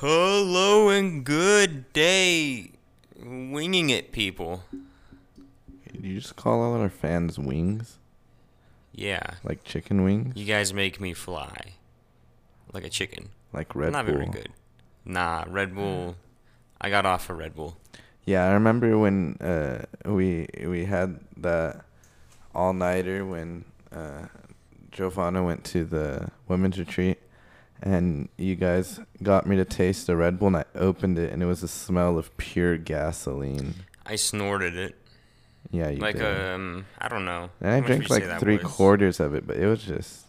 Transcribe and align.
Hello 0.00 0.88
and 0.88 1.22
good 1.24 1.92
day, 1.92 2.70
winging 3.22 3.90
it 3.90 4.10
people. 4.12 4.64
Did 5.92 6.02
you 6.04 6.18
just 6.20 6.34
call 6.36 6.62
all 6.62 6.80
our 6.80 6.88
fans 6.88 7.38
wings? 7.38 7.98
Yeah, 8.92 9.34
Like 9.44 9.62
chicken 9.64 10.02
wings? 10.02 10.34
you 10.36 10.46
guys 10.46 10.72
make 10.72 11.00
me 11.00 11.12
fly 11.12 11.74
like 12.72 12.84
a 12.84 12.88
chicken. 12.88 13.28
Like 13.52 13.74
Red 13.74 13.92
Not 13.92 14.06
Bull? 14.06 14.14
very 14.14 14.26
good. 14.28 14.48
Nah, 15.04 15.44
Red 15.46 15.74
Bull. 15.74 16.16
I 16.80 16.88
got 16.88 17.04
off 17.04 17.28
of 17.28 17.36
Red 17.36 17.54
Bull. 17.54 17.76
Yeah, 18.24 18.44
I 18.46 18.52
remember 18.52 18.96
when 18.98 19.36
uh, 19.40 19.84
we 20.04 20.46
we 20.64 20.84
had 20.84 21.18
that 21.38 21.84
all 22.54 22.72
nighter 22.72 23.24
when 23.26 23.64
uh, 23.90 24.26
Giovanna 24.92 25.42
went 25.42 25.64
to 25.64 25.84
the 25.84 26.28
women's 26.48 26.78
retreat, 26.78 27.18
and 27.82 28.28
you 28.36 28.54
guys 28.54 29.00
got 29.22 29.46
me 29.46 29.56
to 29.56 29.64
taste 29.64 30.06
the 30.06 30.16
Red 30.16 30.38
Bull, 30.38 30.48
and 30.48 30.56
I 30.58 30.64
opened 30.76 31.18
it, 31.18 31.32
and 31.32 31.42
it 31.42 31.46
was 31.46 31.62
a 31.62 31.68
smell 31.68 32.16
of 32.16 32.36
pure 32.36 32.76
gasoline. 32.76 33.74
I 34.06 34.16
snorted 34.16 34.76
it 34.76 34.94
Yeah, 35.70 35.88
you 35.90 35.98
like 35.98 36.16
did. 36.18 36.24
um, 36.54 36.86
I 36.98 37.08
don't 37.08 37.24
know. 37.24 37.50
and 37.60 37.70
I 37.70 37.80
drank 37.80 38.02
would 38.02 38.10
you 38.10 38.16
say 38.20 38.28
like 38.30 38.40
three 38.40 38.56
was? 38.58 38.72
quarters 38.72 39.20
of 39.20 39.34
it, 39.34 39.46
but 39.46 39.56
it 39.56 39.66
was 39.66 39.82
just, 39.82 40.26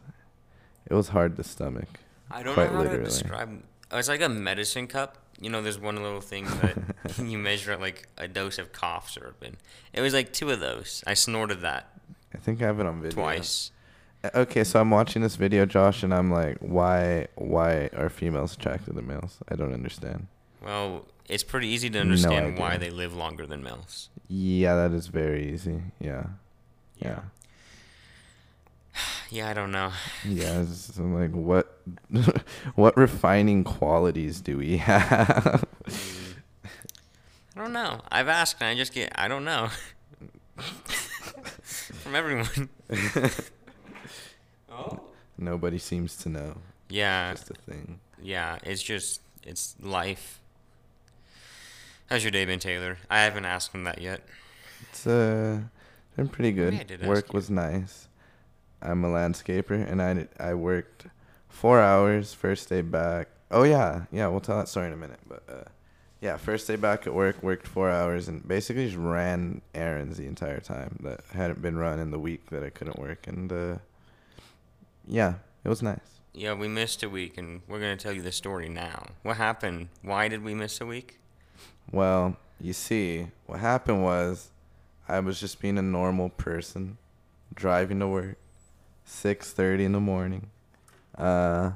it 0.89 0.93
was 0.93 1.09
hard 1.09 1.35
to 1.37 1.43
stomach. 1.43 1.89
I 2.31 2.41
don't 2.43 2.53
quite 2.53 2.71
know 2.71 2.77
how 2.77 2.83
literally. 2.83 3.03
to 3.05 3.09
describe. 3.09 3.63
Oh, 3.93 3.99
it's 3.99 4.07
like 4.09 4.21
a 4.21 4.27
medicine 4.29 4.87
cup. 4.87 5.17
You 5.39 5.49
know, 5.49 5.61
there's 5.61 5.79
one 5.79 5.95
little 6.01 6.19
thing 6.21 6.45
that 6.45 7.17
you 7.23 7.37
measure 7.37 7.71
it 7.73 7.79
like 7.79 8.07
a 8.17 8.27
dose 8.27 8.57
of 8.57 8.71
cough 8.73 9.09
syrup 9.11 9.43
in. 9.43 9.55
It 9.93 10.01
was 10.01 10.13
like 10.13 10.33
two 10.33 10.49
of 10.49 10.59
those. 10.59 11.03
I 11.05 11.13
snorted 11.13 11.61
that 11.61 11.89
I 12.33 12.39
think 12.39 12.61
I 12.61 12.65
have 12.65 12.79
it 12.79 12.85
on 12.87 13.01
video. 13.01 13.15
twice. 13.15 13.69
Uh, 14.23 14.29
Okay, 14.35 14.63
so 14.63 14.79
I'm 14.79 14.89
watching 14.89 15.21
this 15.21 15.35
video, 15.35 15.65
Josh, 15.65 16.01
and 16.01 16.13
I'm 16.13 16.31
like, 16.31 16.57
why, 16.59 17.27
why 17.35 17.89
are 17.95 18.09
females 18.09 18.53
attracted 18.55 18.95
to 18.95 19.01
males? 19.01 19.37
I 19.49 19.55
don't 19.55 19.73
understand. 19.73 20.27
Well, 20.65 21.05
it's 21.27 21.43
pretty 21.43 21.67
easy 21.67 21.89
to 21.89 21.97
No 21.97 22.01
understand 22.01 22.57
why 22.57 22.77
they 22.77 22.89
live 22.89 23.13
longer 23.13 23.45
than 23.45 23.61
males. 23.61 24.09
Yeah, 24.29 24.75
that 24.75 24.93
is 24.93 25.07
very 25.07 25.51
easy. 25.53 25.81
Yeah, 25.99 26.27
yeah, 26.97 27.09
Yeah. 27.09 27.19
Yeah, 29.29 29.49
I 29.49 29.53
don't 29.53 29.71
know. 29.71 29.91
yeah. 30.27 30.63
I'm 30.97 31.13
like 31.15 31.31
what, 31.31 31.79
what 32.75 32.95
refining 32.97 33.63
qualities 33.63 34.41
do 34.41 34.57
we 34.57 34.77
have? 34.89 35.65
I 37.55 37.59
don't 37.59 37.73
know. 37.73 38.01
I've 38.11 38.27
asked 38.27 38.57
and 38.61 38.69
I 38.69 38.75
just 38.75 38.93
get 38.93 39.11
I 39.15 39.27
don't 39.27 39.45
know. 39.45 39.69
From 42.03 42.15
everyone. 42.15 42.69
oh. 44.71 44.99
Nobody 45.37 45.77
seems 45.79 46.15
to 46.17 46.29
know. 46.29 46.57
Yeah, 46.89 47.33
Just 47.33 47.49
a 47.49 47.53
thing. 47.55 47.99
yeah. 48.21 48.57
It's 48.63 48.83
just 48.83 49.21
it's 49.43 49.75
life. 49.81 50.39
How's 52.09 52.23
your 52.23 52.31
day 52.31 52.45
been, 52.45 52.59
Taylor? 52.59 52.97
I 53.09 53.21
haven't 53.21 53.45
asked 53.45 53.73
him 53.73 53.85
that 53.85 53.99
yet. 54.01 54.21
It's 54.89 55.07
uh, 55.07 55.61
been 56.15 56.27
pretty 56.27 56.51
good. 56.51 56.73
I 56.75 56.83
did 56.83 57.01
ask 57.01 57.07
Work 57.09 57.33
was 57.33 57.49
nice. 57.49 58.07
I'm 58.83 59.03
a 59.03 59.07
landscaper, 59.07 59.89
and 59.89 60.01
I 60.01 60.27
I 60.39 60.53
worked 60.53 61.07
four 61.49 61.79
hours 61.79 62.33
first 62.33 62.69
day 62.69 62.81
back. 62.81 63.29
Oh 63.49 63.63
yeah, 63.63 64.05
yeah. 64.11 64.27
We'll 64.27 64.41
tell 64.41 64.57
that 64.57 64.67
story 64.67 64.87
in 64.87 64.93
a 64.93 64.97
minute, 64.97 65.19
but 65.27 65.43
uh, 65.49 65.69
yeah, 66.21 66.37
first 66.37 66.67
day 66.67 66.75
back 66.75 67.07
at 67.07 67.13
work, 67.13 67.41
worked 67.41 67.67
four 67.67 67.89
hours, 67.89 68.27
and 68.27 68.47
basically 68.47 68.85
just 68.85 68.97
ran 68.97 69.61
errands 69.73 70.17
the 70.17 70.25
entire 70.25 70.59
time 70.59 70.97
that 71.03 71.21
hadn't 71.33 71.61
been 71.61 71.77
run 71.77 71.99
in 71.99 72.11
the 72.11 72.19
week 72.19 72.49
that 72.49 72.63
I 72.63 72.69
couldn't 72.69 72.99
work, 72.99 73.27
and 73.27 73.51
uh, 73.51 73.77
yeah, 75.07 75.35
it 75.63 75.69
was 75.69 75.81
nice. 75.81 76.19
Yeah, 76.33 76.53
we 76.53 76.67
missed 76.67 77.03
a 77.03 77.09
week, 77.09 77.37
and 77.37 77.61
we're 77.67 77.79
gonna 77.79 77.95
tell 77.95 78.13
you 78.13 78.21
the 78.21 78.31
story 78.31 78.69
now. 78.69 79.07
What 79.21 79.37
happened? 79.37 79.89
Why 80.01 80.27
did 80.27 80.43
we 80.43 80.53
miss 80.53 80.81
a 80.81 80.85
week? 80.85 81.19
Well, 81.91 82.37
you 82.59 82.73
see, 82.73 83.27
what 83.45 83.59
happened 83.59 84.03
was 84.03 84.49
I 85.07 85.19
was 85.19 85.39
just 85.39 85.61
being 85.61 85.77
a 85.77 85.81
normal 85.81 86.29
person, 86.29 86.97
driving 87.53 87.99
to 87.99 88.07
work, 88.07 88.37
6:30 89.13 89.85
in 89.85 89.91
the 89.91 89.99
morning. 89.99 90.49
Uh 91.17 91.71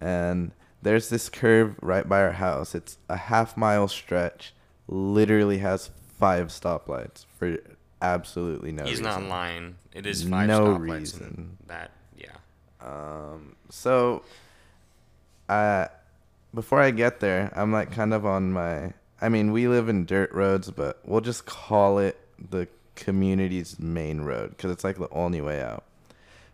and 0.00 0.52
there's 0.82 1.08
this 1.10 1.28
curve 1.28 1.76
right 1.82 2.08
by 2.08 2.20
our 2.22 2.32
house. 2.32 2.74
It's 2.74 2.98
a 3.08 3.16
half 3.16 3.56
mile 3.56 3.86
stretch, 3.88 4.54
literally 4.88 5.58
has 5.58 5.90
five 6.18 6.48
stoplights 6.48 7.24
for 7.38 7.58
absolutely 8.00 8.72
no 8.72 8.84
reason. 8.84 8.96
He's 8.96 9.06
reason. 9.06 9.22
not 9.22 9.28
lying. 9.30 9.76
It 9.92 10.06
is 10.06 10.22
five 10.24 10.48
No 10.48 10.60
stoplights 10.78 10.98
reason. 11.00 11.56
that. 11.66 11.90
Yeah. 12.16 12.32
Um, 12.80 13.56
so, 13.68 14.22
I 15.48 15.88
before 16.54 16.80
I 16.80 16.90
get 16.92 17.20
there, 17.20 17.52
I'm 17.54 17.72
like 17.72 17.92
kind 17.92 18.14
of 18.14 18.24
on 18.24 18.52
my. 18.52 18.94
I 19.20 19.28
mean, 19.28 19.52
we 19.52 19.68
live 19.68 19.88
in 19.90 20.06
dirt 20.06 20.32
roads, 20.32 20.70
but 20.70 20.98
we'll 21.04 21.20
just 21.20 21.44
call 21.44 21.98
it 21.98 22.18
the 22.50 22.68
community's 22.96 23.78
main 23.78 24.22
road 24.22 24.50
because 24.50 24.70
it's 24.70 24.82
like 24.84 24.96
the 24.98 25.10
only 25.10 25.42
way 25.42 25.60
out. 25.60 25.84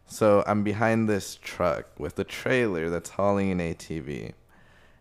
So 0.07 0.45
I'm 0.47 0.63
behind 0.63 1.09
this 1.09 1.39
truck 1.43 1.87
with 1.99 2.19
a 2.19 2.25
trailer 2.25 2.89
that's 2.89 3.11
hauling 3.11 3.51
an 3.51 3.59
ATV, 3.59 4.33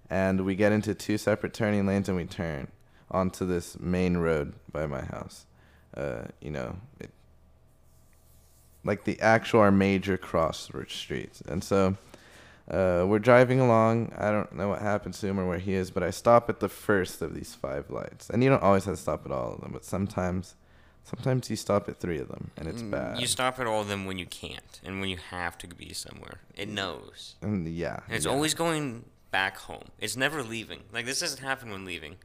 and 0.10 0.46
we 0.46 0.56
get 0.56 0.72
into 0.72 0.94
two 0.94 1.18
separate 1.18 1.54
turning 1.54 1.86
lanes 1.86 2.10
and 2.10 2.18
we 2.18 2.26
turn 2.26 2.68
onto 3.12 3.46
this 3.46 3.80
main 3.80 4.18
road 4.18 4.54
by 4.72 4.86
my 4.88 5.02
house. 5.02 5.46
Uh, 5.96 6.26
you 6.42 6.52
know, 6.52 6.78
it, 7.00 7.12
like 8.84 9.04
the 9.04 9.20
actual 9.20 9.62
our 9.62 9.72
major 9.72 10.18
cross 10.18 10.70
streets. 10.88 11.42
And 11.42 11.64
so 11.64 11.98
uh, 12.70 13.06
we're 13.08 13.20
driving 13.20 13.60
along. 13.60 14.12
I 14.18 14.32
don't 14.32 14.54
know 14.56 14.70
what 14.70 14.82
happens 14.82 15.20
to 15.20 15.28
him 15.28 15.40
or 15.40 15.48
where 15.48 15.60
he 15.60 15.74
is, 15.74 15.92
but 15.92 16.04
I 16.04 16.12
stop 16.12 16.50
at 16.50 16.60
the 16.60 16.70
first 16.70 17.22
of 17.22 17.34
these 17.34 17.56
five 17.56 17.90
lights. 17.90 18.30
And 18.30 18.44
you 18.44 18.50
don't 18.50 18.64
always 18.64 18.86
have 18.86 18.96
to 18.96 19.02
stop 19.02 19.26
at 19.26 19.32
all 19.32 19.54
of 19.54 19.62
them, 19.62 19.72
but 19.72 19.86
sometimes, 19.86 20.56
sometimes 21.06 21.50
you 21.50 21.56
stop 21.56 21.88
at 21.88 21.98
three 21.98 22.20
of 22.20 22.28
them, 22.28 22.52
and 22.58 22.68
it's 22.68 22.82
Mm, 22.82 22.92
bad. 22.92 23.20
You 23.22 23.28
stop 23.28 23.60
at 23.60 23.68
all 23.68 23.82
of 23.82 23.88
them 23.88 24.06
when 24.06 24.18
you 24.18 24.26
can't 24.26 24.82
and 24.84 25.00
when 25.00 25.10
you 25.10 25.18
have 25.18 25.58
to 25.60 25.68
be 25.68 25.94
somewhere. 25.94 26.40
It 26.56 26.68
knows. 26.70 27.36
and 27.42 27.68
yeah, 27.68 28.00
And 28.08 28.16
it's 28.16 28.26
yeah. 28.26 28.32
always 28.32 28.54
going 28.54 29.06
back 29.32 29.58
home. 29.58 29.86
It's 30.00 30.16
never 30.18 30.42
leaving. 30.44 30.82
Like 30.92 31.06
this 31.06 31.20
doesn't 31.20 31.42
happen 31.44 31.70
when 31.72 31.86
leaving. 31.86 32.16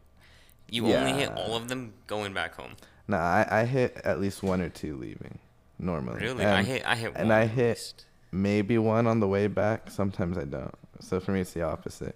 You 0.68 0.86
only 0.94 1.12
hit 1.12 1.30
all 1.36 1.56
of 1.56 1.68
them 1.68 1.94
going 2.06 2.32
back 2.32 2.54
home. 2.54 2.76
Nah, 3.08 3.18
I, 3.18 3.62
I 3.62 3.64
hit 3.64 3.96
at 4.04 4.20
least 4.20 4.42
one 4.42 4.60
or 4.60 4.68
two 4.68 4.96
leaving 4.96 5.38
normally. 5.80 6.20
Really? 6.20 6.44
I 6.44 6.58
And 6.58 6.66
hit 6.66 6.82
I 6.86 6.94
hit 6.94 7.12
and 7.16 7.32
I 7.32 7.46
hit- 7.46 8.04
maybe 8.30 8.78
one 8.78 9.08
on 9.08 9.18
the 9.18 9.26
way 9.26 9.48
back. 9.48 9.90
Sometimes 9.90 10.38
I 10.38 10.44
don't. 10.44 10.74
So 11.00 11.18
for 11.18 11.32
me, 11.32 11.40
it's 11.40 11.52
the 11.52 11.62
opposite, 11.62 12.14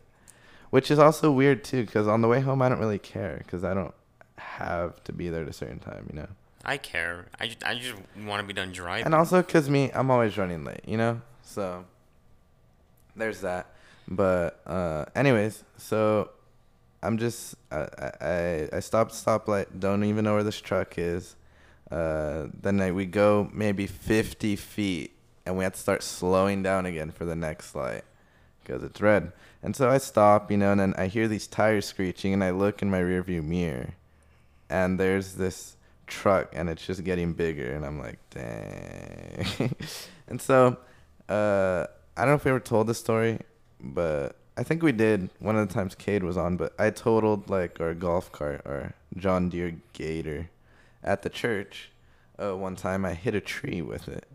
which 0.71 0.91
is 0.93 0.99
also 1.01 1.33
weird 1.33 1.65
too. 1.65 1.85
Because 1.85 2.07
on 2.07 2.21
the 2.21 2.29
way 2.29 2.41
home, 2.41 2.63
I 2.63 2.69
don't 2.69 2.79
really 2.79 3.01
care 3.01 3.39
because 3.39 3.65
I 3.65 3.75
don't 3.75 3.95
have 4.37 5.03
to 5.05 5.13
be 5.13 5.29
there 5.31 5.43
at 5.43 5.49
a 5.49 5.53
certain 5.53 5.81
time, 5.81 6.07
you 6.13 6.17
know. 6.21 6.29
I 6.65 6.77
care. 6.79 7.27
I 7.39 7.47
just, 7.47 7.65
I 7.65 7.75
just 7.75 7.95
want 8.25 8.41
to 8.41 8.47
be 8.47 8.53
done 8.53 8.73
driving. 8.73 9.07
And 9.07 9.15
also 9.15 9.43
because 9.43 9.69
me, 9.69 9.91
I'm 9.93 10.11
always 10.11 10.37
running 10.39 10.65
late, 10.65 10.83
you 10.87 10.97
know. 10.97 11.21
So 11.43 11.85
there's 13.17 13.41
that. 13.43 13.67
But 14.09 14.61
uh, 14.67 15.07
anyways, 15.15 15.65
so 15.77 16.31
I'm 17.03 17.19
just 17.19 17.55
I 17.71 17.87
I 18.21 18.69
I 18.73 18.81
stopped 18.81 19.13
stoplight. 19.13 19.67
Don't 19.79 20.05
even 20.05 20.25
know 20.25 20.35
where 20.35 20.43
this 20.43 20.61
truck 20.61 20.99
is. 20.99 21.37
Uh, 21.91 22.47
then 22.61 22.81
I, 22.81 22.93
we 22.93 23.07
go 23.07 23.51
maybe 23.53 23.87
50 23.87 24.57
feet, 24.57 25.13
and 25.47 25.57
we 25.57 25.65
have 25.65 25.75
to 25.75 25.79
start 25.79 26.03
slowing 26.03 26.63
down 26.63 26.87
again 26.87 27.11
for 27.11 27.25
the 27.25 27.37
next 27.37 27.75
light 27.75 28.05
because 28.63 28.83
it's 28.83 29.01
red. 29.01 29.33
And 29.63 29.77
so 29.77 29.91
I 29.91 29.99
stop, 29.99 30.51
you 30.51 30.57
know, 30.57 30.73
and 30.73 30.81
then 30.81 30.95
I 30.97 31.07
hear 31.07 31.29
these 31.29 31.47
tires 31.47 31.87
screeching, 31.87 32.33
and 32.33 32.43
I 32.43 32.51
look 32.51 32.83
in 32.83 32.91
my 32.91 33.01
rearview 33.01 33.45
mirror, 33.45 33.91
and 34.69 34.99
there's 34.99 35.35
this 35.35 35.77
truck, 36.07 36.53
and 36.53 36.69
it's 36.69 36.87
just 36.87 37.05
getting 37.05 37.33
bigger, 37.33 37.73
and 37.73 37.85
I'm 37.85 37.99
like, 37.99 38.19
dang. 38.31 39.75
and 40.29 40.41
so, 40.41 40.77
uh, 41.29 41.87
I 42.17 42.21
don't 42.21 42.29
know 42.29 42.35
if 42.35 42.45
we 42.45 42.51
ever 42.51 42.61
told 42.61 42.87
this 42.87 42.99
story, 42.99 43.41
but 43.81 44.37
I 44.56 44.62
think 44.62 44.83
we 44.83 44.93
did 44.93 45.31
one 45.41 45.56
of 45.56 45.67
the 45.67 45.75
times 45.75 45.95
Cade 45.95 46.23
was 46.23 46.37
on, 46.37 46.56
but 46.56 46.75
I 46.79 46.91
totaled 46.91 47.51
like 47.51 47.81
our 47.81 47.95
golf 47.95 48.31
cart, 48.31 48.62
our 48.65 48.95
John 49.17 49.49
Deere 49.49 49.77
Gator, 49.93 50.51
at 51.03 51.23
the 51.23 51.31
church. 51.31 51.91
Uh, 52.41 52.57
one 52.57 52.77
time 52.77 53.05
I 53.05 53.15
hit 53.15 53.35
a 53.35 53.41
tree 53.41 53.83
with 53.83 54.09
it. 54.09 54.27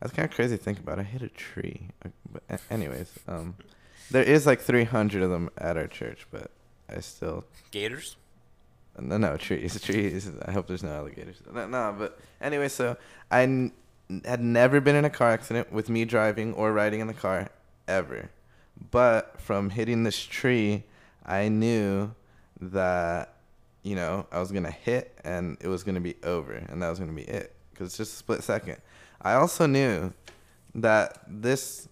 That's 0.00 0.12
kind 0.12 0.28
of 0.28 0.34
crazy 0.34 0.56
to 0.56 0.62
think 0.62 0.78
about. 0.78 0.98
I 0.98 1.02
hit 1.02 1.22
a 1.22 1.28
tree. 1.28 1.88
But 2.32 2.60
anyways, 2.70 3.12
um, 3.26 3.56
there 4.10 4.22
is 4.22 4.46
like 4.46 4.60
300 4.60 5.22
of 5.22 5.30
them 5.30 5.50
at 5.58 5.76
our 5.76 5.88
church, 5.88 6.26
but 6.30 6.50
I 6.88 7.00
still 7.00 7.44
Gators? 7.70 8.16
No, 9.00 9.16
no 9.16 9.36
trees, 9.36 9.80
trees. 9.82 10.30
I 10.44 10.52
hope 10.52 10.66
there's 10.66 10.82
no 10.82 10.90
alligators. 10.90 11.40
No, 11.52 11.66
no 11.66 11.94
but 11.98 12.18
anyway, 12.40 12.68
so 12.68 12.96
I 13.30 13.42
n- 13.42 13.72
had 14.24 14.42
never 14.42 14.80
been 14.80 14.96
in 14.96 15.04
a 15.04 15.10
car 15.10 15.30
accident 15.30 15.72
with 15.72 15.88
me 15.88 16.04
driving 16.04 16.54
or 16.54 16.72
riding 16.72 17.00
in 17.00 17.06
the 17.06 17.14
car 17.14 17.48
ever, 17.86 18.30
but 18.90 19.40
from 19.40 19.70
hitting 19.70 20.04
this 20.04 20.18
tree, 20.22 20.84
I 21.24 21.48
knew 21.48 22.12
that 22.60 23.34
you 23.82 23.94
know 23.94 24.26
I 24.32 24.40
was 24.40 24.50
gonna 24.52 24.70
hit 24.70 25.16
and 25.24 25.56
it 25.60 25.68
was 25.68 25.82
gonna 25.82 26.00
be 26.00 26.16
over, 26.22 26.52
and 26.52 26.82
that 26.82 26.88
was 26.90 26.98
gonna 26.98 27.12
be 27.12 27.22
it. 27.22 27.54
because 27.70 27.88
it's 27.88 27.96
just 27.98 28.14
a 28.14 28.16
split 28.16 28.42
second. 28.42 28.78
I 29.20 29.34
also 29.34 29.66
knew 29.66 30.12
that 30.74 31.18
this 31.26 31.88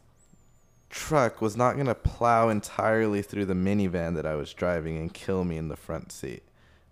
truck 0.91 1.41
was 1.43 1.57
not 1.57 1.75
going 1.75 1.87
to 1.87 1.95
plow 1.95 2.49
entirely 2.49 3.21
through 3.21 3.45
the 3.45 3.55
minivan 3.55 4.15
that 4.15 4.25
I 4.25 4.35
was 4.37 4.53
driving 4.55 4.97
and 4.97 5.13
kill 5.13 5.45
me 5.45 5.57
in 5.57 5.69
the 5.69 5.77
front 5.77 6.13
seat. 6.13 6.43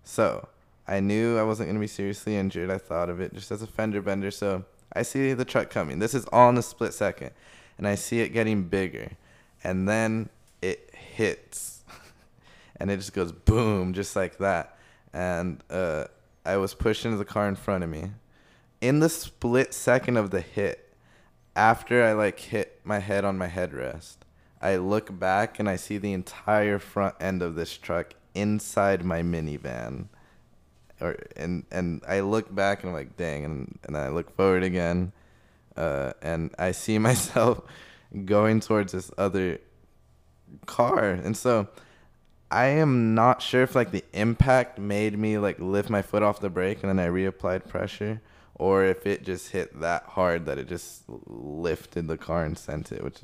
So 0.04 0.48
I 0.86 1.00
knew 1.00 1.38
I 1.38 1.42
wasn't 1.42 1.68
going 1.68 1.76
to 1.76 1.80
be 1.80 1.86
seriously 1.86 2.36
injured. 2.36 2.70
I 2.70 2.78
thought 2.78 3.08
of 3.08 3.20
it 3.20 3.34
just 3.34 3.50
as 3.50 3.62
a 3.62 3.66
fender 3.66 4.02
bender. 4.02 4.30
So 4.30 4.64
I 4.92 5.02
see 5.02 5.32
the 5.32 5.44
truck 5.44 5.70
coming. 5.70 5.98
This 5.98 6.14
is 6.14 6.26
all 6.26 6.50
in 6.50 6.58
a 6.58 6.62
split 6.62 6.94
second. 6.94 7.30
And 7.78 7.88
I 7.88 7.96
see 7.96 8.20
it 8.20 8.28
getting 8.28 8.64
bigger. 8.64 9.12
And 9.64 9.88
then 9.88 10.28
it 10.62 10.94
hits. 10.94 11.82
and 12.76 12.90
it 12.90 12.98
just 12.98 13.14
goes 13.14 13.32
boom, 13.32 13.94
just 13.94 14.14
like 14.14 14.38
that. 14.38 14.78
And 15.12 15.62
uh, 15.70 16.04
I 16.44 16.58
was 16.58 16.74
pushed 16.74 17.04
into 17.04 17.16
the 17.16 17.24
car 17.24 17.48
in 17.48 17.56
front 17.56 17.82
of 17.82 17.90
me. 17.90 18.12
In 18.80 19.00
the 19.00 19.08
split 19.08 19.72
second 19.72 20.18
of 20.18 20.30
the 20.30 20.42
hit, 20.42 20.94
after 21.56 22.04
I 22.04 22.12
like 22.12 22.38
hit 22.38 22.80
my 22.84 22.98
head 22.98 23.24
on 23.24 23.38
my 23.38 23.48
headrest, 23.48 24.16
I 24.60 24.76
look 24.76 25.18
back 25.18 25.58
and 25.58 25.68
I 25.68 25.76
see 25.76 25.98
the 25.98 26.12
entire 26.12 26.78
front 26.78 27.14
end 27.20 27.42
of 27.42 27.54
this 27.54 27.76
truck 27.78 28.14
inside 28.34 29.04
my 29.04 29.22
minivan. 29.22 30.06
Or 31.00 31.16
and 31.36 31.64
and 31.70 32.02
I 32.06 32.20
look 32.20 32.54
back 32.54 32.82
and 32.82 32.90
I'm 32.90 32.94
like, 32.94 33.16
dang, 33.16 33.44
and 33.44 33.78
and 33.84 33.96
I 33.96 34.08
look 34.08 34.34
forward 34.36 34.62
again, 34.62 35.12
uh, 35.76 36.12
and 36.22 36.54
I 36.58 36.72
see 36.72 36.98
myself 37.10 37.60
going 38.24 38.60
towards 38.60 38.92
this 38.92 39.10
other 39.18 39.58
car, 40.66 41.10
and 41.10 41.36
so 41.36 41.68
I 42.50 42.66
am 42.66 43.16
not 43.16 43.42
sure 43.42 43.62
if 43.62 43.74
like 43.74 43.90
the 43.90 44.04
impact 44.12 44.78
made 44.78 45.18
me 45.18 45.38
like 45.38 45.58
lift 45.58 45.90
my 45.90 46.02
foot 46.02 46.22
off 46.22 46.38
the 46.40 46.50
brake 46.50 46.84
and 46.84 46.88
then 46.88 47.04
I 47.04 47.10
reapplied 47.10 47.66
pressure, 47.68 48.20
or 48.54 48.84
if 48.84 49.06
it 49.06 49.24
just 49.24 49.50
hit 49.50 49.80
that 49.80 50.04
hard 50.04 50.46
that 50.46 50.58
it 50.58 50.68
just 50.68 51.02
lifted 51.08 52.06
the 52.06 52.16
car 52.16 52.44
and 52.44 52.56
sent 52.56 52.92
it, 52.92 53.02
which 53.02 53.22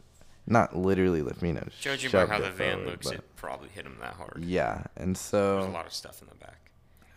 not 0.51 0.77
literally 0.77 1.23
lift 1.23 1.43
me, 1.43 1.53
know. 1.53 1.67
Judging 1.81 2.11
by 2.11 2.27
how 2.27 2.41
the 2.41 2.51
van 2.51 2.79
forward, 2.79 2.87
looks, 2.91 3.07
but- 3.07 3.17
it 3.17 3.37
probably 3.37 3.69
hit 3.69 3.87
him 3.87 3.97
that 4.01 4.15
hard. 4.15 4.43
yeah, 4.45 4.85
and 4.97 5.17
so 5.17 5.57
There's 5.61 5.69
a 5.69 5.71
lot 5.71 5.87
of 5.87 5.93
stuff 5.93 6.21
in 6.21 6.29
the 6.29 6.35
back. 6.35 6.71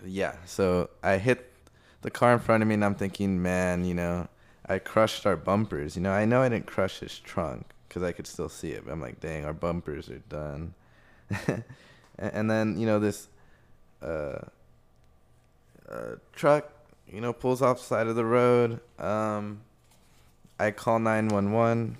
yeah, 0.05 0.35
so 0.45 0.89
I 1.01 1.17
hit 1.17 1.51
the 2.01 2.11
car 2.11 2.33
in 2.33 2.39
front 2.39 2.61
of 2.61 2.67
me, 2.69 2.75
and 2.75 2.85
I'm 2.85 2.95
thinking, 2.95 3.41
man, 3.41 3.85
you 3.85 3.93
know, 3.93 4.27
I 4.65 4.79
crushed 4.79 5.25
our 5.25 5.35
bumpers. 5.35 5.95
You 5.95 6.01
know, 6.01 6.11
I 6.11 6.25
know 6.25 6.41
I 6.41 6.49
didn't 6.49 6.67
crush 6.67 6.99
his 6.99 7.19
trunk 7.19 7.65
because 7.87 8.03
I 8.03 8.11
could 8.11 8.27
still 8.27 8.49
see 8.49 8.71
it. 8.71 8.85
But 8.85 8.91
I'm 8.91 9.01
like, 9.01 9.19
dang, 9.19 9.45
our 9.45 9.53
bumpers 9.53 10.09
are 10.09 10.19
done. 10.29 10.73
and, 12.17 12.49
then 12.49 12.77
you 12.77 12.85
know 12.85 12.99
this 12.99 13.27
uh, 14.01 14.39
uh, 15.89 16.15
truck, 16.33 16.71
you 17.07 17.21
know, 17.21 17.33
pulls 17.33 17.61
off 17.61 17.77
the 17.79 17.83
side 17.83 18.07
of 18.07 18.15
the 18.15 18.25
road. 18.25 18.79
Um, 18.99 19.61
I 20.59 20.71
call 20.71 20.99
911, 20.99 21.97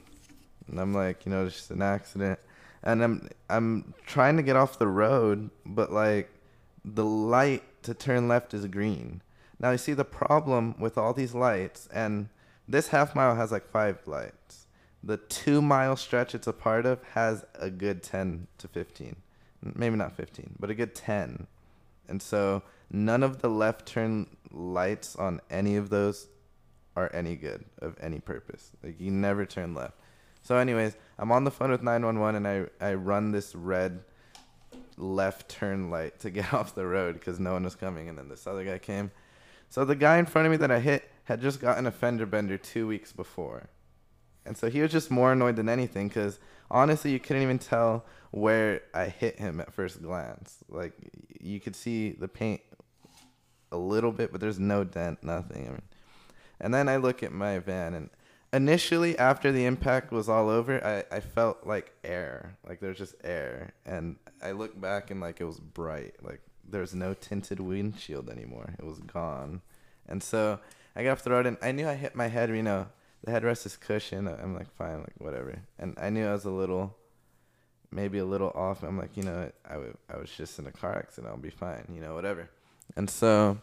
and 0.68 0.80
I'm 0.80 0.94
like, 0.94 1.26
you 1.26 1.32
know, 1.32 1.46
it's 1.46 1.56
just 1.56 1.72
an 1.72 1.82
accident. 1.82 2.40
And 2.84 3.04
I'm 3.04 3.30
I'm 3.50 3.94
trying 4.06 4.38
to 4.38 4.44
get 4.44 4.56
off 4.56 4.80
the 4.80 4.88
road, 4.88 5.50
but 5.66 5.92
like 5.92 6.30
the 6.84 7.06
light 7.06 7.64
to 7.84 7.94
turn 7.94 8.28
left 8.28 8.54
is 8.54 8.66
green. 8.68 9.22
Now 9.60 9.72
you 9.72 9.78
see 9.78 9.94
the 9.94 10.06
problem 10.06 10.76
with 10.80 10.98
all 10.98 11.14
these 11.14 11.34
lights, 11.34 11.88
and 11.94 12.30
this 12.68 12.90
half 12.90 13.16
mile 13.16 13.36
has 13.36 13.52
like 13.52 13.70
five 13.70 14.00
lights. 14.06 14.68
The 15.04 15.18
two 15.18 15.62
mile 15.62 15.96
stretch 15.96 16.34
it's 16.34 16.48
a 16.48 16.54
part 16.54 16.86
of 16.86 17.04
has 17.14 17.46
a 17.56 17.70
good 17.70 18.04
10 18.04 18.48
to 18.58 18.68
15. 18.68 19.18
Maybe 19.76 19.96
not 19.96 20.16
15, 20.16 20.56
but 20.60 20.70
a 20.70 20.76
good 20.76 20.96
10. 20.96 21.48
And 22.08 22.22
so 22.22 22.64
none 22.92 23.24
of 23.24 23.42
the 23.42 23.50
left 23.50 23.86
turn 23.86 24.28
lights 24.52 25.16
on 25.16 25.42
any 25.50 25.76
of 25.76 25.90
those 25.90 26.28
are 26.96 27.10
any 27.14 27.36
good 27.36 27.66
of 27.80 27.98
any 28.00 28.20
purpose. 28.20 28.72
Like 28.84 29.00
you 29.00 29.12
never 29.12 29.46
turn 29.46 29.74
left. 29.74 29.96
So 30.44 30.58
anyways, 30.58 30.98
I'm 31.18 31.32
on 31.32 31.46
the 31.46 31.52
phone 31.52 31.72
with 31.72 31.82
911 31.82 32.46
and 32.46 32.70
I 32.82 32.86
I 32.86 32.94
run 32.94 33.32
this 33.32 33.56
red 33.56 34.02
left 34.98 35.50
turn 35.50 35.90
light 35.90 36.20
to 36.20 36.30
get 36.38 36.54
off 36.54 36.76
the 36.76 36.86
road 36.86 37.16
because 37.16 37.40
no 37.40 37.54
one 37.54 37.64
was 37.64 37.76
coming 37.76 38.10
and 38.10 38.18
then 38.18 38.30
this 38.30 38.46
other 38.46 38.64
guy 38.64 38.78
came. 38.78 39.12
So 39.70 39.86
the 39.86 39.96
guy 39.96 40.18
in 40.18 40.26
front 40.26 40.46
of 40.46 40.52
me 40.52 40.58
that 40.58 40.70
I 40.70 40.80
hit 40.80 41.10
had 41.24 41.42
just 41.42 41.62
gotten 41.62 41.88
a 41.88 41.92
fender 41.92 42.26
bender 42.26 42.58
2 42.58 42.86
weeks 42.86 43.14
before. 43.14 43.70
And 44.46 44.58
so 44.58 44.70
he 44.70 44.82
was 44.82 44.92
just 44.92 45.10
more 45.10 45.32
annoyed 45.32 45.56
than 45.56 45.70
anything 45.70 46.10
cuz 46.10 46.40
honestly 46.70 47.12
you 47.12 47.20
couldn't 47.22 47.44
even 47.44 47.58
tell 47.58 48.06
where 48.32 48.82
I 48.94 49.06
hit 49.06 49.40
him 49.40 49.62
at 49.62 49.74
first 49.74 50.02
glance. 50.02 50.58
Like 50.68 50.94
you 51.40 51.62
could 51.62 51.76
see 51.76 52.12
the 52.12 52.28
paint 52.28 52.62
a 53.72 53.78
little 53.78 54.12
bit 54.12 54.34
but 54.34 54.42
there's 54.42 54.60
no 54.60 54.84
dent, 54.84 55.24
nothing. 55.24 55.68
I 55.68 55.70
mean, 55.70 55.82
and 56.60 56.74
then 56.74 56.90
I 56.90 56.98
look 56.98 57.24
at 57.24 57.32
my 57.32 57.60
van 57.60 57.94
and 57.94 58.10
initially 58.54 59.18
after 59.18 59.52
the 59.52 59.66
impact 59.66 60.12
was 60.12 60.30
all 60.30 60.48
over, 60.48 60.84
I, 60.86 61.16
I 61.16 61.20
felt 61.20 61.66
like 61.66 61.92
air. 62.04 62.56
Like 62.66 62.80
there's 62.80 63.00
just 63.00 63.16
air. 63.24 63.74
And 63.86 64.16
I 64.42 64.52
look 64.52 64.80
back 64.80 65.12
and 65.12 65.20
like 65.20 65.42
it 65.42 65.46
was 65.46 65.60
bright. 65.60 66.16
Like 66.22 66.42
there's 66.70 66.94
no 66.94 67.16
tinted 67.16 67.60
windshield 67.60 68.30
anymore. 68.30 68.76
It 68.78 68.86
was 68.86 69.00
gone. 69.00 69.62
And 70.08 70.22
so 70.22 70.60
I 70.96 71.04
got 71.04 71.14
off 71.14 71.24
the 71.24 71.32
road 71.32 71.48
and 71.48 71.58
I 71.62 71.72
knew 71.72 71.90
I 71.90 71.96
hit 71.96 72.16
my 72.16 72.28
head, 72.28 72.50
you 72.50 72.64
know, 72.64 72.88
the 73.24 73.32
headrest 73.32 73.66
is 73.66 73.76
cushioned. 73.76 74.30
I'm 74.30 74.54
like, 74.54 74.72
fine, 74.76 75.00
like 75.00 75.16
whatever. 75.18 75.60
And 75.80 75.98
I 76.00 76.10
knew 76.10 76.28
I 76.28 76.34
was 76.34 76.46
a 76.46 76.52
little 76.52 76.96
maybe 77.92 78.18
a 78.18 78.26
little 78.26 78.52
off. 78.56 78.82
I'm 78.84 78.98
like, 78.98 79.16
you 79.16 79.24
know, 79.24 79.52
I, 79.66 79.74
w- 79.74 79.98
I 80.10 80.18
was 80.18 80.30
just 80.32 80.58
in 80.58 80.66
a 80.66 80.72
car 80.72 80.96
accident. 80.96 81.32
I'll 81.32 81.40
be 81.40 81.52
fine, 81.52 81.86
you 81.94 82.02
know, 82.02 82.14
whatever. 82.14 82.50
And 82.96 83.10
so 83.10 83.58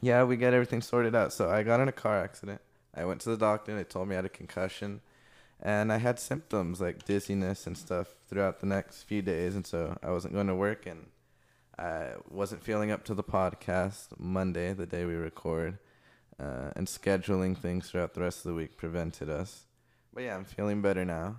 yeah, 0.00 0.24
we 0.24 0.36
got 0.36 0.52
everything 0.52 0.80
sorted 0.80 1.14
out. 1.14 1.32
So 1.32 1.48
I 1.48 1.62
got 1.62 1.78
in 1.80 1.88
a 1.88 1.92
car 1.92 2.18
accident. 2.18 2.60
I 2.94 3.04
went 3.04 3.20
to 3.22 3.30
the 3.30 3.36
doctor. 3.36 3.72
And 3.72 3.80
they 3.80 3.84
told 3.84 4.08
me 4.08 4.14
I 4.14 4.18
had 4.18 4.24
a 4.24 4.30
concussion, 4.30 5.00
and 5.60 5.92
I 5.92 5.98
had 5.98 6.18
symptoms 6.18 6.80
like 6.80 7.04
dizziness 7.04 7.66
and 7.66 7.76
stuff 7.76 8.14
throughout 8.28 8.60
the 8.60 8.66
next 8.66 9.02
few 9.04 9.22
days. 9.22 9.54
And 9.54 9.66
so 9.66 9.98
I 10.02 10.10
wasn't 10.10 10.34
going 10.34 10.48
to 10.48 10.54
work, 10.54 10.86
and 10.86 11.06
I 11.78 12.12
wasn't 12.28 12.62
feeling 12.62 12.90
up 12.90 13.04
to 13.04 13.14
the 13.14 13.24
podcast 13.24 14.08
Monday, 14.18 14.72
the 14.72 14.86
day 14.86 15.04
we 15.04 15.14
record, 15.14 15.78
uh, 16.38 16.70
and 16.76 16.86
scheduling 16.86 17.56
things 17.56 17.90
throughout 17.90 18.14
the 18.14 18.20
rest 18.20 18.38
of 18.38 18.50
the 18.50 18.54
week 18.54 18.76
prevented 18.76 19.30
us. 19.30 19.64
But 20.12 20.24
yeah, 20.24 20.36
I'm 20.36 20.44
feeling 20.44 20.82
better 20.82 21.04
now. 21.04 21.36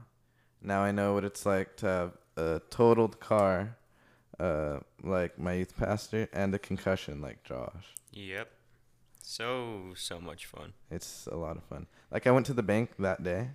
Now 0.61 0.81
I 0.81 0.91
know 0.91 1.13
what 1.13 1.25
it's 1.25 1.45
like 1.45 1.77
to 1.77 1.85
have 1.85 2.11
a 2.35 2.61
totaled 2.69 3.19
car, 3.19 3.77
uh, 4.39 4.79
like 5.03 5.37
my 5.37 5.53
youth 5.53 5.77
pastor, 5.77 6.27
and 6.33 6.55
a 6.55 6.59
concussion 6.59 7.21
like 7.21 7.43
Josh. 7.43 7.93
Yep. 8.11 8.49
So 9.23 9.93
so 9.95 10.19
much 10.19 10.45
fun. 10.45 10.73
It's 10.91 11.27
a 11.31 11.35
lot 11.35 11.55
of 11.55 11.63
fun. 11.63 11.87
Like 12.11 12.27
I 12.27 12.31
went 12.31 12.45
to 12.47 12.53
the 12.53 12.61
bank 12.61 12.91
that 12.99 13.23
day. 13.23 13.49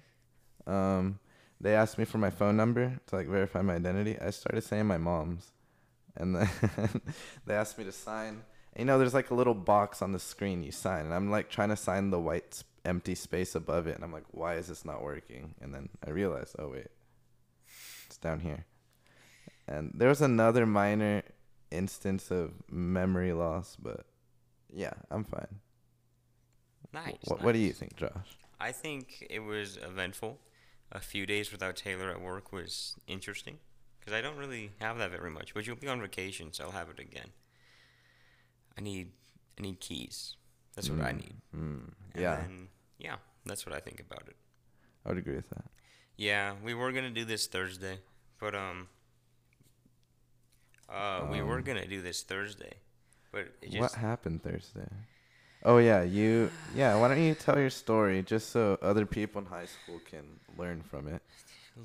Um, 0.66 1.20
they 1.60 1.74
asked 1.74 1.98
me 1.98 2.04
for 2.04 2.18
my 2.18 2.30
phone 2.30 2.56
number 2.56 2.98
to 3.06 3.16
like 3.16 3.28
verify 3.28 3.60
my 3.60 3.74
identity. 3.74 4.18
I 4.18 4.30
started 4.30 4.62
saying 4.62 4.86
my 4.86 4.96
mom's, 4.96 5.52
and 6.16 6.36
then 6.36 6.48
they 7.46 7.54
asked 7.54 7.78
me 7.78 7.84
to 7.84 7.92
sign. 7.92 8.42
You 8.76 8.86
know, 8.86 8.98
there's 8.98 9.14
like 9.14 9.30
a 9.30 9.34
little 9.34 9.54
box 9.54 10.00
on 10.02 10.12
the 10.12 10.18
screen 10.18 10.62
you 10.62 10.72
sign, 10.72 11.04
and 11.04 11.14
I'm 11.14 11.30
like 11.30 11.50
trying 11.50 11.68
to 11.68 11.76
sign 11.76 12.10
the 12.10 12.20
white 12.20 12.62
empty 12.84 13.14
space 13.14 13.54
above 13.54 13.86
it, 13.86 13.94
and 13.94 14.04
I'm 14.04 14.12
like, 14.12 14.26
why 14.30 14.54
is 14.54 14.68
this 14.68 14.84
not 14.84 15.02
working? 15.02 15.54
And 15.60 15.74
then 15.74 15.90
I 16.06 16.10
realized, 16.10 16.56
oh 16.58 16.68
wait, 16.68 16.88
it's 18.06 18.16
down 18.16 18.40
here. 18.40 18.64
And 19.66 19.92
there 19.94 20.08
was 20.08 20.22
another 20.22 20.64
minor 20.64 21.22
instance 21.70 22.30
of 22.30 22.52
memory 22.70 23.34
loss, 23.34 23.76
but 23.76 24.06
yeah, 24.72 24.92
I'm 25.10 25.24
fine. 25.24 25.60
Nice. 26.92 27.16
What, 27.24 27.42
what 27.42 27.52
do 27.52 27.58
you 27.58 27.72
think, 27.72 27.96
Josh? 27.96 28.10
I 28.60 28.72
think 28.72 29.26
it 29.30 29.40
was 29.40 29.76
eventful. 29.76 30.38
A 30.90 31.00
few 31.00 31.26
days 31.26 31.52
without 31.52 31.76
Taylor 31.76 32.10
at 32.10 32.20
work 32.20 32.50
was 32.52 32.96
interesting 33.06 33.58
because 34.00 34.14
I 34.14 34.22
don't 34.22 34.38
really 34.38 34.70
have 34.80 34.96
that 34.98 35.10
very 35.10 35.30
much. 35.30 35.52
But 35.52 35.66
you'll 35.66 35.76
be 35.76 35.86
on 35.88 36.00
vacation, 36.00 36.52
so 36.52 36.64
I'll 36.64 36.70
have 36.72 36.88
it 36.88 36.98
again. 36.98 37.28
I 38.76 38.80
need 38.80 39.12
I 39.58 39.62
need 39.62 39.80
keys. 39.80 40.36
That's 40.74 40.88
what 40.88 41.00
I 41.02 41.12
need. 41.12 41.34
Mm, 41.54 41.92
And 42.14 42.22
yeah, 42.22 42.36
then, 42.36 42.68
yeah, 42.98 43.16
that's 43.44 43.66
what 43.66 43.74
I 43.74 43.80
think 43.80 44.00
about 44.00 44.22
it. 44.28 44.36
I 45.04 45.10
would 45.10 45.18
agree 45.18 45.36
with 45.36 45.48
that. 45.50 45.64
Yeah, 46.16 46.54
we 46.64 46.72
were 46.74 46.90
gonna 46.92 47.10
do 47.10 47.24
this 47.24 47.46
Thursday, 47.48 47.98
but 48.40 48.54
um, 48.54 48.88
uh, 50.88 51.26
we 51.30 51.42
were 51.42 51.58
Um, 51.58 51.64
gonna 51.64 51.86
do 51.86 52.00
this 52.00 52.22
Thursday, 52.22 52.74
but 53.32 53.48
it 53.62 53.80
what 53.80 53.92
happened 53.92 54.42
Thursday? 54.42 54.88
Oh 55.64 55.78
yeah, 55.78 56.02
you 56.02 56.50
yeah. 56.74 56.96
Why 56.98 57.08
don't 57.08 57.22
you 57.22 57.34
tell 57.34 57.58
your 57.58 57.70
story 57.70 58.22
just 58.22 58.50
so 58.50 58.78
other 58.82 59.06
people 59.06 59.40
in 59.40 59.46
high 59.46 59.66
school 59.66 60.00
can 60.08 60.24
learn 60.56 60.82
from 60.82 61.08
it? 61.08 61.22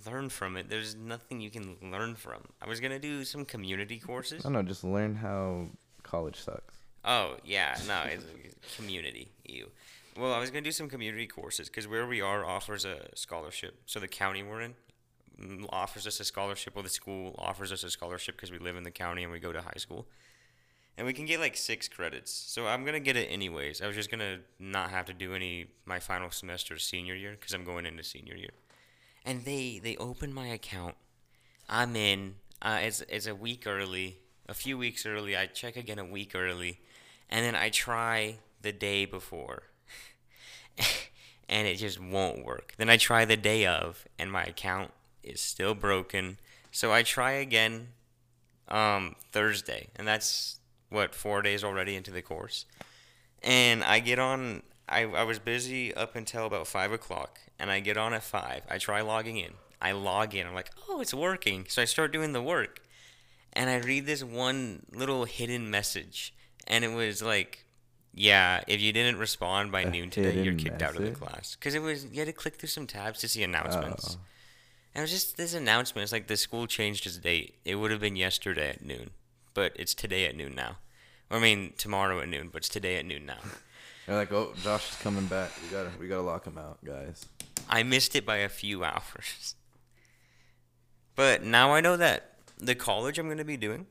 learn 0.05 0.29
from 0.29 0.57
it. 0.57 0.69
There's 0.69 0.95
nothing 0.95 1.39
you 1.39 1.49
can 1.49 1.77
learn 1.81 2.15
from. 2.15 2.41
I 2.61 2.67
was 2.67 2.79
gonna 2.79 2.99
do 2.99 3.23
some 3.23 3.45
community 3.45 3.99
courses. 3.99 4.41
I 4.41 4.49
don't 4.49 4.53
know, 4.53 4.63
just 4.63 4.83
learn 4.83 5.15
how 5.15 5.67
college 6.03 6.39
sucks. 6.39 6.75
Oh 7.05 7.37
yeah, 7.43 7.77
no, 7.87 8.03
it's 8.03 8.25
community. 8.75 9.31
You. 9.45 9.69
Well, 10.17 10.33
I 10.33 10.39
was 10.39 10.49
gonna 10.49 10.61
do 10.61 10.71
some 10.71 10.89
community 10.89 11.27
courses 11.27 11.69
because 11.69 11.87
where 11.87 12.07
we 12.07 12.21
are 12.21 12.45
offers 12.45 12.85
a 12.85 13.07
scholarship. 13.15 13.75
So 13.85 13.99
the 13.99 14.07
county 14.07 14.43
we're 14.43 14.61
in 14.61 14.75
mm, 15.39 15.65
offers 15.69 16.07
us 16.07 16.19
a 16.19 16.25
scholarship. 16.25 16.75
Well, 16.75 16.83
the 16.83 16.89
school 16.89 17.35
offers 17.37 17.71
us 17.71 17.83
a 17.83 17.89
scholarship 17.89 18.35
because 18.35 18.51
we 18.51 18.59
live 18.59 18.77
in 18.77 18.83
the 18.83 18.91
county 18.91 19.23
and 19.23 19.31
we 19.31 19.39
go 19.39 19.51
to 19.51 19.61
high 19.61 19.77
school. 19.77 20.07
And 20.97 21.07
we 21.07 21.13
can 21.13 21.25
get 21.25 21.39
like 21.39 21.57
six 21.57 21.87
credits. 21.87 22.31
So 22.31 22.67
I'm 22.67 22.85
gonna 22.85 22.99
get 22.99 23.17
it 23.17 23.27
anyways. 23.27 23.81
I 23.81 23.87
was 23.87 23.95
just 23.95 24.11
gonna 24.11 24.39
not 24.59 24.91
have 24.91 25.05
to 25.05 25.13
do 25.13 25.33
any 25.33 25.67
my 25.85 25.99
final 25.99 26.31
semester 26.31 26.77
senior 26.77 27.15
year 27.15 27.31
because 27.31 27.53
I'm 27.53 27.63
going 27.63 27.85
into 27.85 28.03
senior 28.03 28.35
year. 28.35 28.51
And 29.25 29.45
they 29.45 29.79
they 29.81 29.95
opened 29.97 30.33
my 30.35 30.47
account. 30.47 30.95
I'm 31.69 31.95
in. 31.95 32.35
Uh, 32.61 32.79
it's 32.81 33.01
it's 33.09 33.27
a 33.27 33.35
week 33.35 33.65
early, 33.65 34.19
a 34.47 34.53
few 34.53 34.77
weeks 34.77 35.05
early. 35.05 35.35
I 35.35 35.47
check 35.47 35.75
again 35.75 35.99
a 35.99 36.05
week 36.05 36.33
early, 36.35 36.79
and 37.29 37.45
then 37.45 37.55
I 37.55 37.69
try 37.69 38.37
the 38.61 38.71
day 38.71 39.05
before, 39.05 39.63
and 41.49 41.67
it 41.67 41.75
just 41.75 41.99
won't 41.99 42.45
work. 42.45 42.73
Then 42.77 42.89
I 42.89 42.97
try 42.97 43.25
the 43.25 43.37
day 43.37 43.65
of, 43.65 44.05
and 44.19 44.31
my 44.31 44.43
account 44.43 44.91
is 45.23 45.41
still 45.41 45.73
broken. 45.73 46.37
So 46.71 46.91
I 46.91 47.03
try 47.03 47.33
again 47.33 47.89
um, 48.67 49.15
Thursday, 49.31 49.87
and 49.95 50.07
that's 50.07 50.59
what 50.93 51.13
four 51.13 51.41
days 51.41 51.63
already 51.63 51.95
into 51.95 52.11
the 52.11 52.21
course. 52.21 52.65
And 53.41 53.83
I 53.83 53.99
get 53.99 54.19
on. 54.19 54.63
I, 54.87 55.01
I 55.01 55.23
was 55.23 55.39
busy 55.39 55.93
up 55.93 56.15
until 56.15 56.45
about 56.45 56.67
five 56.67 56.91
o'clock, 56.91 57.39
and 57.59 57.71
I 57.71 57.79
get 57.79 57.97
on 57.97 58.13
at 58.13 58.23
five. 58.23 58.61
I 58.69 58.77
try 58.77 59.01
logging 59.01 59.37
in. 59.37 59.53
I 59.81 59.91
log 59.91 60.33
in. 60.33 60.47
I'm 60.47 60.53
like, 60.53 60.71
oh, 60.87 61.01
it's 61.01 61.13
working. 61.13 61.65
So 61.67 61.81
I 61.81 61.85
start 61.85 62.13
doing 62.13 62.31
the 62.31 62.41
work, 62.41 62.81
and 63.51 63.69
I 63.69 63.77
read 63.77 64.05
this 64.05 64.23
one 64.23 64.85
little 64.93 65.25
hidden 65.25 65.69
message, 65.69 66.33
and 66.67 66.85
it 66.85 66.93
was 66.93 67.21
like, 67.21 67.65
yeah, 68.13 68.61
if 68.67 68.79
you 68.79 68.93
didn't 68.93 69.17
respond 69.17 69.71
by 69.71 69.81
A 69.81 69.89
noon 69.89 70.09
today, 70.09 70.41
you're 70.43 70.53
kicked 70.53 70.81
out 70.81 70.95
of 70.95 71.01
the 71.01 71.11
class. 71.11 71.55
Because 71.55 71.75
it 71.75 71.81
was 71.81 72.05
you 72.05 72.19
had 72.19 72.27
to 72.27 72.33
click 72.33 72.55
through 72.55 72.69
some 72.69 72.87
tabs 72.87 73.19
to 73.21 73.27
see 73.27 73.43
announcements. 73.43 74.17
Oh. 74.17 74.25
And 74.93 75.01
it 75.01 75.03
was 75.03 75.11
just 75.11 75.37
this 75.37 75.55
announcement. 75.55 76.03
It's 76.03 76.11
like 76.11 76.27
the 76.27 76.37
school 76.37 76.67
changed 76.67 77.07
its 77.07 77.17
date. 77.17 77.55
It 77.65 77.75
would 77.75 77.89
have 77.89 77.99
been 77.99 78.15
yesterday 78.15 78.69
at 78.69 78.85
noon, 78.85 79.09
but 79.53 79.73
it's 79.75 79.93
today 79.93 80.25
at 80.25 80.35
noon 80.35 80.55
now. 80.55 80.77
I 81.31 81.39
mean, 81.39 81.73
tomorrow 81.77 82.19
at 82.19 82.29
noon, 82.29 82.49
but 82.51 82.59
it's 82.59 82.69
today 82.69 82.97
at 82.97 83.05
noon 83.05 83.25
now. 83.25 83.39
They're 84.05 84.17
like, 84.17 84.31
oh, 84.33 84.53
Josh 84.61 84.91
is 84.91 84.97
coming 84.97 85.25
back. 85.25 85.51
We 85.63 85.69
gotta, 85.69 85.89
we 85.99 86.07
gotta 86.07 86.21
lock 86.21 86.45
him 86.45 86.57
out, 86.57 86.83
guys. 86.83 87.25
I 87.69 87.83
missed 87.83 88.15
it 88.15 88.25
by 88.25 88.37
a 88.37 88.49
few 88.49 88.83
hours. 88.83 89.55
But 91.15 91.43
now 91.43 91.73
I 91.73 91.81
know 91.81 91.95
that 91.97 92.33
the 92.57 92.75
college 92.75 93.19
I'm 93.19 93.27
going 93.27 93.37
to 93.37 93.43
be 93.43 93.57
doing, 93.57 93.87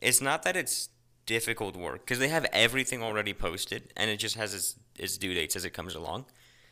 it's 0.00 0.20
not 0.20 0.42
that 0.42 0.56
it's 0.56 0.88
difficult 1.26 1.76
work 1.76 2.00
because 2.00 2.18
they 2.18 2.28
have 2.28 2.46
everything 2.52 3.02
already 3.02 3.32
posted 3.32 3.92
and 3.96 4.10
it 4.10 4.16
just 4.16 4.36
has 4.36 4.52
its, 4.54 4.76
its 4.98 5.16
due 5.16 5.34
dates 5.34 5.56
as 5.56 5.64
it 5.64 5.70
comes 5.70 5.94
along. 5.94 6.26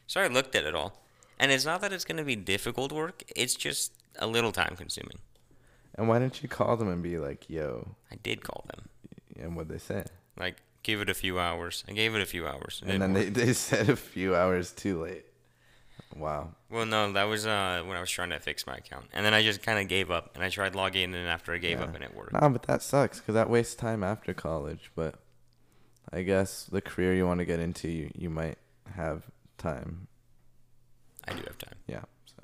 So 0.07 0.21
I 0.21 0.27
looked 0.27 0.55
at 0.55 0.65
it 0.65 0.75
all. 0.75 1.03
And 1.39 1.51
it's 1.51 1.65
not 1.65 1.81
that 1.81 1.93
it's 1.93 2.05
going 2.05 2.19
to 2.19 2.25
be 2.25 2.37
difficult 2.37 2.93
work, 2.93 3.23
it's 3.35 3.55
just 3.55 3.93
a 4.19 4.27
little 4.27 4.53
time 4.53 4.77
consuming. 4.77 5.19
And 6.01 6.09
why 6.09 6.19
didn't 6.19 6.43
you 6.43 6.49
call 6.49 6.79
them 6.79 6.89
and 6.89 7.03
be 7.03 7.19
like, 7.19 7.51
yo? 7.51 7.87
I 8.11 8.17
did 8.23 8.43
call 8.43 8.65
them. 8.69 8.89
And 9.39 9.55
what 9.55 9.69
they 9.69 9.77
say? 9.77 10.05
Like, 10.39 10.57
give 10.83 11.03
it 11.03 11.11
a 11.11 11.15
few 11.15 11.39
hours. 11.39 11.85
I 11.87 11.93
gave 11.93 12.15
it 12.15 12.23
a 12.23 12.27
few 12.27 12.47
hours. 12.47 12.81
It 12.83 12.91
And 12.91 13.03
then 13.03 13.13
they, 13.13 13.29
they 13.29 13.53
said 13.69 13.91
a 13.91 13.97
few 13.97 14.35
hours 14.35 14.73
too 14.73 15.03
late. 15.03 15.27
Wow. 16.17 16.53
Well, 16.71 16.87
no, 16.87 17.13
that 17.13 17.25
was 17.25 17.45
uh, 17.47 17.83
when 17.85 17.99
I 17.99 18.01
was 18.01 18.09
trying 18.09 18.31
to 18.31 18.39
fix 18.41 18.67
my 18.67 18.77
account. 18.77 19.09
And 19.13 19.27
then 19.27 19.35
I 19.35 19.43
just 19.43 19.63
kind 19.63 19.79
of 19.79 19.89
gave 19.89 20.11
up. 20.11 20.31
And 20.35 20.43
I 20.43 20.49
tried 20.49 20.75
logging 20.75 21.13
in 21.13 21.27
after 21.27 21.53
I 21.53 21.59
gave 21.59 21.81
Yeah. 21.81 21.85
up 21.85 21.95
and 21.95 22.03
it 22.03 22.17
worked. 22.17 22.33
No, 22.33 22.49
but 22.49 22.63
that 22.63 22.81
sucks 22.81 23.19
because 23.21 23.35
that 23.35 23.51
wastes 23.51 23.75
time 23.75 24.03
after 24.03 24.33
college. 24.33 24.91
But 24.97 25.17
I 26.11 26.23
guess 26.23 26.65
the 26.65 26.81
career 26.81 27.15
you 27.15 27.27
want 27.27 27.41
to 27.41 27.45
get 27.45 27.61
into, 27.61 27.89
you, 27.91 28.11
you 28.17 28.31
might 28.31 28.57
have 28.95 29.25
time. 29.59 30.07
I 31.29 31.33
do 31.35 31.43
have 31.47 31.59
time. 31.59 31.75
Yeah. 31.87 32.05
So. 32.25 32.43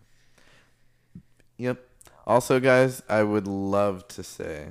Yep. 1.56 1.78
Also, 2.26 2.58
guys, 2.58 3.02
I 3.08 3.22
would 3.22 3.46
love 3.46 4.08
to 4.08 4.22
say 4.22 4.70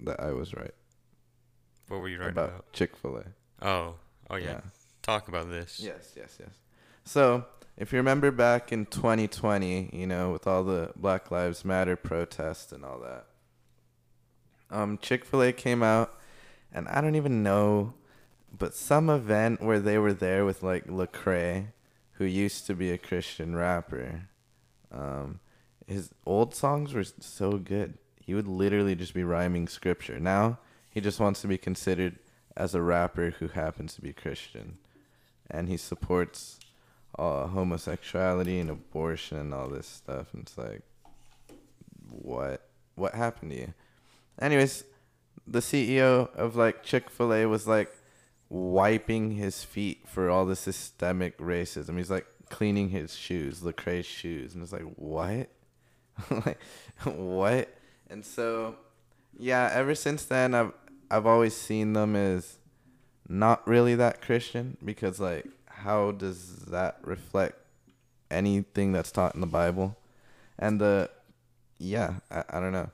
that 0.00 0.18
I 0.20 0.32
was 0.32 0.54
right 0.54 0.74
What 1.88 2.00
were 2.00 2.08
you 2.08 2.18
writing 2.18 2.32
about, 2.32 2.48
about? 2.48 2.72
Chick 2.72 2.96
Fil 2.96 3.18
A. 3.18 3.66
Oh, 3.66 3.94
oh 4.30 4.36
yeah. 4.36 4.60
Talk 5.02 5.28
about 5.28 5.50
this. 5.50 5.80
Yes, 5.82 6.12
yes, 6.16 6.38
yes. 6.40 6.50
So, 7.04 7.44
if 7.76 7.92
you 7.92 7.98
remember 7.98 8.30
back 8.30 8.72
in 8.72 8.86
2020, 8.86 9.90
you 9.92 10.06
know, 10.06 10.30
with 10.30 10.46
all 10.46 10.64
the 10.64 10.92
Black 10.96 11.30
Lives 11.30 11.64
Matter 11.64 11.96
protests 11.96 12.72
and 12.72 12.84
all 12.84 13.00
that, 13.00 13.26
um, 14.70 14.98
Chick 14.98 15.24
Fil 15.24 15.42
A 15.42 15.52
came 15.52 15.82
out, 15.82 16.14
and 16.72 16.88
I 16.88 17.00
don't 17.00 17.16
even 17.16 17.42
know, 17.42 17.94
but 18.56 18.74
some 18.74 19.10
event 19.10 19.60
where 19.60 19.80
they 19.80 19.98
were 19.98 20.14
there 20.14 20.44
with 20.44 20.62
like 20.62 20.86
Lecrae, 20.86 21.66
who 22.12 22.24
used 22.24 22.66
to 22.66 22.74
be 22.74 22.90
a 22.90 22.98
Christian 22.98 23.54
rapper. 23.54 24.28
Um, 24.90 25.40
his 25.92 26.10
old 26.26 26.54
songs 26.54 26.92
were 26.94 27.04
so 27.04 27.52
good. 27.52 27.98
He 28.20 28.34
would 28.34 28.48
literally 28.48 28.94
just 28.94 29.14
be 29.14 29.24
rhyming 29.24 29.68
scripture. 29.68 30.18
Now 30.18 30.58
he 30.90 31.00
just 31.00 31.20
wants 31.20 31.40
to 31.42 31.48
be 31.48 31.58
considered 31.58 32.18
as 32.56 32.74
a 32.74 32.82
rapper 32.82 33.30
who 33.38 33.48
happens 33.48 33.94
to 33.94 34.02
be 34.02 34.12
Christian, 34.12 34.78
and 35.50 35.68
he 35.68 35.76
supports 35.76 36.58
uh, 37.18 37.46
homosexuality 37.46 38.58
and 38.60 38.70
abortion 38.70 39.38
and 39.38 39.54
all 39.54 39.68
this 39.68 39.86
stuff. 39.86 40.34
And 40.34 40.42
it's 40.42 40.58
like, 40.58 40.82
what? 42.08 42.68
What 42.94 43.14
happened 43.14 43.52
to 43.52 43.58
you? 43.58 43.74
Anyways, 44.40 44.84
the 45.46 45.60
CEO 45.60 46.34
of 46.34 46.56
like 46.56 46.82
Chick 46.82 47.10
Fil 47.10 47.32
A 47.32 47.46
was 47.46 47.66
like 47.66 47.92
wiping 48.48 49.32
his 49.32 49.64
feet 49.64 50.06
for 50.06 50.28
all 50.28 50.44
the 50.44 50.56
systemic 50.56 51.38
racism. 51.38 51.96
He's 51.96 52.10
like 52.10 52.26
cleaning 52.50 52.90
his 52.90 53.14
shoes, 53.16 53.60
Lecrae's 53.60 54.06
shoes, 54.06 54.54
and 54.54 54.62
it's 54.62 54.72
like, 54.72 54.82
what? 54.96 55.48
like, 56.46 56.58
what? 57.04 57.68
And 58.10 58.24
so, 58.24 58.76
yeah, 59.38 59.70
ever 59.72 59.94
since 59.94 60.24
then, 60.24 60.54
I've 60.54 60.72
I've 61.10 61.26
always 61.26 61.54
seen 61.54 61.92
them 61.92 62.16
as 62.16 62.56
not 63.28 63.66
really 63.66 63.94
that 63.94 64.22
Christian 64.22 64.76
because 64.84 65.20
like, 65.20 65.46
how 65.66 66.12
does 66.12 66.56
that 66.66 66.98
reflect 67.02 67.58
anything 68.30 68.92
that's 68.92 69.12
taught 69.12 69.34
in 69.34 69.40
the 69.40 69.46
Bible? 69.46 69.96
And 70.58 70.80
the, 70.80 71.10
yeah, 71.78 72.14
I, 72.30 72.44
I 72.48 72.60
don't 72.60 72.72
know. 72.72 72.90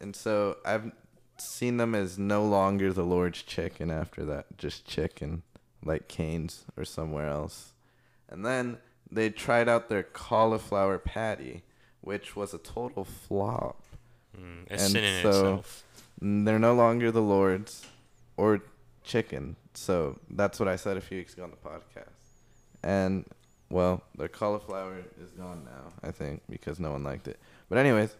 And 0.00 0.16
so 0.16 0.56
I've 0.64 0.90
seen 1.38 1.76
them 1.76 1.94
as 1.94 2.18
no 2.18 2.44
longer 2.44 2.92
the 2.92 3.04
Lord's 3.04 3.42
chicken 3.42 3.90
after 3.90 4.24
that, 4.24 4.58
just 4.58 4.86
chicken, 4.86 5.42
like 5.84 6.08
Cane's 6.08 6.64
or 6.76 6.84
somewhere 6.84 7.28
else. 7.28 7.72
And 8.28 8.44
then 8.44 8.78
they 9.10 9.30
tried 9.30 9.68
out 9.68 9.88
their 9.88 10.02
cauliflower 10.02 10.98
patty, 10.98 11.62
which 12.00 12.36
was 12.36 12.54
a 12.54 12.58
total 12.58 13.04
flop. 13.04 13.82
Mm, 14.36 14.66
a 14.68 14.72
And 14.72 14.80
sin 14.80 15.04
in 15.04 15.22
so- 15.22 15.28
itself. 15.28 15.84
They're 16.22 16.58
no 16.58 16.74
longer 16.74 17.10
the 17.10 17.22
Lord's 17.22 17.86
or 18.36 18.60
chicken. 19.02 19.56
So 19.74 20.18
that's 20.28 20.60
what 20.60 20.68
I 20.68 20.76
said 20.76 20.96
a 20.98 21.00
few 21.00 21.16
weeks 21.18 21.32
ago 21.32 21.44
on 21.44 21.50
the 21.50 21.56
podcast. 21.56 22.10
And, 22.82 23.24
well, 23.70 24.02
their 24.16 24.28
cauliflower 24.28 24.98
is 25.22 25.30
gone 25.30 25.64
now, 25.64 25.92
I 26.02 26.10
think, 26.10 26.42
because 26.48 26.78
no 26.78 26.90
one 26.92 27.04
liked 27.04 27.26
it. 27.26 27.38
But, 27.70 27.78
anyways, 27.78 28.16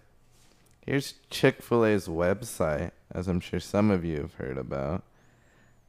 here's 0.87 1.15
Chick 1.29 1.61
fil 1.63 1.85
A's 1.85 2.09
website, 2.09 2.93
as 3.13 3.29
I'm 3.29 3.41
sure 3.41 3.61
some 3.61 3.91
of 3.91 4.03
you 4.05 4.19
have 4.19 4.35
heard 4.35 4.57
about. 4.57 5.03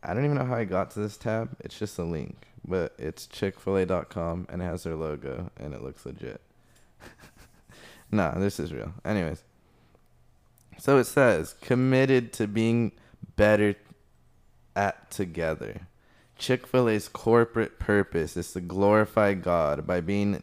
I 0.03 0.13
don't 0.13 0.25
even 0.25 0.35
know 0.37 0.45
how 0.45 0.55
I 0.55 0.65
got 0.65 0.91
to 0.91 0.99
this 0.99 1.15
tab. 1.15 1.55
It's 1.61 1.77
just 1.79 1.97
a 1.97 2.03
link. 2.03 2.47
But 2.67 2.93
it's 2.97 3.25
chickfila.com 3.27 4.47
and 4.49 4.61
it 4.61 4.65
has 4.65 4.83
their 4.83 4.95
logo 4.95 5.49
and 5.57 5.73
it 5.73 5.81
looks 5.81 6.05
legit. 6.05 6.41
nah, 8.11 8.37
this 8.37 8.59
is 8.59 8.73
real. 8.73 8.93
Anyways. 9.03 9.43
So 10.77 10.97
it 10.97 11.05
says, 11.05 11.53
committed 11.61 12.33
to 12.33 12.47
being 12.47 12.91
better 13.35 13.75
at 14.75 15.11
together. 15.11 15.81
Chick 16.37 16.65
fil 16.65 16.89
A's 16.89 17.07
corporate 17.07 17.77
purpose 17.77 18.35
is 18.35 18.53
to 18.53 18.61
glorify 18.61 19.35
God 19.35 19.85
by 19.85 20.01
being 20.01 20.41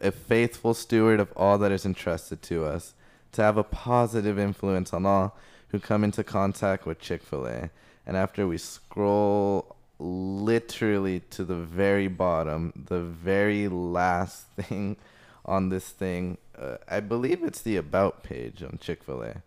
a 0.00 0.12
faithful 0.12 0.74
steward 0.74 1.18
of 1.18 1.32
all 1.36 1.58
that 1.58 1.72
is 1.72 1.84
entrusted 1.84 2.40
to 2.42 2.64
us, 2.64 2.94
to 3.32 3.42
have 3.42 3.56
a 3.56 3.64
positive 3.64 4.38
influence 4.38 4.92
on 4.92 5.06
all 5.06 5.36
who 5.68 5.80
come 5.80 6.04
into 6.04 6.22
contact 6.22 6.86
with 6.86 7.00
Chick 7.00 7.22
fil 7.22 7.46
A. 7.46 7.70
And 8.06 8.16
after 8.16 8.46
we 8.46 8.58
scroll 8.58 9.74
literally 9.98 11.20
to 11.30 11.44
the 11.44 11.56
very 11.56 12.06
bottom, 12.06 12.72
the 12.88 13.00
very 13.00 13.66
last 13.66 14.46
thing 14.56 14.96
on 15.44 15.68
this 15.68 15.90
thing, 15.90 16.38
uh, 16.58 16.76
I 16.88 17.00
believe 17.00 17.42
it's 17.42 17.62
the 17.62 17.76
About 17.76 18.22
page 18.22 18.62
on 18.62 18.78
Chick 18.80 19.04
fil 19.04 19.22
A. 19.22 19.42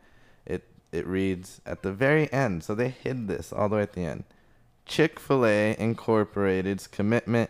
It, 0.46 0.64
it 0.92 1.08
reads 1.08 1.62
at 1.66 1.82
the 1.82 1.92
very 1.92 2.32
end, 2.32 2.64
so 2.64 2.76
they 2.76 2.90
hid 2.90 3.28
this 3.28 3.52
all 3.52 3.70
the 3.70 3.78
way 3.78 3.82
at 3.82 3.94
the 3.94 4.04
end. 4.04 4.24
Chick 4.86 5.20
fil 5.20 5.46
A 5.46 5.76
Incorporated's 5.78 6.88
commitment 6.88 7.50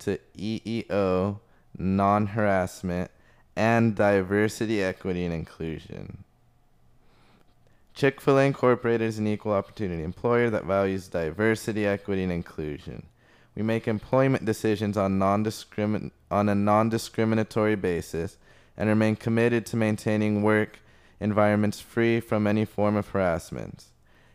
to 0.00 0.18
EEO, 0.36 1.40
non 1.76 2.26
harassment, 2.28 3.10
and 3.56 3.94
diversity, 3.94 4.82
equity, 4.82 5.24
and 5.24 5.34
inclusion. 5.34 6.24
Chick 7.94 8.20
fil 8.20 8.38
A 8.38 8.44
Incorporated 8.44 9.02
is 9.02 9.18
an 9.18 9.26
equal 9.26 9.52
opportunity 9.52 10.04
employer 10.04 10.50
that 10.50 10.64
values 10.64 11.08
diversity, 11.08 11.84
equity, 11.84 12.22
and 12.22 12.32
inclusion. 12.32 13.06
We 13.58 13.64
make 13.64 13.88
employment 13.88 14.44
decisions 14.44 14.96
on, 14.96 15.18
non-discrimin- 15.18 16.12
on 16.30 16.48
a 16.48 16.54
non 16.54 16.90
discriminatory 16.90 17.74
basis 17.74 18.36
and 18.76 18.88
remain 18.88 19.16
committed 19.16 19.66
to 19.66 19.76
maintaining 19.76 20.44
work 20.44 20.78
environments 21.18 21.80
free 21.80 22.20
from 22.20 22.46
any 22.46 22.64
form 22.64 22.94
of 22.94 23.08
harassment. 23.08 23.86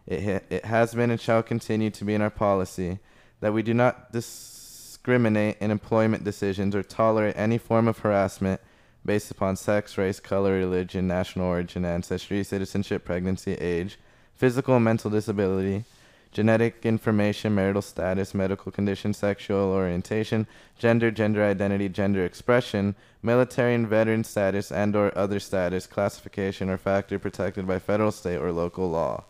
It, 0.05 0.23
ha- 0.23 0.45
it 0.49 0.65
has 0.65 0.93
been 0.93 1.09
and 1.09 1.21
shall 1.21 1.41
continue 1.41 1.89
to 1.91 2.03
be 2.03 2.13
in 2.13 2.21
our 2.21 2.29
policy 2.29 2.99
that 3.39 3.53
we 3.53 3.63
do 3.63 3.73
not 3.73 4.11
discriminate 4.11 5.55
in 5.61 5.71
employment 5.71 6.25
decisions 6.25 6.75
or 6.75 6.83
tolerate 6.83 7.37
any 7.37 7.57
form 7.57 7.87
of 7.87 7.99
harassment 7.99 8.59
based 9.05 9.31
upon 9.31 9.55
sex, 9.55 9.97
race, 9.97 10.19
color, 10.19 10.51
religion, 10.51 11.07
national 11.07 11.47
origin, 11.47 11.85
ancestry, 11.85 12.43
citizenship, 12.43 13.05
pregnancy, 13.05 13.53
age, 13.53 13.97
physical 14.35 14.75
and 14.75 14.83
mental 14.83 15.09
disability, 15.09 15.85
genetic 16.33 16.85
information, 16.85 17.55
marital 17.55 17.81
status, 17.81 18.33
medical 18.33 18.71
condition, 18.71 19.13
sexual 19.13 19.71
orientation, 19.71 20.47
gender, 20.77 21.11
gender 21.11 21.43
identity, 21.43 21.87
gender 21.87 22.25
expression, 22.25 22.95
military 23.21 23.75
and 23.75 23.87
veteran 23.87 24.23
status 24.23 24.71
and 24.71 24.95
or 24.95 25.15
other 25.17 25.39
status, 25.39 25.87
classification 25.87 26.69
or 26.69 26.77
factor 26.77 27.17
protected 27.19 27.67
by 27.67 27.79
federal, 27.79 28.11
state 28.11 28.37
or 28.37 28.51
local 28.51 28.89
law. 28.89 29.23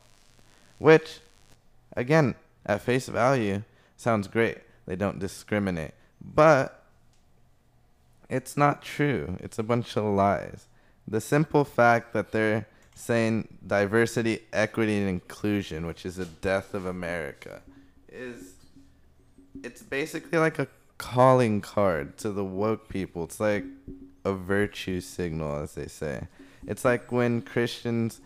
Which 0.80 1.20
again, 1.96 2.36
at 2.66 2.82
face 2.82 3.08
value 3.08 3.64
sounds 3.98 4.28
great. 4.28 4.60
They 4.86 4.96
don't 4.96 5.20
discriminate. 5.20 5.94
But 6.24 6.84
it's 8.30 8.58
not 8.58 8.82
true. 8.82 9.38
It's 9.42 9.60
a 9.60 9.64
bunch 9.64 9.96
of 9.98 10.06
lies. 10.06 10.68
The 11.08 11.22
simple 11.22 11.66
fact 11.66 12.14
that 12.14 12.32
they're 12.32 12.66
saying 12.96 13.48
diversity, 13.66 14.40
equity, 14.52 14.98
and 14.98 15.10
inclusion, 15.10 15.86
which 15.86 16.06
is 16.06 16.18
the 16.18 16.26
death 16.26 16.74
of 16.74 16.86
America, 16.86 17.62
is 18.10 18.54
it's 19.64 19.82
basically 19.82 20.38
like 20.38 20.60
a 20.60 20.68
calling 20.98 21.62
card 21.62 22.18
to 22.18 22.32
the 22.32 22.44
woke 22.44 22.88
people. 22.90 23.24
It's 23.26 23.40
like 23.40 23.66
a 24.26 24.34
virtue 24.34 25.02
signal, 25.02 25.62
as 25.62 25.76
they 25.76 25.88
say. 25.88 26.28
It's 26.66 26.86
like 26.86 27.12
when 27.12 27.42
Christians, 27.42 28.22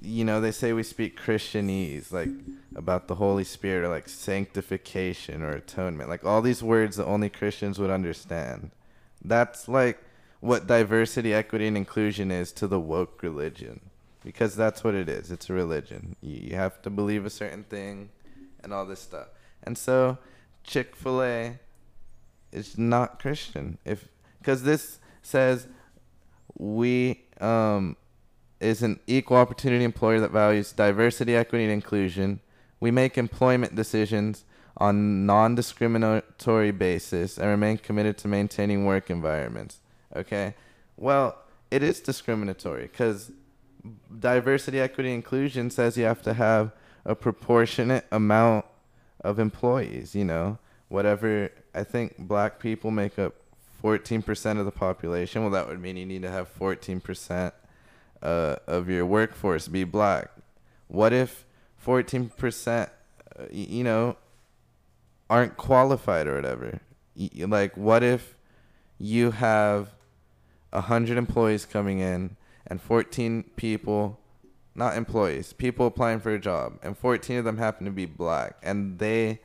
you 0.00 0.24
know, 0.24 0.40
they 0.40 0.50
say 0.50 0.72
we 0.72 0.82
speak 0.82 1.20
Christianese, 1.20 2.12
like 2.12 2.30
about 2.74 3.06
the 3.06 3.14
Holy 3.16 3.44
Spirit, 3.44 3.86
or 3.86 3.88
like 3.88 4.08
sanctification 4.08 5.42
or 5.42 5.50
atonement, 5.50 6.10
like 6.10 6.24
all 6.24 6.42
these 6.42 6.62
words 6.62 6.96
that 6.96 7.06
only 7.06 7.28
Christians 7.28 7.78
would 7.78 7.90
understand. 7.90 8.70
That's 9.24 9.68
like 9.68 10.02
what 10.42 10.66
diversity, 10.66 11.32
equity, 11.32 11.68
and 11.68 11.76
inclusion 11.76 12.32
is 12.32 12.50
to 12.50 12.66
the 12.66 12.80
woke 12.80 13.22
religion. 13.22 13.78
Because 14.24 14.56
that's 14.56 14.82
what 14.82 14.94
it 14.94 15.08
is. 15.08 15.30
It's 15.30 15.48
a 15.48 15.52
religion. 15.52 16.16
You 16.20 16.56
have 16.56 16.82
to 16.82 16.90
believe 16.90 17.24
a 17.24 17.30
certain 17.30 17.62
thing 17.62 18.10
and 18.62 18.72
all 18.72 18.84
this 18.84 19.00
stuff. 19.00 19.28
And 19.62 19.78
so 19.78 20.18
Chick 20.64 20.96
fil 20.96 21.22
A 21.22 21.58
is 22.50 22.76
not 22.76 23.20
Christian. 23.20 23.78
If 23.84 24.08
because 24.38 24.64
this 24.64 24.98
says 25.22 25.68
we 26.58 27.22
um 27.40 27.96
is 28.60 28.82
an 28.82 28.98
equal 29.06 29.36
opportunity 29.36 29.84
employer 29.84 30.18
that 30.20 30.32
values 30.32 30.72
diversity, 30.72 31.36
equity, 31.36 31.64
and 31.64 31.72
inclusion. 31.72 32.40
We 32.80 32.90
make 32.90 33.16
employment 33.16 33.76
decisions 33.76 34.44
on 34.76 35.24
non-discriminatory 35.24 36.72
basis 36.72 37.38
and 37.38 37.46
remain 37.48 37.78
committed 37.78 38.18
to 38.18 38.28
maintaining 38.28 38.84
work 38.84 39.08
environments. 39.08 39.78
Okay. 40.14 40.54
Well, 40.96 41.38
it 41.70 41.82
is 41.82 42.00
discriminatory 42.00 42.82
because 42.82 43.32
diversity, 44.18 44.80
equity, 44.80 45.12
inclusion 45.12 45.70
says 45.70 45.96
you 45.96 46.04
have 46.04 46.22
to 46.22 46.34
have 46.34 46.72
a 47.04 47.14
proportionate 47.14 48.06
amount 48.12 48.66
of 49.20 49.38
employees. 49.38 50.14
You 50.14 50.24
know, 50.24 50.58
whatever. 50.88 51.50
I 51.74 51.84
think 51.84 52.18
black 52.18 52.58
people 52.58 52.90
make 52.90 53.18
up 53.18 53.34
14% 53.82 54.58
of 54.58 54.64
the 54.64 54.70
population. 54.70 55.42
Well, 55.42 55.50
that 55.52 55.66
would 55.68 55.80
mean 55.80 55.96
you 55.96 56.06
need 56.06 56.22
to 56.22 56.30
have 56.30 56.56
14% 56.58 57.52
uh, 58.22 58.56
of 58.66 58.88
your 58.88 59.04
workforce 59.04 59.68
be 59.68 59.84
black. 59.84 60.30
What 60.88 61.12
if 61.12 61.44
14%, 61.84 62.88
uh, 63.38 63.42
you 63.50 63.82
know, 63.82 64.16
aren't 65.28 65.56
qualified 65.56 66.26
or 66.26 66.36
whatever? 66.36 66.80
Like, 67.16 67.76
what 67.76 68.02
if 68.02 68.36
you 68.98 69.32
have 69.32 69.90
100 70.72 71.16
employees 71.16 71.64
coming 71.64 72.00
in 72.00 72.36
and 72.66 72.80
14 72.80 73.44
people 73.56 74.18
not 74.74 74.96
employees 74.96 75.52
people 75.52 75.86
applying 75.86 76.18
for 76.18 76.32
a 76.32 76.38
job 76.38 76.78
and 76.82 76.96
14 76.96 77.38
of 77.38 77.44
them 77.44 77.58
happen 77.58 77.84
to 77.84 77.92
be 77.92 78.06
black 78.06 78.56
and 78.62 78.98
they 78.98 79.40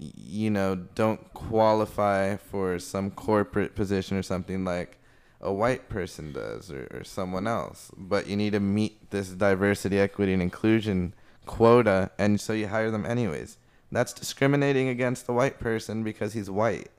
you 0.00 0.50
know 0.50 0.74
don't 0.74 1.32
qualify 1.34 2.36
for 2.36 2.78
some 2.78 3.10
corporate 3.10 3.74
position 3.74 4.16
or 4.16 4.22
something 4.22 4.64
like 4.64 4.98
a 5.40 5.52
white 5.52 5.88
person 5.88 6.32
does 6.32 6.70
or, 6.70 6.86
or 6.90 7.04
someone 7.04 7.46
else. 7.46 7.90
But 7.96 8.26
you 8.26 8.36
need 8.36 8.52
to 8.52 8.60
meet 8.60 9.10
this 9.10 9.30
diversity 9.30 9.98
equity 9.98 10.32
and 10.32 10.42
inclusion 10.42 11.14
quota 11.46 12.10
and 12.18 12.40
so 12.40 12.52
you 12.52 12.68
hire 12.68 12.90
them 12.90 13.06
anyways. 13.06 13.56
That's 13.92 14.12
discriminating 14.12 14.88
against 14.88 15.26
the 15.26 15.32
white 15.32 15.58
person 15.58 16.04
because 16.04 16.32
he's 16.32 16.50
white 16.50 16.90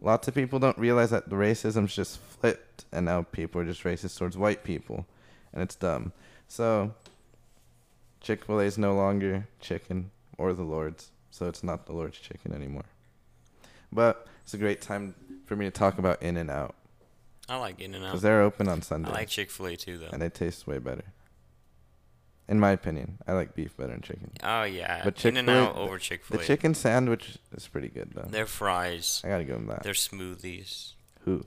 lots 0.00 0.28
of 0.28 0.34
people 0.34 0.58
don't 0.58 0.78
realize 0.78 1.10
that 1.10 1.28
the 1.28 1.36
racism's 1.36 1.94
just 1.94 2.18
flipped 2.18 2.84
and 2.92 3.06
now 3.06 3.22
people 3.22 3.60
are 3.60 3.64
just 3.64 3.84
racist 3.84 4.18
towards 4.18 4.36
white 4.36 4.64
people 4.64 5.06
and 5.52 5.62
it's 5.62 5.74
dumb. 5.74 6.12
So 6.48 6.94
chick-fil-a 8.20 8.64
is 8.64 8.78
no 8.78 8.94
longer 8.94 9.46
chicken 9.60 10.10
or 10.38 10.52
the 10.52 10.62
lord's 10.62 11.10
so 11.30 11.46
it's 11.46 11.62
not 11.62 11.86
the 11.86 11.92
lord's 11.92 12.18
chicken 12.18 12.52
anymore. 12.52 12.84
But 13.92 14.26
it's 14.42 14.54
a 14.54 14.58
great 14.58 14.80
time 14.80 15.14
for 15.46 15.56
me 15.56 15.64
to 15.64 15.70
talk 15.70 15.98
about 15.98 16.22
in 16.22 16.36
and 16.36 16.50
out 16.50 16.74
I 17.48 17.56
like 17.56 17.80
In 17.80 17.94
and 17.94 18.04
Out 18.04 18.10
because 18.10 18.22
they're 18.22 18.42
open 18.42 18.68
on 18.68 18.80
Sunday. 18.80 19.10
I 19.10 19.12
like 19.12 19.28
Chick 19.28 19.50
Fil 19.50 19.66
A 19.66 19.76
too, 19.76 19.98
though. 19.98 20.08
and 20.12 20.22
they 20.22 20.28
taste 20.28 20.68
way 20.68 20.78
better 20.78 21.02
in 22.50 22.60
my 22.60 22.70
opinion 22.72 23.16
i 23.26 23.32
like 23.32 23.54
beef 23.54 23.74
better 23.78 23.92
than 23.92 24.02
chicken 24.02 24.30
Oh 24.42 24.64
yeah, 24.64 25.00
But 25.04 25.24
In 25.24 25.36
and 25.38 25.48
Out 25.48 25.76
over 25.76 25.98
Chick 25.98 26.24
Fil 26.24 26.36
A. 26.36 26.40
The 26.40 26.46
chicken 26.46 26.74
sandwich 26.74 27.38
is 27.56 27.66
pretty 27.68 27.88
good 27.88 28.10
though 28.14 28.28
Their 28.28 28.44
fries, 28.46 29.22
i 29.24 29.28
gotta 29.28 29.44
give 29.44 29.56
them 29.56 29.66
that 29.68 29.82
their 29.84 29.94
smoothies, 29.94 30.92
who 31.24 31.44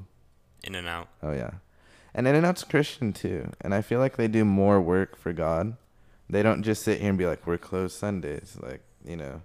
In 0.63 0.73
and 0.75 0.87
Out. 0.87 1.09
Oh 1.21 1.33
yeah, 1.33 1.51
and 2.15 2.25
In 2.27 2.35
and 2.35 2.45
Out's 2.45 2.63
Christian 2.63 3.11
too, 3.13 3.51
and 3.61 3.73
I 3.75 3.81
feel 3.81 3.99
like 3.99 4.15
they 4.17 4.27
do 4.27 4.43
more 4.45 4.79
work 4.81 5.15
for 5.17 5.33
God. 5.33 5.75
They 6.29 6.41
don't 6.41 6.63
just 6.63 6.81
sit 6.83 6.99
here 7.01 7.09
and 7.09 7.17
be 7.17 7.25
like, 7.27 7.45
"We're 7.45 7.57
closed 7.57 7.97
Sundays." 7.97 8.57
Like 8.61 8.81
you 9.05 9.17
know, 9.17 9.41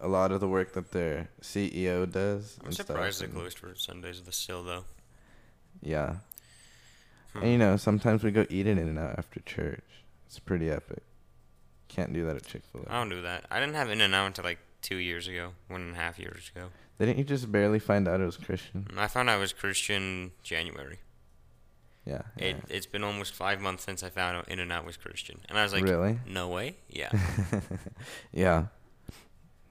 a 0.00 0.06
lot 0.06 0.30
of 0.30 0.38
the 0.40 0.46
work 0.48 0.72
that 0.74 0.92
their 0.92 1.28
CEO 1.42 2.06
does. 2.10 2.56
I'm 2.60 2.66
and 2.66 2.74
stuff, 2.74 2.86
surprised 2.86 3.20
they're 3.20 3.28
closed 3.28 3.58
for 3.58 3.74
Sundays 3.74 4.22
the 4.22 4.30
still 4.32 4.62
though. 4.62 4.84
Yeah, 5.82 6.16
Hmm. 7.32 7.42
and 7.42 7.50
you 7.52 7.58
know, 7.58 7.76
sometimes 7.76 8.22
we 8.22 8.30
go 8.30 8.46
eat 8.48 8.66
in 8.68 8.78
In 8.78 8.86
and 8.88 8.98
Out 8.98 9.18
after 9.18 9.40
church. 9.40 9.82
It's 10.28 10.38
pretty 10.38 10.70
epic. 10.70 11.02
Can't 11.88 12.12
do 12.12 12.26
that 12.26 12.36
at 12.36 12.46
Chick 12.46 12.62
Fil 12.70 12.84
A. 12.86 12.92
I 12.92 12.98
don't 12.98 13.08
do 13.08 13.22
that. 13.22 13.46
I 13.50 13.58
didn't 13.58 13.74
have 13.76 13.88
In 13.88 14.02
and 14.02 14.14
Out 14.14 14.26
until 14.26 14.44
like 14.44 14.58
two 14.82 14.96
years 14.96 15.26
ago, 15.26 15.52
one 15.68 15.80
and 15.80 15.96
a 15.96 15.98
half 15.98 16.18
years 16.18 16.50
ago. 16.54 16.68
Didn't 16.98 17.16
you 17.16 17.24
just 17.24 17.50
barely 17.50 17.78
find 17.78 18.06
out 18.06 18.20
it 18.20 18.26
was 18.26 18.36
Christian? 18.36 18.86
I 18.96 19.06
found 19.08 19.30
out 19.30 19.36
I 19.36 19.38
was 19.38 19.52
Christian 19.54 20.32
January. 20.42 20.98
Yeah. 22.04 22.22
It 22.36 22.56
yeah. 22.56 22.76
it's 22.76 22.86
been 22.86 23.04
almost 23.04 23.34
five 23.34 23.60
months 23.60 23.84
since 23.84 24.02
I 24.02 24.10
found 24.10 24.36
out 24.36 24.48
In 24.48 24.60
and 24.60 24.70
Out 24.70 24.84
was 24.84 24.96
Christian, 24.96 25.40
and 25.48 25.58
I 25.58 25.62
was 25.62 25.72
like, 25.72 25.84
really? 25.84 26.18
no 26.26 26.48
way. 26.48 26.76
Yeah, 26.88 27.10
yeah. 28.32 28.66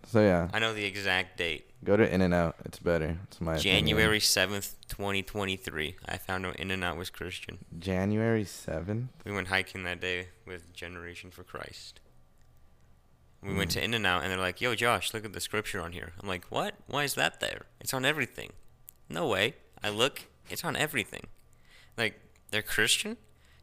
So 0.08 0.22
yeah, 0.22 0.48
I 0.54 0.60
know 0.60 0.74
the 0.74 0.86
exact 0.86 1.38
date. 1.38 1.70
go 1.84 1.98
to 1.98 2.14
In 2.14 2.22
and 2.22 2.34
Out. 2.34 2.56
It's 2.66 2.80
better. 2.80 3.18
It's 3.26 3.42
my. 3.42 3.58
January 3.58 4.20
seventh, 4.22 4.76
twenty 4.88 5.22
twenty 5.22 5.58
three. 5.58 5.96
I 6.08 6.18
found 6.18 6.46
out 6.46 6.56
In 6.56 6.72
and 6.72 6.84
Out 6.84 6.98
was 6.98 7.10
Christian. 7.10 7.58
January 7.78 8.46
seventh. 8.46 9.10
We 9.26 9.32
went 9.34 9.50
hiking 9.50 9.84
that 9.84 10.00
day 10.00 10.30
with 10.46 10.74
Generation 10.74 11.30
for 11.30 11.44
Christ. 11.44 12.00
We 13.44 13.54
went 13.54 13.70
Mm. 13.72 13.74
to 13.74 13.84
In 13.84 13.94
and 13.94 14.06
Out, 14.08 14.24
and 14.24 14.32
they're 14.32 14.40
like, 14.40 14.62
"Yo, 14.62 14.74
Josh, 14.76 15.14
look 15.14 15.24
at 15.26 15.34
the 15.34 15.40
scripture 15.42 15.82
on 15.82 15.92
here." 15.92 16.14
I'm 16.22 16.28
like, 16.28 16.46
"What? 16.46 16.76
Why 16.88 17.04
is 17.04 17.14
that 17.16 17.40
there? 17.40 17.64
It's 17.80 17.94
on 17.94 18.04
everything." 18.06 18.54
No 19.10 19.28
way. 19.28 19.56
I 19.84 19.90
look, 19.90 20.24
it's 20.50 20.64
on 20.64 20.76
everything. 20.76 21.28
Like 21.98 22.20
they're 22.52 22.62
Christian. 22.64 23.18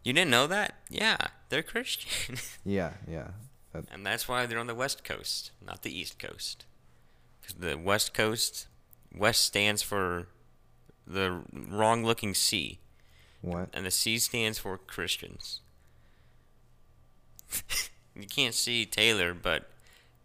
You 0.04 0.12
didn't 0.12 0.30
know 0.30 0.46
that? 0.46 0.74
Yeah, 0.90 1.16
they're 1.48 1.62
Christian, 1.62 2.36
Yeah, 2.64 2.92
yeah. 3.08 3.28
That, 3.74 3.84
and 3.92 4.06
that's 4.06 4.28
why 4.28 4.46
they're 4.46 4.58
on 4.58 4.68
the 4.68 4.74
West 4.74 5.04
Coast, 5.04 5.50
not 5.64 5.82
the 5.82 5.96
East 5.96 6.18
Coast. 6.18 6.64
Because 7.40 7.56
the 7.56 7.76
West 7.76 8.14
Coast, 8.14 8.68
West 9.14 9.42
stands 9.42 9.82
for 9.82 10.28
the 11.06 11.42
wrong-looking 11.52 12.34
C, 12.34 12.78
what? 13.42 13.68
and 13.74 13.84
the 13.84 13.90
C 13.90 14.18
stands 14.18 14.58
for 14.58 14.78
Christians. 14.78 15.60
you 18.14 18.26
can't 18.26 18.54
see 18.54 18.86
Taylor, 18.86 19.34
but 19.34 19.68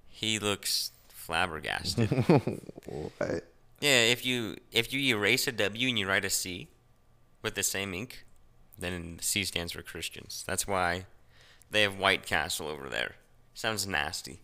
he 0.08 0.40
looks 0.40 0.92
flabbergasted. 1.10 2.10
what? 2.86 3.44
yeah, 3.82 4.02
if 4.02 4.26
you 4.26 4.58
if 4.72 4.94
you 4.94 5.16
erase 5.16 5.48
a 5.48 5.52
W 5.52 5.90
and 5.90 6.00
you 6.00 6.08
write 6.08 6.24
a 6.24 6.30
C 6.30 6.70
with 7.42 7.56
the 7.56 7.64
same 7.64 7.94
ink, 7.94 8.26
then 8.78 9.18
C 9.22 9.44
stands 9.44 9.74
for 9.74 9.82
Christians. 9.82 10.44
That's 10.48 10.68
why 10.68 11.06
they 11.72 11.82
have 11.82 11.98
White 11.98 12.26
Castle 12.26 12.68
over 12.68 12.90
there. 12.90 13.16
Sounds 13.60 13.86
nasty. 13.86 14.40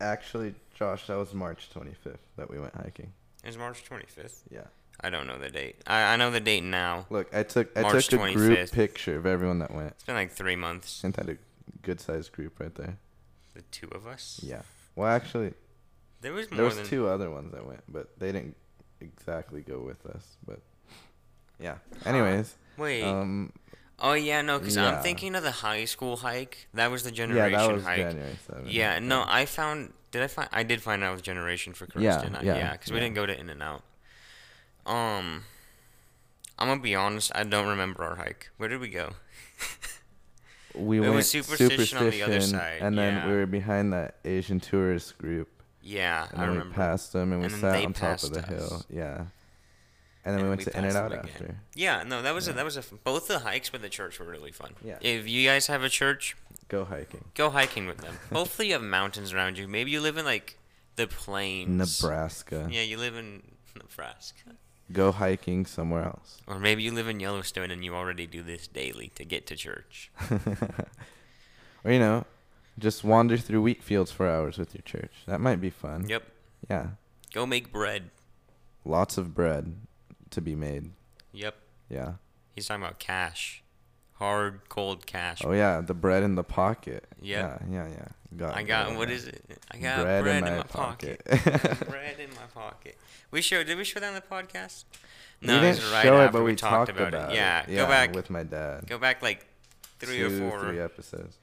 Actually, 0.00 0.54
Josh, 0.74 1.06
that 1.06 1.18
was 1.18 1.34
March 1.34 1.68
25th 1.74 2.16
that 2.38 2.50
we 2.50 2.58
went 2.58 2.74
hiking. 2.74 3.12
It's 3.44 3.58
March 3.58 3.84
25th. 3.84 4.36
Yeah. 4.50 4.62
I 5.02 5.10
don't 5.10 5.26
know 5.26 5.36
the 5.38 5.50
date. 5.50 5.82
I, 5.86 6.14
I 6.14 6.16
know 6.16 6.30
the 6.30 6.40
date 6.40 6.64
now. 6.64 7.04
Look, 7.10 7.28
I 7.34 7.42
took 7.42 7.76
I 7.76 7.82
March 7.82 8.08
took 8.08 8.22
a 8.22 8.32
group 8.32 8.72
picture 8.72 9.18
of 9.18 9.26
everyone 9.26 9.58
that 9.58 9.70
went. 9.70 9.90
It's 9.90 10.04
been 10.04 10.14
like 10.14 10.32
three 10.32 10.56
months. 10.56 10.88
Sent 10.92 11.16
that 11.16 11.28
a 11.28 11.36
good 11.82 12.00
sized 12.00 12.32
group 12.32 12.58
right 12.58 12.74
there. 12.74 12.96
The 13.52 13.60
two 13.70 13.88
of 13.92 14.06
us. 14.06 14.40
Yeah. 14.42 14.62
Well, 14.96 15.10
actually, 15.10 15.52
There 16.22 16.32
was 16.32 16.50
more 16.50 16.56
there 16.56 16.64
was 16.64 16.76
than 16.76 16.86
two 16.86 17.06
other 17.06 17.28
ones 17.28 17.52
that 17.52 17.66
went, 17.66 17.82
but 17.86 18.18
they 18.18 18.32
didn't 18.32 18.56
exactly 19.02 19.60
go 19.60 19.80
with 19.80 20.06
us. 20.06 20.38
But 20.46 20.60
yeah. 21.60 21.74
Anyways, 22.06 22.54
Wait. 22.78 23.02
um, 23.02 23.52
oh 24.00 24.12
yeah, 24.14 24.42
no, 24.42 24.58
because 24.58 24.76
yeah. 24.76 24.96
I'm 24.96 25.02
thinking 25.02 25.34
of 25.34 25.42
the 25.42 25.50
high 25.50 25.84
school 25.84 26.16
hike. 26.16 26.68
That 26.74 26.90
was 26.90 27.02
the 27.04 27.10
generation 27.10 27.52
yeah, 27.52 27.66
that 27.66 27.72
was 27.74 27.84
hike. 27.84 27.96
January 27.98 28.36
seventh. 28.46 28.68
Yeah, 28.68 28.98
no, 28.98 29.24
I 29.26 29.46
found. 29.46 29.92
Did 30.10 30.22
I 30.22 30.26
find? 30.28 30.48
I 30.52 30.62
did 30.62 30.80
find 30.82 31.02
out 31.02 31.10
it 31.10 31.12
was 31.14 31.22
Generation 31.22 31.72
for 31.72 31.86
Christ, 31.86 32.04
Yeah, 32.04 32.20
didn't 32.22 32.36
I? 32.36 32.42
yeah, 32.42 32.56
Yeah, 32.56 32.72
because 32.72 32.92
we 32.92 33.00
didn't 33.00 33.16
go 33.16 33.26
to 33.26 33.38
In 33.38 33.50
and 33.50 33.62
Out. 33.62 33.82
Um, 34.86 35.44
I'm 36.58 36.68
gonna 36.68 36.80
be 36.80 36.94
honest. 36.94 37.32
I 37.34 37.42
don't 37.44 37.66
remember 37.66 38.04
our 38.04 38.16
hike. 38.16 38.50
Where 38.56 38.68
did 38.68 38.80
we 38.80 38.88
go? 38.88 39.10
we 40.74 40.98
It 40.98 41.00
went 41.00 41.14
was 41.14 41.30
Superstition 41.30 41.98
on 41.98 42.10
the 42.10 42.22
other 42.22 42.40
Superstition, 42.40 42.58
side, 42.58 42.78
and 42.80 42.96
then 42.98 43.14
yeah. 43.14 43.26
we 43.26 43.32
were 43.34 43.46
behind 43.46 43.92
that 43.92 44.16
Asian 44.24 44.60
tourist 44.60 45.18
group, 45.18 45.48
Yeah, 45.82 46.28
and 46.32 46.42
I 46.42 46.46
then 46.46 46.68
we 46.68 46.72
passed 46.74 47.12
them, 47.12 47.32
and 47.32 47.40
we 47.40 47.46
And 47.46 47.56
sat 47.56 47.84
on 47.84 47.92
top 47.92 48.22
of 48.22 48.32
the 48.32 48.42
passed 48.42 48.50
hill. 48.52 48.82
Yeah. 48.90 49.24
And 50.24 50.34
then 50.34 50.42
we 50.42 50.48
went 50.48 50.60
we 50.60 50.64
to 50.72 50.78
In 50.78 50.84
and 50.84 50.96
Out 50.96 51.12
after. 51.12 51.56
Yeah, 51.74 52.02
no, 52.02 52.22
that 52.22 52.34
was 52.34 52.48
a, 52.48 52.54
that 52.54 52.64
was 52.64 52.78
a 52.78 52.82
both 53.04 53.28
the 53.28 53.40
hikes 53.40 53.72
with 53.72 53.82
the 53.82 53.90
church 53.90 54.18
were 54.18 54.26
really 54.26 54.52
fun. 54.52 54.72
Yeah. 54.82 54.96
If 55.00 55.28
you 55.28 55.46
guys 55.46 55.66
have 55.66 55.82
a 55.82 55.90
church, 55.90 56.34
Go 56.68 56.84
hiking. 56.86 57.24
go 57.34 57.50
hiking 57.50 57.86
with 57.86 57.98
them. 57.98 58.16
Hopefully, 58.32 58.68
you 58.68 58.74
have 58.74 58.82
mountains 58.82 59.34
around 59.34 59.58
you. 59.58 59.68
Maybe 59.68 59.90
you 59.90 60.00
live 60.00 60.16
in 60.16 60.24
like 60.24 60.58
the 60.96 61.06
plains. 61.06 62.02
Nebraska. 62.02 62.68
Yeah, 62.70 62.82
you 62.82 62.96
live 62.96 63.16
in 63.16 63.42
Nebraska. 63.76 64.52
Go 64.92 65.12
hiking 65.12 65.66
somewhere 65.66 66.04
else. 66.04 66.40
Or 66.46 66.58
maybe 66.58 66.82
you 66.82 66.92
live 66.92 67.08
in 67.08 67.20
Yellowstone 67.20 67.70
and 67.70 67.84
you 67.84 67.94
already 67.94 68.26
do 68.26 68.42
this 68.42 68.66
daily 68.66 69.10
to 69.16 69.24
get 69.24 69.46
to 69.48 69.56
church. 69.56 70.10
or 71.84 71.90
you 71.92 71.98
know, 71.98 72.24
just 72.78 73.04
wander 73.04 73.36
through 73.36 73.62
wheat 73.62 73.82
fields 73.82 74.10
for 74.10 74.28
hours 74.28 74.56
with 74.58 74.74
your 74.74 74.82
church. 74.82 75.12
That 75.26 75.40
might 75.40 75.60
be 75.60 75.70
fun. 75.70 76.06
Yep. 76.08 76.24
Yeah. 76.70 76.86
Go 77.32 77.46
make 77.46 77.72
bread. 77.72 78.10
Lots 78.84 79.16
of 79.16 79.34
bread 79.34 79.74
to 80.34 80.40
be 80.40 80.54
made. 80.54 80.90
Yep. 81.32 81.54
Yeah. 81.88 82.12
He's 82.52 82.66
talking 82.66 82.82
about 82.82 82.98
cash. 82.98 83.62
Hard, 84.14 84.60
cold 84.68 85.06
cash. 85.06 85.42
Oh 85.44 85.52
yeah, 85.52 85.80
the 85.80 85.94
bread 85.94 86.22
in 86.22 86.36
the 86.36 86.44
pocket. 86.44 87.04
Yep. 87.20 87.62
Yeah, 87.68 87.74
yeah, 87.74 87.88
yeah. 87.88 88.08
Got 88.36 88.56
I 88.56 88.62
got 88.62 88.92
it, 88.92 88.96
what 88.96 89.08
yeah. 89.08 89.14
is 89.14 89.26
it? 89.26 89.42
I 89.70 89.78
got 89.78 90.02
Bread 90.02 90.22
bread, 90.24 90.42
in 90.42 90.48
in, 90.48 90.56
my 90.58 90.62
pocket. 90.64 91.22
pocket. 91.24 91.88
bread 91.88 92.20
in 92.20 92.30
my 92.30 92.46
pocket. 92.52 92.96
We 93.30 93.42
showed. 93.42 93.66
Did 93.66 93.76
we 93.76 93.84
show 93.84 94.00
that 94.00 94.08
on 94.08 94.14
the 94.14 94.20
podcast? 94.20 94.84
No, 95.40 95.54
we 95.54 95.60
didn't 95.60 95.76
was 95.82 95.92
right 95.92 96.02
show 96.04 96.20
it, 96.22 96.32
but 96.32 96.40
we, 96.40 96.52
we 96.52 96.56
talked 96.56 96.88
talked 96.88 97.00
about, 97.00 97.32
it. 97.32 97.34
Yeah, 97.36 97.66
go 97.66 97.86
back. 97.86 98.14
with 98.14 98.30
my 98.30 98.44
dad. 98.44 98.86
Go 98.86 98.98
back 98.98 99.20
like 99.22 99.46
three 99.98 100.18
two, 100.18 100.26
or 100.46 100.50
four, 100.50 100.60
three 100.60 100.80
episodes. 100.80 101.38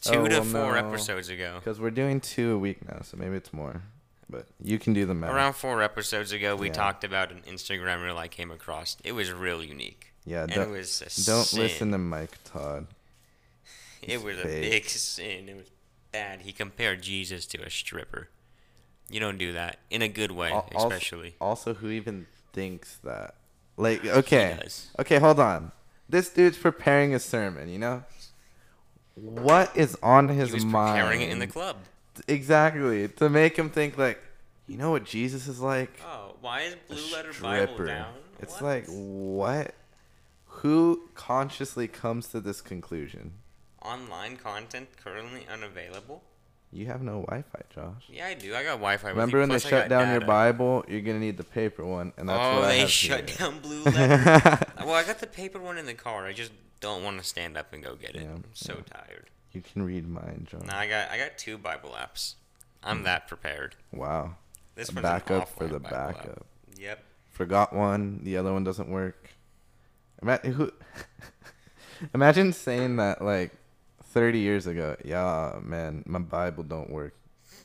two 0.00 0.18
Oh, 0.20 0.28
to 0.28 0.40
well, 0.40 0.44
four 0.44 0.80
no. 0.80 0.88
episodes 0.88 1.28
ago. 1.30 1.56
Because 1.58 1.80
we're 1.80 1.90
doing 1.90 2.20
two 2.20 2.52
a 2.52 2.58
week 2.58 2.86
now, 2.88 3.00
so 3.02 3.16
maybe 3.16 3.36
it's 3.36 3.52
more. 3.52 3.82
But 4.30 4.46
you 4.62 4.78
can 4.78 4.92
do 4.92 5.04
the 5.06 5.14
math. 5.14 5.32
Around 5.32 5.54
four 5.54 5.82
episodes 5.82 6.30
ago, 6.32 6.54
we 6.54 6.68
Yeah. 6.68 6.72
talked 6.74 7.02
about 7.04 7.32
an 7.32 7.42
Instagram 7.48 8.04
reel 8.04 8.16
I 8.16 8.28
came 8.28 8.50
across. 8.50 8.96
It 9.02 9.12
was 9.12 9.32
real 9.32 9.62
unique. 9.62 10.12
yeah, 10.24 10.42
and 10.44 10.52
don't, 10.52 10.68
it 10.68 10.70
was 10.70 11.00
a 11.00 11.04
don't 11.26 11.44
sin. 11.44 11.60
listen 11.60 11.90
to 11.92 11.98
Mike 11.98 12.38
Todd. 12.44 12.86
It 14.02 14.22
was 14.22 14.38
a 14.38 14.44
big 14.44 14.86
sin. 14.88 15.48
It 15.50 15.56
was 15.56 15.70
bad. 16.10 16.40
He 16.42 16.52
compared 16.52 17.02
Jesus 17.02 17.44
to 17.46 17.62
a 17.62 17.68
stripper. 17.68 18.30
You 19.10 19.20
don't 19.20 19.36
do 19.36 19.52
that 19.52 19.78
in 19.90 20.00
a 20.00 20.08
good 20.08 20.30
way, 20.30 20.50
Al- 20.52 20.68
especially. 20.74 21.34
Also, 21.40 21.74
who 21.74 21.90
even 21.90 22.26
thinks 22.54 22.96
that? 23.04 23.34
Like, 23.76 24.02
okay, 24.20 24.58
okay, 24.98 25.18
hold 25.18 25.38
on. 25.40 25.72
This 26.08 26.30
dude's 26.30 26.56
preparing 26.56 27.14
a 27.14 27.18
sermon. 27.18 27.68
You 27.68 27.78
know, 27.78 28.04
what 29.16 29.76
is 29.76 29.98
on 30.02 30.28
his 30.28 30.64
mind? 30.64 30.96
preparing 30.98 31.20
it 31.20 31.30
in 31.30 31.38
the 31.38 31.46
club. 31.46 31.76
Exactly 32.28 33.08
to 33.08 33.28
make 33.28 33.56
him 33.56 33.70
think 33.70 33.96
like, 33.96 34.20
you 34.66 34.76
know 34.76 34.90
what 34.90 35.04
Jesus 35.04 35.46
is 35.46 35.60
like? 35.60 36.00
Oh, 36.04 36.34
why 36.40 36.62
is 36.62 36.76
Blue 36.88 37.12
Letter 37.12 37.32
Bible 37.40 37.86
down? 37.86 38.14
It's 38.40 38.60
What? 38.60 38.62
like 38.62 38.84
what? 38.88 39.74
Who 40.46 41.08
consciously 41.14 41.88
comes 41.88 42.28
to 42.28 42.40
this 42.40 42.60
conclusion? 42.60 43.32
online 43.82 44.36
content 44.36 44.88
currently 45.02 45.46
unavailable. 45.50 46.22
You 46.72 46.86
have 46.86 47.02
no 47.02 47.22
Wi-Fi, 47.22 47.62
Josh. 47.74 48.04
Yeah, 48.08 48.26
I 48.26 48.34
do. 48.34 48.54
I 48.54 48.62
got 48.62 48.74
Wi-Fi. 48.74 49.08
with 49.08 49.16
Remember 49.16 49.40
when 49.40 49.48
they 49.48 49.58
shut 49.58 49.88
down 49.88 50.12
your. 50.12 50.20
Bible? 50.20 50.84
You're 50.86 51.00
gonna 51.00 51.18
need 51.18 51.36
the 51.36 51.44
paper 51.44 51.84
one, 51.84 52.12
and 52.16 52.28
that's 52.28 52.38
oh, 52.38 52.60
what 52.60 52.64
I 52.64 52.74
have. 52.74 52.82
Oh, 52.82 52.82
they 52.82 52.86
shut 52.86 53.30
here. 53.30 53.38
down 53.38 53.58
Blue 53.58 53.82
Letter. 53.82 54.66
well, 54.78 54.94
I 54.94 55.02
got 55.02 55.18
the 55.18 55.26
paper 55.26 55.58
one 55.58 55.78
in 55.78 55.86
the 55.86 55.94
car. 55.94 56.26
I 56.26 56.32
just 56.32 56.52
don't 56.78 57.02
want 57.02 57.18
to 57.18 57.24
stand 57.24 57.56
up 57.56 57.72
and 57.72 57.82
go 57.82 57.96
get 57.96 58.14
it. 58.14 58.22
Yeah, 58.22 58.34
I'm 58.34 58.44
so 58.54 58.74
yeah. 58.74 58.98
tired. 58.98 59.30
You 59.52 59.60
can 59.60 59.82
read 59.82 60.08
mine, 60.08 60.46
John. 60.50 60.66
Now 60.66 60.78
I 60.78 60.88
got 60.88 61.10
I 61.10 61.18
got 61.18 61.36
two 61.36 61.58
Bible 61.58 61.96
apps. 61.98 62.34
I'm 62.82 62.98
hmm. 62.98 63.04
that 63.04 63.28
prepared. 63.28 63.76
Wow. 63.92 64.36
This 64.74 64.88
A 64.88 64.94
one's 64.94 65.04
an 65.04 65.12
backup 65.12 65.48
for 65.48 65.66
the 65.66 65.80
Bible 65.80 65.96
app. 65.96 66.16
backup. 66.16 66.46
Yep. 66.78 67.04
Forgot 67.30 67.74
one. 67.74 68.20
The 68.22 68.36
other 68.36 68.52
one 68.52 68.64
doesn't 68.64 68.88
work. 68.88 69.30
Imagine 70.22 70.52
who. 70.52 70.72
Imagine 72.14 72.52
saying 72.52 72.96
that 72.96 73.22
like 73.22 73.52
30 74.04 74.38
years 74.38 74.66
ago. 74.66 74.96
Yeah, 75.04 75.58
man, 75.62 76.02
my 76.06 76.18
Bible 76.18 76.64
don't 76.64 76.90
work. 76.90 77.14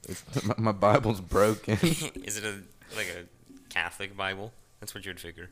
My, 0.46 0.54
my 0.58 0.72
Bible's 0.72 1.20
broken. 1.20 1.80
Is 1.82 2.38
it 2.38 2.44
a 2.44 2.62
like 2.96 3.08
a 3.08 3.26
Catholic 3.70 4.16
Bible? 4.16 4.54
That's 4.80 4.94
what 4.94 5.04
you'd 5.04 5.20
figure. 5.20 5.50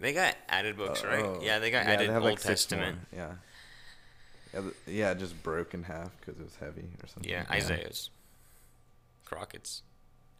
They 0.00 0.12
got 0.12 0.34
added 0.48 0.76
books, 0.76 1.04
right? 1.04 1.24
Uh, 1.24 1.28
oh, 1.28 1.40
Yeah, 1.40 1.60
they 1.60 1.70
got 1.70 1.86
yeah, 1.86 1.92
added 1.92 2.10
have, 2.10 2.22
Old 2.22 2.32
like, 2.32 2.40
Testament. 2.40 2.98
Yeah. 3.14 3.34
Yeah, 4.54 4.60
yeah, 4.86 5.14
just 5.14 5.40
broke 5.42 5.74
in 5.74 5.82
half 5.84 6.10
because 6.20 6.40
it 6.40 6.44
was 6.44 6.56
heavy 6.56 6.88
or 7.02 7.06
something. 7.08 7.30
Yeah, 7.30 7.44
Isaiah's. 7.50 8.10
Crockett's. 9.24 9.82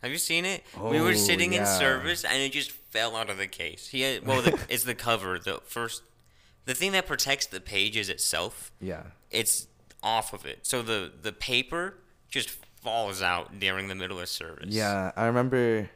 Have 0.02 0.10
you 0.10 0.18
seen 0.18 0.44
it? 0.44 0.64
we 0.82 0.98
Oh, 0.98 1.04
were 1.04 1.14
sitting 1.14 1.52
in 1.52 1.66
service 1.66 2.24
and 2.24 2.36
it 2.42 2.52
just 2.52 2.70
fell 2.72 3.16
out 3.16 3.28
of 3.28 3.36
the 3.36 3.46
case. 3.46 3.88
He 3.88 4.00
had, 4.00 4.26
well, 4.26 4.40
the, 4.40 4.58
it's 4.68 4.84
the 4.84 4.94
cover, 4.94 5.38
the 5.38 5.60
first, 5.66 6.02
the 6.64 6.74
thing 6.74 6.92
that 6.92 7.06
protects 7.06 7.46
the 7.46 7.60
pages 7.60 8.08
itself. 8.08 8.72
Yeah. 8.80 9.02
It's 9.30 9.66
off 10.02 10.32
of 10.32 10.46
it, 10.46 10.60
so 10.66 10.80
the 10.80 11.12
the 11.20 11.30
paper 11.32 11.94
just 12.30 12.48
falls 12.82 13.20
out 13.20 13.60
during 13.60 13.88
the 13.88 13.94
middle 13.94 14.18
of 14.18 14.28
service. 14.30 14.68
Yeah, 14.70 15.12
I 15.14 15.26
remember 15.26 15.90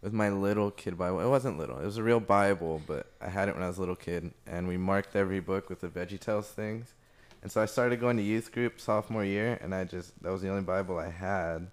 with 0.00 0.14
my 0.14 0.30
little 0.30 0.70
kid 0.70 0.96
Bible. 0.96 1.20
It 1.20 1.28
wasn't 1.28 1.58
little. 1.58 1.78
It 1.78 1.84
was 1.84 1.98
a 1.98 2.02
real 2.02 2.18
Bible, 2.18 2.80
but 2.86 3.12
I 3.20 3.28
had 3.28 3.48
it 3.50 3.54
when 3.54 3.62
I 3.62 3.68
was 3.68 3.76
a 3.76 3.80
little 3.80 3.94
kid, 3.94 4.32
and 4.46 4.66
we 4.66 4.78
marked 4.78 5.14
every 5.14 5.40
book 5.40 5.68
with 5.68 5.82
the 5.82 5.88
VeggieTales 5.88 6.46
things. 6.46 6.94
And 7.42 7.50
so 7.50 7.60
I 7.60 7.66
started 7.66 7.98
going 8.00 8.16
to 8.18 8.22
youth 8.22 8.52
group 8.52 8.80
sophomore 8.80 9.24
year, 9.24 9.58
and 9.60 9.74
I 9.74 9.84
just 9.84 10.20
that 10.22 10.30
was 10.30 10.42
the 10.42 10.48
only 10.48 10.62
Bible 10.62 10.98
I 10.98 11.10
had. 11.10 11.68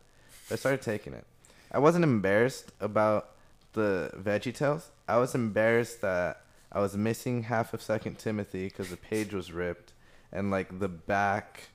I 0.51 0.55
started 0.55 0.81
taking 0.81 1.13
it. 1.13 1.25
I 1.71 1.77
wasn't 1.79 2.03
embarrassed 2.03 2.71
about 2.79 3.31
the 3.73 4.11
VeggieTales. 4.17 4.85
I 5.07 5.17
was 5.17 5.35
embarrassed 5.35 6.01
that 6.01 6.41
I 6.71 6.79
was 6.79 6.97
missing 6.97 7.43
half 7.43 7.73
of 7.73 7.81
Second 7.83 8.17
Timothy 8.17 8.65
because 8.65 8.89
the 8.89 8.97
page 8.97 9.33
was 9.33 9.51
ripped, 9.51 9.93
and 10.31 10.49
like 10.49 10.79
the 10.79 10.87
back 10.89 11.69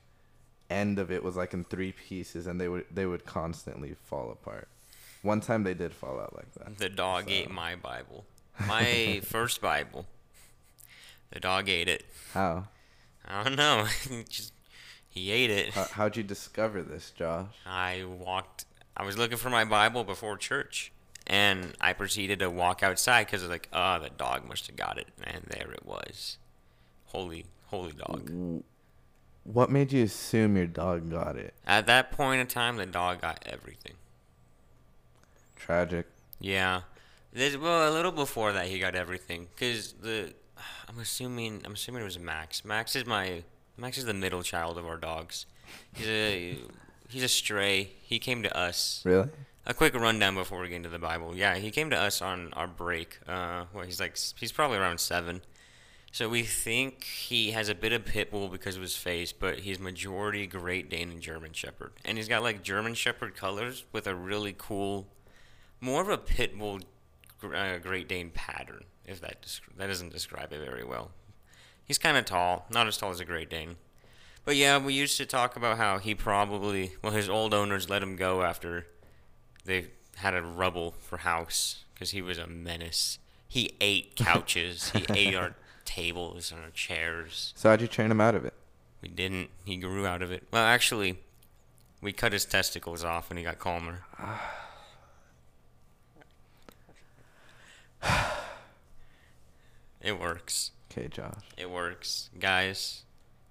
end 0.69 0.99
of 0.99 1.11
it 1.11 1.23
was 1.23 1.35
like 1.37 1.53
in 1.53 1.63
three 1.63 1.93
pieces, 1.93 2.47
and 2.47 2.59
they 2.59 2.67
would 2.67 2.85
they 2.93 3.05
would 3.05 3.25
constantly 3.25 3.95
fall 4.03 4.29
apart. 4.31 4.67
One 5.21 5.39
time 5.39 5.63
they 5.63 5.73
did 5.73 5.93
fall 5.93 6.19
out 6.19 6.35
like 6.35 6.51
that. 6.55 6.77
The 6.77 6.89
dog 6.89 7.25
So- 7.25 7.31
ate 7.33 7.49
my 7.49 7.75
Bible, 7.75 8.25
my 8.67 9.21
first 9.23 9.61
Bible. 9.61 10.05
The 11.31 11.39
dog 11.39 11.69
ate 11.69 11.87
it. 11.87 12.05
How? 12.33 12.67
I 13.27 13.43
don't 13.43 13.55
know. 13.55 13.85
He 13.85 14.23
just 14.29 14.53
he 15.09 15.31
ate 15.31 15.49
it. 15.49 15.73
How 15.73 15.85
how'd 15.91 16.17
you 16.17 16.23
discover 16.23 16.81
this, 16.81 17.11
Josh? 17.11 17.47
I 17.65 18.03
walked. 18.05 18.65
I 18.97 19.03
was 19.03 19.17
looking 19.17 19.37
for 19.37 19.49
my 19.49 19.65
Bible 19.65 20.03
before 20.03 20.37
church, 20.37 20.91
and 21.27 21.73
I 21.81 21.93
proceeded 21.93 22.39
to 22.39 22.49
walk 22.49 22.83
outside 22.83 23.25
because 23.25 23.41
I 23.41 23.45
was 23.45 23.51
like, 23.51 23.69
oh, 23.73 23.99
the 23.99 24.09
dog 24.09 24.47
must 24.47 24.67
have 24.67 24.75
got 24.75 24.97
it, 24.97 25.07
and 25.23 25.43
there 25.47 25.71
it 25.71 25.85
was. 25.85 26.37
Holy, 27.05 27.45
holy 27.67 27.93
dog. 27.93 28.63
What 29.43 29.69
made 29.69 29.93
you 29.93 30.03
assume 30.03 30.57
your 30.57 30.65
dog 30.65 31.11
got 31.11 31.35
it? 31.35 31.53
At 31.67 31.85
that 31.87 32.11
point 32.11 32.41
in 32.41 32.47
time, 32.47 32.77
the 32.77 32.85
dog 32.85 33.21
got 33.21 33.43
everything. 33.45 33.93
Tragic. 35.55 36.07
Yeah. 36.39 36.81
There's, 37.31 37.57
well, 37.57 37.89
a 37.89 37.93
little 37.93 38.11
before 38.11 38.53
that, 38.53 38.67
he 38.67 38.79
got 38.79 38.95
everything. 38.95 39.47
Cause 39.57 39.93
the, 40.01 40.33
I'm 40.87 40.99
assuming, 40.99 41.61
I'm 41.65 41.73
assuming 41.73 42.01
it 42.01 42.05
was 42.05 42.19
Max. 42.19 42.63
Max 42.63 42.95
is 42.95 43.05
my, 43.05 43.43
Max 43.77 43.97
is 43.97 44.05
the 44.05 44.13
middle 44.13 44.43
child 44.43 44.77
of 44.77 44.85
our 44.85 44.97
dogs. 44.97 45.45
He's 45.93 46.07
a, 46.07 46.57
he's 47.09 47.23
a 47.23 47.27
stray. 47.27 47.91
He 48.01 48.19
came 48.19 48.43
to 48.43 48.57
us. 48.57 49.01
Really? 49.03 49.29
A 49.65 49.73
quick 49.73 49.95
rundown 49.95 50.35
before 50.35 50.61
we 50.61 50.69
get 50.69 50.75
into 50.75 50.89
the 50.89 50.99
Bible. 50.99 51.35
Yeah, 51.35 51.55
he 51.55 51.71
came 51.71 51.89
to 51.89 51.97
us 51.97 52.21
on 52.21 52.53
our 52.53 52.67
break. 52.67 53.17
Uh, 53.27 53.65
well, 53.73 53.83
he's 53.83 53.99
like, 53.99 54.17
he's 54.37 54.51
probably 54.51 54.77
around 54.77 54.99
seven. 54.99 55.41
So 56.15 56.29
we 56.29 56.43
think 56.43 57.03
he 57.03 57.51
has 57.51 57.67
a 57.67 57.75
bit 57.75 57.91
of 57.91 58.05
pit 58.05 58.31
bull 58.31 58.47
because 58.47 58.77
of 58.77 58.81
his 58.81 58.95
face, 58.95 59.33
but 59.33 59.59
he's 59.59 59.81
majority 59.81 60.47
Great 60.47 60.89
Dane 60.89 61.11
and 61.11 61.21
German 61.21 61.51
Shepherd, 61.51 61.91
and 62.05 62.17
he's 62.17 62.29
got 62.29 62.41
like 62.41 62.63
German 62.63 62.93
Shepherd 62.93 63.35
colors 63.35 63.83
with 63.91 64.07
a 64.07 64.15
really 64.15 64.55
cool, 64.57 65.07
more 65.81 66.01
of 66.01 66.07
a 66.07 66.17
pit 66.17 66.57
bull, 66.57 66.79
uh, 67.43 67.79
Great 67.79 68.07
Dane 68.07 68.29
pattern. 68.29 68.85
If 69.07 69.21
that 69.21 69.45
that 69.77 69.87
doesn't 69.87 70.11
describe 70.11 70.51
it 70.51 70.63
very 70.65 70.83
well. 70.83 71.11
He's 71.83 71.97
kind 71.97 72.17
of 72.17 72.25
tall, 72.25 72.65
not 72.71 72.87
as 72.87 72.97
tall 72.97 73.11
as 73.11 73.19
a 73.19 73.25
Great 73.25 73.49
Dane, 73.49 73.75
But 74.43 74.55
yeah, 74.55 74.77
we 74.79 74.93
used 74.93 75.17
to 75.17 75.25
talk 75.25 75.55
about 75.55 75.77
how 75.77 75.99
he 75.99 76.15
probably, 76.15 76.93
well, 77.03 77.13
his 77.13 77.29
old 77.29 77.53
owners 77.53 77.89
let 77.89 78.01
him 78.01 78.15
go 78.15 78.41
after 78.41 78.87
they 79.65 79.87
had 80.15 80.33
a 80.33 80.41
rubble 80.41 80.95
for 80.99 81.17
house 81.17 81.83
because 81.93 82.11
he 82.11 82.21
was 82.23 82.37
a 82.39 82.47
menace. 82.47 83.19
He 83.47 83.75
ate 83.79 84.15
couches. 84.15 84.89
he 84.89 85.05
ate 85.13 85.35
our 85.35 85.55
tables 85.85 86.51
and 86.51 86.63
our 86.63 86.71
chairs. 86.71 87.53
So 87.55 87.69
how'd 87.69 87.81
you 87.81 87.87
train 87.87 88.09
him 88.09 88.19
out 88.21 88.33
of 88.35 88.45
it? 88.45 88.53
We 89.01 89.09
didn't. 89.09 89.49
He 89.65 89.77
grew 89.77 90.07
out 90.07 90.23
of 90.23 90.31
it. 90.31 90.47
Well, 90.51 90.63
actually, 90.65 91.19
we 92.01 92.11
cut 92.11 92.33
his 92.33 92.45
testicles 92.45 93.03
off 93.03 93.29
and 93.29 93.37
he 93.37 93.45
got 93.45 93.59
calmer. 93.59 94.01
It 100.05 100.19
works. 100.19 100.71
Okay, 100.91 101.07
Josh. 101.07 101.33
It 101.57 101.69
works. 101.69 102.29
Guys, 102.39 103.03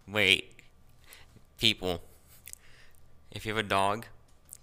wait. 0.09 0.53
People, 1.59 2.03
if 3.31 3.45
you 3.47 3.55
have 3.55 3.65
a 3.65 3.69
dog, 3.69 4.07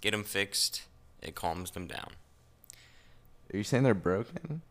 get 0.02 0.12
them 0.12 0.24
fixed. 0.24 0.84
It 1.22 1.36
calms 1.36 1.72
them 1.72 1.88
down. 1.88 2.12
Are 3.54 3.58
you 3.58 3.64
saying 3.64 3.84
they're 3.84 3.94
broken? 3.94 4.62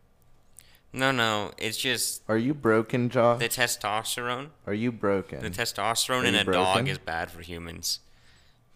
No, 0.93 1.11
no, 1.11 1.51
it's 1.57 1.77
just 1.77 2.21
Are 2.27 2.37
you 2.37 2.53
broken, 2.53 3.09
Josh? 3.09 3.39
the 3.39 3.47
testosterone. 3.47 4.49
Are 4.67 4.73
you 4.73 4.91
broken? 4.91 5.41
The 5.41 5.49
testosterone 5.49 6.25
in 6.25 6.33
you 6.33 6.41
a 6.41 6.43
dog 6.43 6.87
is 6.89 6.97
bad 6.97 7.31
for 7.31 7.41
humans. 7.41 8.01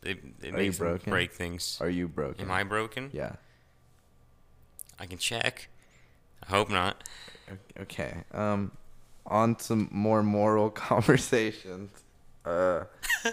It, 0.01 0.19
it 0.41 0.53
Are 0.53 0.58
makes 0.58 0.77
them 0.77 0.88
broken? 0.88 1.10
break 1.12 1.34
things. 1.34 1.77
Are 1.81 1.89
you 1.89 2.08
broken? 2.08 2.45
Am 2.45 2.51
I 2.51 2.63
broken? 2.63 3.10
Yeah. 3.12 3.34
I 4.99 5.08
can 5.08 5.17
check. 5.17 5.67
I 6.47 6.51
hope 6.51 6.69
not. 6.69 7.03
Okay. 7.81 8.13
Um, 8.34 8.71
on 9.25 9.60
some 9.60 9.89
more 9.91 10.23
moral 10.23 10.69
conversations. 10.89 11.91
Uh, 12.45 12.86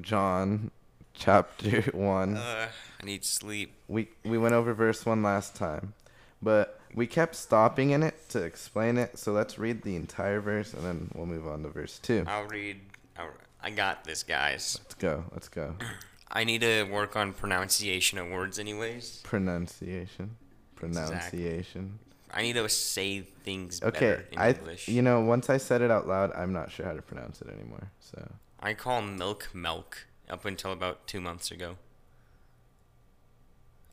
John, 0.00 0.70
chapter 1.14 1.82
one. 1.92 2.36
Uh, 2.36 2.68
I 3.00 3.06
need 3.06 3.24
sleep. 3.24 3.74
We 3.88 4.08
we 4.24 4.38
went 4.38 4.54
over 4.54 4.74
verse 4.74 5.06
one 5.06 5.22
last 5.22 5.54
time, 5.54 5.94
but 6.42 6.80
we 6.94 7.06
kept 7.06 7.34
stopping 7.34 7.90
in 7.90 8.02
it 8.02 8.28
to 8.30 8.42
explain 8.42 8.98
it. 8.98 9.18
So 9.18 9.32
let's 9.32 9.58
read 9.58 9.82
the 9.82 9.96
entire 9.96 10.40
verse 10.40 10.72
and 10.74 10.84
then 10.84 11.10
we'll 11.14 11.26
move 11.26 11.46
on 11.46 11.62
to 11.62 11.68
verse 11.68 11.98
two. 11.98 12.24
I'll 12.26 12.46
read. 12.46 12.80
I'll, 13.18 13.30
I 13.62 13.70
got 13.70 14.04
this, 14.04 14.22
guys. 14.22 14.78
Let's 14.82 14.94
go. 14.94 15.24
Let's 15.32 15.48
go. 15.48 15.74
I 16.30 16.44
need 16.44 16.60
to 16.62 16.84
work 16.84 17.16
on 17.16 17.32
pronunciation 17.32 18.18
of 18.18 18.28
words, 18.28 18.58
anyways. 18.58 19.20
Pronunciation. 19.22 20.36
Pronunciation. 20.74 21.98
I 22.32 22.42
need 22.42 22.54
to 22.54 22.68
say 22.68 23.20
things 23.20 23.82
Okay, 23.82 23.98
better 24.10 24.28
in 24.32 24.38
I 24.38 24.48
English. 24.52 24.88
you 24.88 25.00
know 25.02 25.20
once 25.20 25.48
I 25.48 25.56
said 25.58 25.80
it 25.82 25.90
out 25.90 26.06
loud, 26.08 26.32
I'm 26.34 26.52
not 26.52 26.70
sure 26.70 26.84
how 26.86 26.92
to 26.92 27.02
pronounce 27.02 27.40
it 27.40 27.48
anymore. 27.48 27.90
So 28.00 28.32
I 28.60 28.74
call 28.74 29.02
milk 29.02 29.48
milk 29.54 30.06
up 30.28 30.44
until 30.44 30.72
about 30.72 31.06
two 31.06 31.20
months 31.20 31.50
ago. 31.50 31.76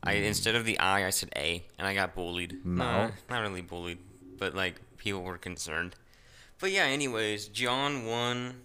I 0.02 0.16
Mm. 0.16 0.24
instead 0.24 0.54
of 0.54 0.64
the 0.64 0.78
I, 0.78 1.06
I 1.06 1.10
said 1.10 1.30
A, 1.36 1.64
and 1.78 1.86
I 1.86 1.94
got 1.94 2.14
bullied. 2.14 2.64
Milk? 2.64 3.12
not 3.30 3.40
really 3.40 3.62
bullied, 3.62 3.98
but 4.38 4.54
like 4.54 4.80
people 4.98 5.22
were 5.22 5.38
concerned. 5.38 5.94
But 6.60 6.70
yeah, 6.72 6.84
anyways, 6.84 7.48
John 7.48 8.04
one, 8.06 8.62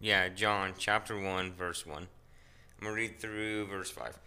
yeah, 0.00 0.28
John 0.28 0.74
chapter 0.78 1.18
one, 1.18 1.52
verse 1.52 1.86
one. 1.86 2.08
I'm 2.78 2.84
gonna 2.84 2.96
read 2.96 3.20
through 3.20 3.66
verse 3.66 3.90
five. 3.90 4.18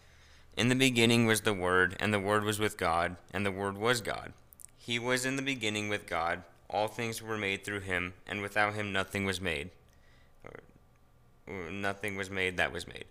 In 0.56 0.70
the 0.70 0.76
beginning 0.76 1.26
was 1.26 1.42
the 1.42 1.54
Word, 1.54 1.98
and 2.00 2.13
the 2.13 2.20
Word 2.20 2.44
was 2.44 2.60
with 2.60 2.78
God, 2.78 3.16
and 3.32 3.44
the 3.46 3.52
Word 3.52 3.78
was 3.78 4.02
God. 4.02 4.34
He 4.86 5.00
was 5.00 5.24
in 5.24 5.38
the 5.38 5.41
beginning 5.41 5.88
with 5.88 6.10
God. 6.10 6.43
All 6.69 6.89
things 6.89 7.22
were 7.22 7.38
made 7.38 7.63
through 7.63 7.80
him, 7.80 8.15
and 8.28 8.41
without 8.41 8.74
him 8.74 8.91
nothing 8.91 9.24
was 9.24 9.39
made. 9.39 9.69
Or, 10.43 10.60
or 11.48 11.72
nothing 11.72 12.17
was 12.17 12.30
made 12.30 12.58
that 12.58 12.74
was 12.74 12.86
made. 12.86 13.06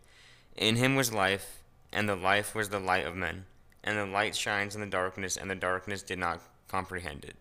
In 0.54 0.76
him 0.76 0.96
was 0.96 1.14
life, 1.14 1.62
and 1.90 2.06
the 2.06 2.14
life 2.14 2.54
was 2.54 2.68
the 2.68 2.78
light 2.78 3.06
of 3.06 3.16
men. 3.16 3.46
And 3.82 3.96
the 3.96 4.04
light 4.04 4.37
shines 4.37 4.74
in 4.74 4.82
the 4.82 4.87
darkness, 4.87 5.35
and 5.35 5.50
the 5.50 5.54
darkness 5.54 6.02
did 6.02 6.18
not 6.18 6.42
comprehend 6.68 7.24
it. 7.24 7.37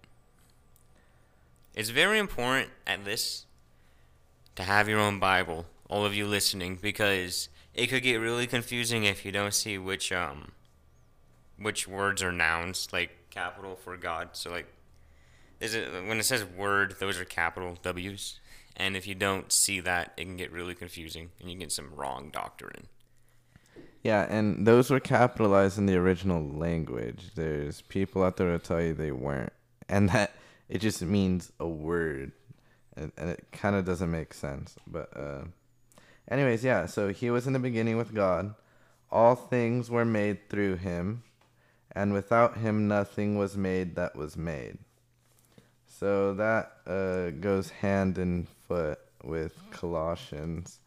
It's 1.75 1.89
very 1.89 2.17
important 2.17 2.69
at 2.87 3.03
this 3.03 3.45
to 4.55 4.63
have 4.63 4.87
your 4.87 4.99
own 4.99 5.19
Bible, 5.19 5.65
all 5.89 6.05
of 6.05 6.15
you 6.15 6.25
listening, 6.25 6.79
because 6.81 7.49
it 7.73 7.87
could 7.87 8.03
get 8.03 8.15
really 8.15 8.47
confusing 8.47 9.03
if 9.03 9.25
you 9.25 9.33
don't 9.33 9.53
see 9.53 9.77
which 9.77 10.13
um 10.13 10.53
which 11.61 11.87
words 11.87 12.23
are 12.23 12.31
nouns, 12.31 12.87
like 12.91 13.11
capital 13.29 13.75
for 13.75 13.97
God. 13.97 14.29
So 14.33 14.49
like 14.51 14.67
is 15.59 15.75
it 15.75 15.91
when 16.07 16.19
it 16.19 16.25
says 16.25 16.43
word, 16.43 16.95
those 16.99 17.19
are 17.19 17.25
capital 17.25 17.77
W's. 17.81 18.39
And 18.77 18.95
if 18.95 19.05
you 19.05 19.15
don't 19.15 19.51
see 19.51 19.79
that, 19.81 20.13
it 20.17 20.23
can 20.23 20.37
get 20.37 20.51
really 20.51 20.73
confusing 20.73 21.29
and 21.39 21.51
you 21.51 21.57
get 21.57 21.71
some 21.71 21.93
wrong 21.95 22.29
doctrine. 22.31 22.87
yeah, 24.03 24.25
and 24.29 24.65
those 24.65 24.89
were 24.89 24.99
capitalized 24.99 25.77
in 25.77 25.85
the 25.85 25.95
original 25.95 26.43
language. 26.43 27.31
There's 27.35 27.81
people 27.81 28.23
out 28.23 28.37
there 28.37 28.51
to 28.51 28.59
tell 28.59 28.81
you 28.81 28.93
they 28.93 29.11
weren't, 29.11 29.53
and 29.87 30.09
that 30.09 30.31
it 30.69 30.79
just 30.79 31.01
means 31.01 31.51
a 31.59 31.67
word, 31.67 32.31
and, 32.95 33.11
and 33.17 33.29
it 33.29 33.45
kind 33.51 33.75
of 33.75 33.85
doesn't 33.85 34.09
make 34.09 34.33
sense. 34.33 34.75
But 34.87 35.15
uh, 35.15 35.43
anyways, 36.29 36.63
yeah. 36.63 36.87
So 36.87 37.09
he 37.09 37.29
was 37.29 37.45
in 37.45 37.53
the 37.53 37.59
beginning 37.59 37.97
with 37.97 38.13
God. 38.13 38.55
All 39.11 39.35
things 39.35 39.91
were 39.91 40.05
made 40.05 40.49
through 40.49 40.77
him, 40.77 41.23
and 41.93 42.13
without 42.13 42.57
him 42.57 42.87
nothing 42.87 43.37
was 43.37 43.57
made 43.57 43.95
that 43.95 44.15
was 44.15 44.37
made. 44.37 44.77
So 45.87 46.33
that 46.35 46.71
uh, 46.87 47.29
goes 47.39 47.69
hand 47.69 48.17
in 48.17 48.47
foot 48.67 48.99
with 49.23 49.53
Colossians. 49.71 50.79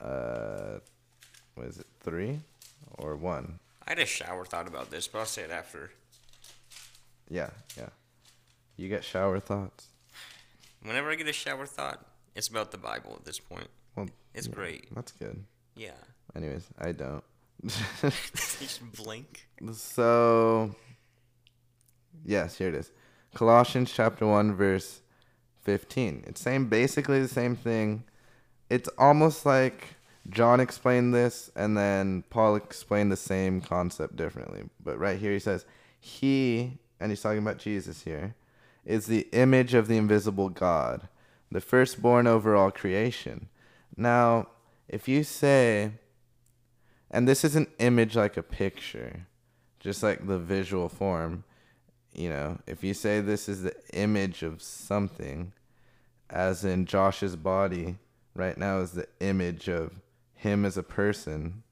Uh, 0.00 0.78
what 1.54 1.66
is 1.66 1.78
it, 1.78 1.86
three 2.00 2.40
or 2.98 3.16
one? 3.16 3.58
I 3.86 3.90
had 3.90 3.98
a 3.98 4.06
shower 4.06 4.44
thought 4.44 4.68
about 4.68 4.90
this, 4.90 5.08
but 5.08 5.18
I'll 5.20 5.26
say 5.26 5.42
it 5.42 5.50
after. 5.50 5.90
Yeah, 7.28 7.50
yeah. 7.76 7.88
You 8.76 8.88
get 8.88 9.04
shower 9.04 9.40
thoughts? 9.40 9.88
Whenever 10.82 11.10
I 11.10 11.14
get 11.14 11.28
a 11.28 11.32
shower 11.32 11.66
thought, 11.66 12.04
it's 12.34 12.48
about 12.48 12.70
the 12.70 12.78
Bible 12.78 13.14
at 13.18 13.24
this 13.24 13.38
point. 13.38 13.68
Well, 13.96 14.08
It's 14.34 14.46
yeah, 14.46 14.54
great. 14.54 14.94
That's 14.94 15.12
good. 15.12 15.44
Yeah. 15.74 15.90
Anyways, 16.36 16.66
I 16.78 16.92
don't. 16.92 17.24
Blink. 18.94 19.48
so, 19.72 20.74
yes, 22.24 22.58
here 22.58 22.68
it 22.68 22.74
is. 22.74 22.90
Colossians 23.34 23.92
chapter 23.92 24.26
1, 24.26 24.54
verse 24.54 25.00
15. 25.62 26.24
It's 26.26 26.40
saying 26.40 26.66
basically 26.66 27.20
the 27.20 27.28
same 27.28 27.56
thing. 27.56 28.04
It's 28.70 28.88
almost 28.98 29.46
like 29.46 29.96
John 30.28 30.60
explained 30.60 31.14
this 31.14 31.50
and 31.56 31.76
then 31.76 32.24
Paul 32.30 32.56
explained 32.56 33.10
the 33.10 33.16
same 33.16 33.60
concept 33.60 34.16
differently. 34.16 34.64
But 34.82 34.98
right 34.98 35.18
here 35.18 35.32
he 35.32 35.38
says, 35.38 35.64
He, 36.00 36.78
and 37.00 37.10
he's 37.10 37.22
talking 37.22 37.38
about 37.38 37.58
Jesus 37.58 38.02
here, 38.02 38.34
is 38.84 39.06
the 39.06 39.26
image 39.32 39.74
of 39.74 39.88
the 39.88 39.96
invisible 39.96 40.50
God, 40.50 41.08
the 41.50 41.60
firstborn 41.60 42.26
over 42.26 42.54
all 42.54 42.70
creation. 42.70 43.48
Now, 43.96 44.48
if 44.88 45.08
you 45.08 45.24
say, 45.24 45.92
and 47.14 47.28
this 47.28 47.44
is 47.44 47.54
an 47.54 47.68
image 47.78 48.16
like 48.16 48.36
a 48.36 48.42
picture, 48.42 49.26
just 49.78 50.02
like 50.02 50.26
the 50.26 50.38
visual 50.38 50.88
form, 50.88 51.44
you 52.12 52.28
know, 52.28 52.58
if 52.66 52.82
you 52.82 52.92
say 52.92 53.20
this 53.20 53.48
is 53.48 53.62
the 53.62 53.74
image 53.92 54.42
of 54.42 54.60
something, 54.60 55.52
as 56.28 56.64
in 56.64 56.86
Josh's 56.86 57.36
body 57.36 57.98
right 58.34 58.58
now 58.58 58.80
is 58.80 58.90
the 58.90 59.06
image 59.20 59.68
of 59.68 59.92
him 60.32 60.64
as 60.64 60.76
a 60.76 60.82
person, 60.82 61.62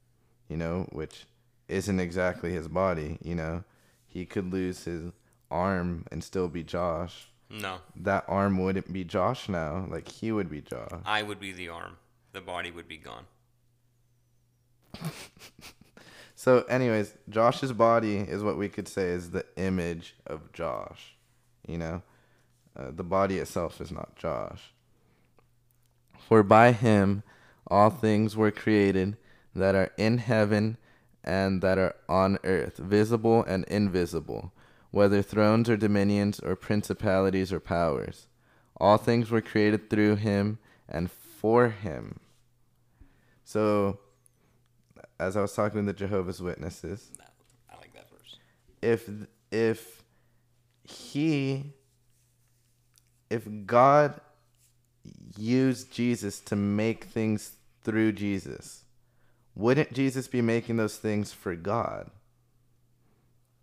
you 0.48 0.56
know, 0.56 0.86
which 0.92 1.26
isn't 1.66 1.98
exactly 1.98 2.52
his 2.52 2.68
body, 2.68 3.18
you 3.20 3.34
know. 3.34 3.64
He 4.06 4.24
could 4.24 4.52
lose 4.52 4.84
his 4.84 5.10
arm 5.50 6.06
and 6.12 6.22
still 6.22 6.46
be 6.46 6.62
Josh. 6.62 7.26
No. 7.50 7.78
That 7.96 8.24
arm 8.28 8.62
wouldn't 8.62 8.92
be 8.92 9.02
Josh 9.02 9.48
now. 9.48 9.86
Like 9.90 10.06
he 10.06 10.30
would 10.30 10.48
be 10.48 10.60
Josh. 10.60 11.00
I 11.04 11.24
would 11.24 11.40
be 11.40 11.50
the 11.50 11.68
arm. 11.68 11.96
The 12.32 12.40
body 12.40 12.70
would 12.70 12.86
be 12.86 12.96
gone. 12.96 13.24
So, 16.42 16.62
anyways, 16.62 17.14
Josh's 17.28 17.72
body 17.72 18.16
is 18.16 18.42
what 18.42 18.58
we 18.58 18.68
could 18.68 18.88
say 18.88 19.10
is 19.10 19.30
the 19.30 19.46
image 19.54 20.16
of 20.26 20.52
Josh. 20.52 21.14
You 21.68 21.78
know, 21.78 22.02
uh, 22.76 22.90
the 22.90 23.04
body 23.04 23.38
itself 23.38 23.80
is 23.80 23.92
not 23.92 24.16
Josh. 24.16 24.72
For 26.18 26.42
by 26.42 26.72
him 26.72 27.22
all 27.68 27.90
things 27.90 28.36
were 28.36 28.50
created 28.50 29.18
that 29.54 29.76
are 29.76 29.92
in 29.96 30.18
heaven 30.18 30.78
and 31.22 31.62
that 31.62 31.78
are 31.78 31.94
on 32.08 32.38
earth, 32.42 32.76
visible 32.76 33.44
and 33.44 33.62
invisible, 33.66 34.52
whether 34.90 35.22
thrones 35.22 35.70
or 35.70 35.76
dominions 35.76 36.40
or 36.40 36.56
principalities 36.56 37.52
or 37.52 37.60
powers. 37.60 38.26
All 38.78 38.96
things 38.96 39.30
were 39.30 39.42
created 39.42 39.88
through 39.88 40.16
him 40.16 40.58
and 40.88 41.08
for 41.08 41.68
him. 41.68 42.18
So, 43.44 44.00
as 45.22 45.36
I 45.36 45.42
was 45.42 45.52
talking 45.52 45.78
with 45.78 45.86
the 45.86 45.92
Jehovah's 45.92 46.42
Witnesses, 46.42 47.10
I 47.70 47.76
like 47.76 47.92
that 47.94 48.10
verse. 48.10 48.38
if 48.82 49.08
if 49.50 50.02
he 50.84 51.72
if 53.30 53.46
God 53.66 54.20
used 55.38 55.92
Jesus 55.92 56.40
to 56.40 56.56
make 56.56 57.04
things 57.04 57.52
through 57.82 58.12
Jesus, 58.12 58.84
wouldn't 59.54 59.92
Jesus 59.92 60.28
be 60.28 60.42
making 60.42 60.76
those 60.76 60.96
things 60.96 61.32
for 61.32 61.54
God? 61.56 62.10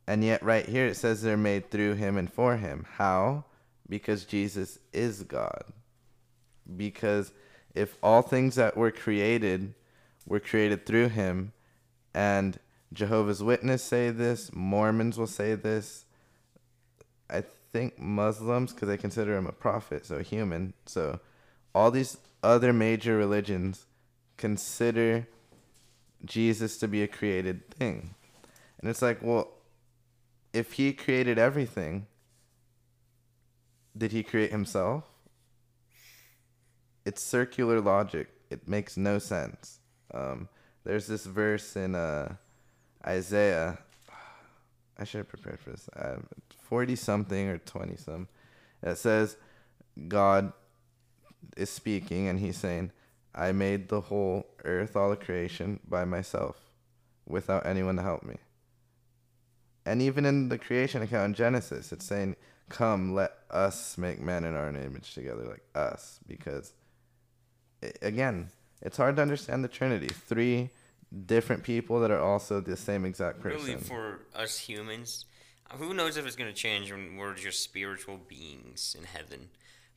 And 0.08 0.24
yet, 0.24 0.42
right 0.42 0.66
here, 0.66 0.88
it 0.88 0.98
says 0.98 1.22
they're 1.22 1.38
made 1.38 1.70
through 1.70 1.94
him 1.94 2.18
and 2.18 2.32
for 2.34 2.58
him. 2.58 2.88
How? 2.96 3.46
Because 3.88 4.26
Jesus 4.26 4.80
is 4.92 5.22
God. 5.22 5.66
Because 6.76 7.32
if 7.76 7.96
all 8.02 8.24
things 8.24 8.56
that 8.56 8.76
were 8.76 8.90
created 8.90 9.76
were 10.30 10.40
created 10.40 10.86
through 10.86 11.10
him, 11.10 11.52
and 12.14 12.58
Jehovah's 12.94 13.44
Witness 13.44 13.84
say 13.84 14.12
this, 14.12 14.52
Mormons 14.54 15.18
will 15.18 15.28
say 15.28 15.56
this, 15.56 16.06
I 17.30 17.44
think 17.74 18.00
Muslims, 18.00 18.72
because 18.72 18.88
they 18.88 18.98
consider 18.98 19.36
him 19.36 19.46
a 19.46 19.52
prophet, 19.52 20.06
so 20.06 20.20
human. 20.20 20.74
So 20.86 21.20
all 21.76 21.92
these 21.92 22.18
other 22.42 22.72
major 22.72 23.18
religions 23.18 23.86
consider 24.38 25.28
Jesus 26.24 26.78
to 26.78 26.88
be 26.88 27.04
a 27.04 27.08
created 27.08 27.70
thing. 27.70 28.16
And 28.80 28.90
it's 28.90 29.02
like, 29.02 29.20
well, 29.22 29.50
if 30.54 30.74
he 30.74 30.94
created 30.94 31.38
everything, 31.38 32.08
did 33.98 34.12
he 34.12 34.24
create 34.24 34.52
himself? 34.52 35.04
It's 37.06 37.22
circular 37.22 37.82
logic. 37.82 38.30
It 38.50 38.68
makes 38.68 38.98
no 38.98 39.20
sense. 39.20 39.79
Um, 40.14 40.50
there's 40.84 41.08
this 41.08 41.26
verse 41.26 41.76
in 41.76 41.96
uh, 41.96 42.36
Isaiah. 43.06 43.78
I 44.98 45.04
should 45.04 45.20
have 45.20 45.30
prepared 45.30 45.60
for 45.60 45.72
this. 45.72 45.90
Uh, 45.90 46.18
40 46.64 46.96
something 46.96 47.48
or 47.48 47.58
20 47.58 47.96
some. 47.98 48.28
It 48.84 48.98
says, 48.98 49.38
God 50.08 50.54
is 51.58 51.70
speaking 51.70 52.28
and 52.28 52.40
he's 52.40 52.58
saying, 52.58 52.92
I 53.34 53.52
made 53.52 53.90
the 53.90 54.02
whole 54.02 54.48
earth, 54.64 54.96
all 54.96 55.12
of 55.12 55.20
creation, 55.20 55.80
by 55.88 56.06
myself, 56.06 56.58
without 57.26 57.66
anyone 57.66 57.96
to 57.98 58.02
help 58.02 58.24
me. 58.24 58.38
And 59.86 60.02
even 60.02 60.26
in 60.26 60.50
the 60.50 60.58
creation 60.58 61.02
account 61.02 61.26
in 61.26 61.34
Genesis, 61.34 61.92
it's 61.92 62.06
saying, 62.06 62.36
Come, 62.70 63.16
let 63.16 63.34
us 63.50 63.98
make 63.98 64.22
man 64.22 64.44
in 64.46 64.56
our 64.56 64.70
image 64.70 65.16
together, 65.16 65.44
like 65.44 65.64
us. 65.74 66.20
Because, 66.28 66.74
again, 68.02 68.50
it's 68.82 68.98
hard 68.98 69.16
to 69.18 69.22
understand 69.22 69.64
the 69.64 69.68
Trinity. 69.68 70.08
Three 70.08 70.70
different 71.26 71.64
people 71.64 72.00
that 72.02 72.12
are 72.12 72.22
also 72.22 72.62
the 72.62 72.78
same 72.78 73.06
exact 73.06 73.42
person. 73.42 73.66
Really, 73.66 73.78
for 73.78 74.20
us 74.36 74.58
humans, 74.58 75.26
who 75.74 75.94
knows 75.94 76.18
if 76.18 76.26
it's 76.26 76.36
going 76.36 76.50
to 76.50 76.56
change 76.56 76.92
when 76.92 77.18
we're 77.18 77.36
just 77.36 77.64
spiritual 77.64 78.20
beings 78.28 78.96
in 78.98 79.06
heaven. 79.06 79.50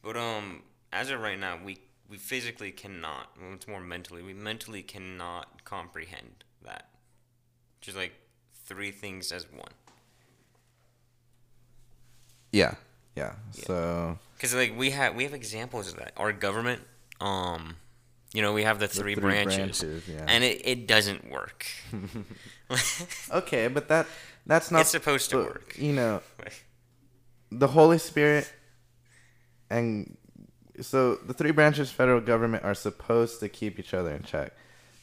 But, 0.03 0.17
um, 0.17 0.63
as 0.93 1.11
of 1.11 1.21
right 1.21 1.39
now, 1.39 1.59
we 1.65 1.79
we 2.09 2.19
physically 2.19 2.71
cannot. 2.71 3.31
Well, 3.41 3.55
it's 3.55 3.67
more 3.67 3.81
mentally. 3.81 4.23
We 4.23 4.35
mentally 4.35 4.83
cannot 4.83 5.65
comprehend 5.65 6.45
that. 6.63 6.91
Just 7.81 7.97
like 7.97 8.13
three 8.67 8.91
things 8.91 9.33
as 9.33 9.51
one. 9.51 9.73
Yeah, 12.53 12.75
yeah. 13.17 13.37
yeah. 13.55 13.65
So. 13.65 14.19
Because 14.37 14.55
like 14.55 14.77
we 14.77 14.91
have 14.91 15.15
we 15.15 15.25
have 15.25 15.33
examples 15.33 15.89
of 15.89 15.97
that. 15.97 16.13
Our 16.17 16.33
government, 16.33 16.83
um, 17.21 17.77
you 18.33 18.43
know, 18.43 18.53
we 18.53 18.65
have 18.65 18.79
the 18.79 18.89
three, 18.89 19.15
the 19.15 19.21
three 19.21 19.31
branches, 19.31 19.81
branches 19.81 20.09
yeah. 20.09 20.25
and 20.27 20.43
it, 20.43 20.63
it 20.65 20.87
doesn't 20.87 21.31
work. 21.31 21.67
okay, 23.31 23.69
but 23.69 23.89
that 23.89 24.07
that's 24.47 24.71
not. 24.71 24.83
It's 24.83 24.91
supposed 24.91 25.31
to 25.31 25.37
work. 25.37 25.77
You 25.79 25.93
know, 25.93 26.23
the 27.51 27.69
Holy 27.69 27.99
Spirit 27.99 28.51
and 29.73 30.17
so 30.81 31.17
the 31.17 31.35
three 31.35 31.51
branches 31.51 31.91
of 31.91 31.95
federal 31.95 32.21
government 32.21 32.65
are 32.65 32.75
supposed 32.75 33.41
to 33.41 33.49
keep 33.49 33.79
each 33.79 33.95
other 33.95 34.11
in 34.11 34.23
check. 34.23 34.53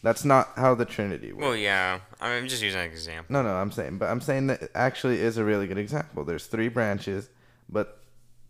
That's 0.01 0.23
not 0.23 0.49
how 0.55 0.75
the 0.75 0.85
Trinity 0.85 1.33
works. 1.33 1.43
Well, 1.43 1.55
yeah. 1.55 1.99
I'm 2.21 2.47
just 2.47 2.63
using 2.63 2.79
an 2.79 2.85
example. 2.85 3.33
No, 3.33 3.41
no, 3.41 3.49
I'm 3.49 3.71
saying, 3.71 3.97
but 3.97 4.09
I'm 4.09 4.21
saying 4.21 4.47
that 4.47 4.61
it 4.61 4.71
actually 4.73 5.19
is 5.19 5.37
a 5.37 5.43
really 5.43 5.67
good 5.67 5.77
example. 5.77 6.23
There's 6.23 6.45
three 6.45 6.69
branches, 6.69 7.29
but 7.67 8.01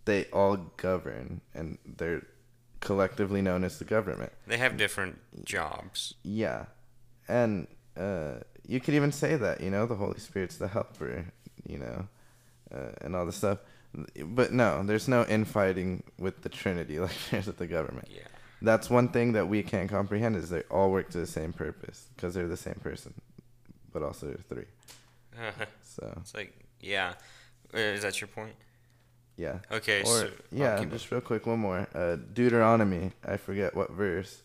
they 0.05 0.25
all 0.25 0.57
govern, 0.77 1.41
and 1.55 1.79
they're 1.85 2.21
collectively 2.79 3.41
known 3.41 3.63
as 3.63 3.79
the 3.79 3.85
government. 3.85 4.31
They 4.47 4.57
have 4.57 4.77
different 4.77 5.45
jobs. 5.45 6.13
Yeah, 6.23 6.65
and 7.27 7.67
uh, 7.97 8.35
you 8.67 8.79
could 8.79 8.93
even 8.93 9.11
say 9.11 9.35
that 9.35 9.61
you 9.61 9.69
know 9.69 9.85
the 9.85 9.95
Holy 9.95 10.19
Spirit's 10.19 10.57
the 10.57 10.67
helper, 10.67 11.25
you 11.67 11.77
know, 11.77 12.07
uh, 12.73 12.91
and 13.01 13.15
all 13.15 13.25
this 13.25 13.35
stuff. 13.35 13.59
But 14.23 14.53
no, 14.53 14.83
there's 14.83 15.07
no 15.07 15.25
infighting 15.25 16.03
with 16.19 16.41
the 16.41 16.49
Trinity 16.49 16.99
like 16.99 17.11
there's 17.31 17.47
with 17.47 17.57
the 17.57 17.67
government. 17.67 18.07
Yeah. 18.11 18.21
That's 18.61 18.89
one 18.89 19.07
thing 19.07 19.33
that 19.33 19.47
we 19.47 19.63
can't 19.63 19.89
comprehend 19.89 20.35
is 20.35 20.49
they 20.49 20.63
all 20.63 20.91
work 20.91 21.09
to 21.11 21.19
the 21.19 21.27
same 21.27 21.53
purpose 21.53 22.09
because 22.15 22.33
they're 22.33 22.49
the 22.49 22.57
same 22.57 22.79
person, 22.83 23.13
but 23.93 24.03
also 24.03 24.27
they're 24.27 24.37
3 24.37 24.65
so 25.81 26.13
it's 26.19 26.35
like 26.35 26.53
yeah, 26.81 27.13
uh, 27.73 27.77
is 27.77 28.01
that 28.01 28.19
your 28.19 28.27
point? 28.27 28.55
Yeah. 29.39 29.59
Okay. 29.71 30.01
Or, 30.01 30.05
so 30.05 30.29
yeah, 30.51 30.83
just 30.83 31.09
real 31.09 31.21
quick, 31.21 31.47
one 31.47 31.59
more. 31.59 31.87
Uh, 31.95 32.17
Deuteronomy. 32.33 33.13
I 33.25 33.37
forget 33.37 33.73
what 33.73 33.89
verse, 33.91 34.41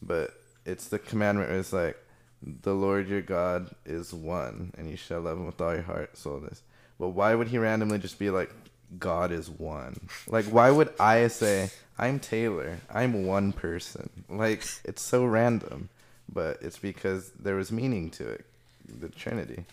but 0.00 0.40
it's 0.64 0.86
the 0.86 1.00
commandment. 1.00 1.50
where 1.50 1.58
It's 1.58 1.72
like, 1.72 1.96
the 2.40 2.74
Lord 2.74 3.08
your 3.08 3.22
God 3.22 3.74
is 3.84 4.14
one, 4.14 4.72
and 4.78 4.88
you 4.88 4.96
shall 4.96 5.22
love 5.22 5.38
him 5.38 5.46
with 5.46 5.60
all 5.60 5.74
your 5.74 5.82
heart, 5.82 6.16
soul, 6.16 6.38
this. 6.38 6.62
But 6.96 7.08
why 7.08 7.34
would 7.34 7.48
he 7.48 7.58
randomly 7.58 7.98
just 7.98 8.20
be 8.20 8.30
like, 8.30 8.52
God 9.00 9.32
is 9.32 9.50
one. 9.50 10.08
Like, 10.28 10.44
why 10.44 10.70
would 10.70 10.90
I 11.00 11.26
say, 11.26 11.70
I'm 11.98 12.20
Taylor, 12.20 12.78
I'm 12.88 13.26
one 13.26 13.52
person? 13.52 14.08
Like, 14.28 14.62
it's 14.84 15.02
so 15.02 15.24
random, 15.24 15.88
but 16.32 16.58
it's 16.62 16.78
because 16.78 17.32
there 17.32 17.56
was 17.56 17.72
meaning 17.72 18.10
to 18.10 18.28
it 18.28 18.44
the 18.88 19.08
Trinity. 19.08 19.64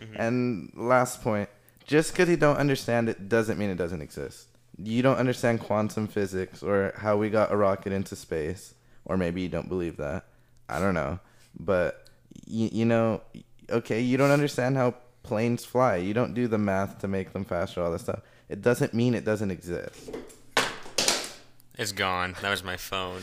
Mm-hmm. 0.00 0.16
And 0.16 0.72
last 0.74 1.22
point 1.22 1.50
just 1.86 2.12
because 2.12 2.28
you 2.28 2.36
don't 2.36 2.56
understand 2.56 3.08
it 3.08 3.28
doesn't 3.28 3.58
mean 3.58 3.70
it 3.70 3.76
doesn't 3.76 4.02
exist. 4.02 4.48
You 4.82 5.02
don't 5.02 5.18
understand 5.18 5.60
quantum 5.60 6.06
physics 6.08 6.62
or 6.62 6.94
how 6.96 7.16
we 7.16 7.30
got 7.30 7.52
a 7.52 7.56
rocket 7.56 7.92
into 7.92 8.16
space, 8.16 8.74
or 9.04 9.16
maybe 9.16 9.42
you 9.42 9.48
don't 9.48 9.68
believe 9.68 9.96
that. 9.98 10.24
I 10.68 10.78
don't 10.78 10.94
know. 10.94 11.20
But, 11.58 12.08
you, 12.46 12.70
you 12.72 12.84
know, 12.84 13.20
okay, 13.68 14.00
you 14.00 14.16
don't 14.16 14.30
understand 14.30 14.76
how 14.76 14.94
planes 15.22 15.64
fly. 15.64 15.96
You 15.96 16.14
don't 16.14 16.34
do 16.34 16.48
the 16.48 16.58
math 16.58 17.00
to 17.00 17.08
make 17.08 17.32
them 17.32 17.44
faster, 17.44 17.82
all 17.82 17.92
this 17.92 18.02
stuff 18.02 18.22
it 18.52 18.60
doesn't 18.60 18.92
mean 18.92 19.14
it 19.14 19.24
doesn't 19.24 19.50
exist. 19.50 20.14
It's 21.78 21.92
gone. 21.92 22.36
That 22.42 22.50
was 22.50 22.62
my 22.62 22.76
phone. 22.76 23.22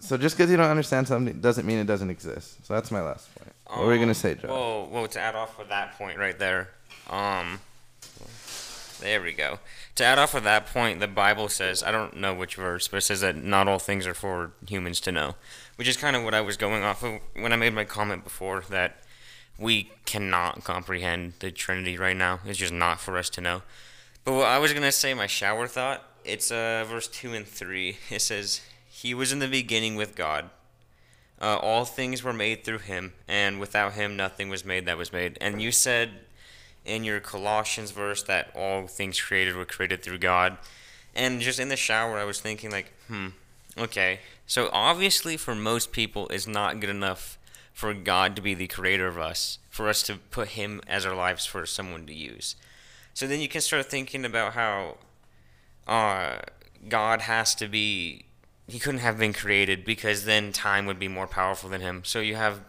So 0.00 0.16
just 0.16 0.36
because 0.36 0.50
you 0.50 0.56
don't 0.56 0.70
understand 0.70 1.06
something 1.06 1.40
doesn't 1.40 1.64
mean 1.64 1.78
it 1.78 1.86
doesn't 1.86 2.10
exist. 2.10 2.66
So 2.66 2.74
that's 2.74 2.90
my 2.90 3.00
last 3.00 3.32
point. 3.36 3.54
Um, 3.68 3.78
what 3.78 3.86
were 3.86 3.94
you 3.94 4.00
gonna 4.00 4.12
say, 4.12 4.34
Joe? 4.34 4.48
Whoa, 4.48 4.88
whoa! 4.90 5.06
To 5.06 5.20
add 5.20 5.36
off 5.36 5.60
of 5.60 5.68
that 5.68 5.96
point 5.96 6.18
right 6.18 6.36
there, 6.36 6.70
um, 7.08 7.60
there 9.00 9.22
we 9.22 9.32
go. 9.32 9.58
To 9.96 10.04
add 10.04 10.18
off 10.18 10.34
of 10.34 10.44
that 10.44 10.66
point, 10.66 11.00
the 11.00 11.08
Bible 11.08 11.48
says 11.48 11.82
I 11.82 11.90
don't 11.90 12.16
know 12.16 12.34
which 12.34 12.54
verse, 12.56 12.88
but 12.88 12.98
it 12.98 13.02
says 13.02 13.20
that 13.20 13.36
not 13.36 13.68
all 13.68 13.78
things 13.78 14.06
are 14.06 14.14
for 14.14 14.52
humans 14.68 15.00
to 15.00 15.12
know, 15.12 15.34
which 15.76 15.88
is 15.88 15.96
kind 15.96 16.16
of 16.16 16.22
what 16.24 16.34
I 16.34 16.40
was 16.40 16.56
going 16.56 16.82
off 16.82 17.02
of 17.02 17.20
when 17.34 17.52
I 17.52 17.56
made 17.56 17.74
my 17.74 17.84
comment 17.84 18.24
before 18.24 18.62
that 18.70 19.02
we 19.58 19.90
cannot 20.06 20.64
comprehend 20.64 21.34
the 21.40 21.50
Trinity 21.50 21.98
right 21.98 22.16
now. 22.16 22.40
It's 22.46 22.58
just 22.58 22.72
not 22.72 23.00
for 23.00 23.18
us 23.18 23.28
to 23.30 23.40
know. 23.40 23.62
But 24.24 24.34
what 24.34 24.46
I 24.46 24.58
was 24.58 24.72
gonna 24.72 24.92
say, 24.92 25.12
my 25.14 25.26
shower 25.26 25.66
thought, 25.66 26.04
it's 26.24 26.50
uh, 26.50 26.84
verse 26.88 27.08
two 27.08 27.34
and 27.34 27.46
three. 27.46 27.98
It 28.10 28.22
says, 28.22 28.60
"He 28.88 29.14
was 29.14 29.32
in 29.32 29.38
the 29.38 29.48
beginning 29.48 29.96
with 29.96 30.14
God. 30.14 30.50
Uh, 31.40 31.56
all 31.56 31.86
things 31.86 32.22
were 32.22 32.34
made 32.34 32.64
through 32.64 32.78
Him, 32.78 33.14
and 33.26 33.58
without 33.58 33.94
Him, 33.94 34.16
nothing 34.16 34.48
was 34.48 34.64
made 34.64 34.86
that 34.86 34.98
was 34.98 35.12
made." 35.12 35.38
And 35.40 35.62
you 35.62 35.72
said 35.72 36.10
in 36.90 37.04
your 37.04 37.20
Colossians 37.20 37.92
verse 37.92 38.22
that 38.24 38.50
all 38.54 38.86
things 38.86 39.20
created 39.20 39.54
were 39.54 39.64
created 39.64 40.02
through 40.02 40.18
God. 40.18 40.58
And 41.14 41.40
just 41.40 41.60
in 41.60 41.68
the 41.68 41.76
shower, 41.76 42.18
I 42.18 42.24
was 42.24 42.40
thinking 42.40 42.70
like, 42.70 42.92
hmm, 43.08 43.28
okay. 43.78 44.20
So 44.46 44.68
obviously, 44.72 45.36
for 45.36 45.54
most 45.54 45.92
people, 45.92 46.28
it's 46.28 46.46
not 46.46 46.80
good 46.80 46.90
enough 46.90 47.38
for 47.72 47.94
God 47.94 48.36
to 48.36 48.42
be 48.42 48.54
the 48.54 48.66
creator 48.66 49.06
of 49.06 49.18
us, 49.18 49.58
for 49.70 49.88
us 49.88 50.02
to 50.02 50.16
put 50.16 50.48
Him 50.48 50.80
as 50.86 51.06
our 51.06 51.14
lives 51.14 51.46
for 51.46 51.64
someone 51.66 52.06
to 52.06 52.14
use. 52.14 52.56
So 53.14 53.26
then 53.26 53.40
you 53.40 53.48
can 53.48 53.60
start 53.60 53.86
thinking 53.86 54.24
about 54.24 54.54
how 54.54 54.98
uh, 55.86 56.38
God 56.88 57.22
has 57.22 57.54
to 57.56 57.68
be, 57.68 58.24
he 58.68 58.78
couldn't 58.78 59.00
have 59.00 59.18
been 59.18 59.32
created 59.32 59.84
because 59.84 60.24
then 60.24 60.52
time 60.52 60.86
would 60.86 60.98
be 60.98 61.08
more 61.08 61.26
powerful 61.26 61.70
than 61.70 61.80
him. 61.80 62.02
So 62.04 62.20
you 62.20 62.36
have 62.36 62.60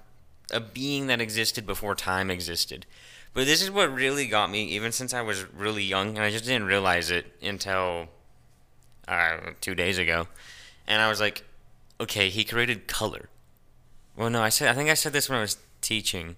a 0.51 0.59
being 0.59 1.07
that 1.07 1.21
existed 1.21 1.65
before 1.65 1.95
time 1.95 2.29
existed. 2.29 2.85
But 3.33 3.45
this 3.45 3.61
is 3.61 3.71
what 3.71 3.93
really 3.93 4.27
got 4.27 4.49
me, 4.49 4.65
even 4.65 4.91
since 4.91 5.13
I 5.13 5.21
was 5.21 5.45
really 5.53 5.83
young, 5.83 6.09
and 6.09 6.19
I 6.19 6.31
just 6.31 6.45
didn't 6.45 6.65
realize 6.65 7.09
it 7.09 7.25
until 7.41 8.07
uh, 9.07 9.37
two 9.61 9.75
days 9.75 9.97
ago. 9.97 10.27
And 10.87 11.01
I 11.01 11.07
was 11.07 11.19
like, 11.21 11.43
okay, 11.99 12.29
he 12.29 12.43
created 12.43 12.87
color. 12.87 13.29
Well, 14.17 14.29
no, 14.29 14.41
I 14.41 14.49
said 14.49 14.67
I 14.67 14.73
think 14.73 14.89
I 14.89 14.95
said 14.95 15.13
this 15.13 15.29
when 15.29 15.37
I 15.37 15.41
was 15.41 15.57
teaching 15.79 16.35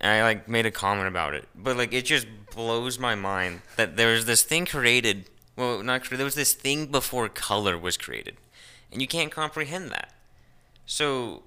and 0.00 0.12
I 0.12 0.22
like 0.22 0.48
made 0.48 0.66
a 0.66 0.70
comment 0.70 1.08
about 1.08 1.34
it. 1.34 1.48
But 1.54 1.76
like 1.76 1.92
it 1.92 2.04
just 2.04 2.26
blows 2.54 2.98
my 2.98 3.14
mind 3.14 3.62
that 3.76 3.96
there 3.96 4.12
was 4.12 4.26
this 4.26 4.42
thing 4.42 4.66
created. 4.66 5.30
Well, 5.56 5.82
not 5.82 6.02
created. 6.02 6.18
There 6.18 6.24
was 6.24 6.34
this 6.34 6.52
thing 6.52 6.86
before 6.86 7.28
color 7.28 7.78
was 7.78 7.96
created, 7.96 8.36
and 8.92 9.00
you 9.00 9.08
can't 9.08 9.30
comprehend 9.30 9.90
that. 9.90 10.12
So, 10.86 11.42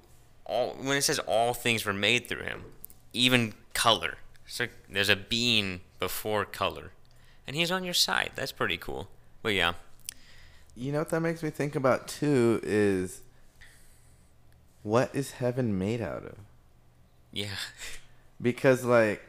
all 0.45 0.71
when 0.81 0.97
it 0.97 1.03
says 1.03 1.19
all 1.19 1.53
things 1.53 1.85
were 1.85 1.93
made 1.93 2.27
through 2.27 2.43
him, 2.43 2.63
even 3.13 3.53
color. 3.73 4.17
So 4.47 4.67
there's 4.89 5.09
a 5.09 5.15
bean 5.15 5.81
before 5.99 6.45
color, 6.45 6.91
and 7.45 7.55
he's 7.55 7.69
on 7.71 7.83
your 7.83 7.93
side. 7.93 8.31
That's 8.35 8.51
pretty 8.53 8.77
cool. 8.77 9.09
But 9.43 9.53
yeah, 9.53 9.73
You 10.75 10.91
know 10.91 10.99
what 10.99 11.09
that 11.09 11.19
makes 11.21 11.43
me 11.43 11.49
think 11.49 11.75
about 11.75 12.07
too 12.07 12.59
is 12.63 13.21
what 14.83 15.13
is 15.13 15.31
heaven 15.31 15.77
made 15.77 16.01
out 16.01 16.23
of? 16.23 16.35
yeah, 17.31 17.55
Because 18.41 18.83
like 18.85 19.21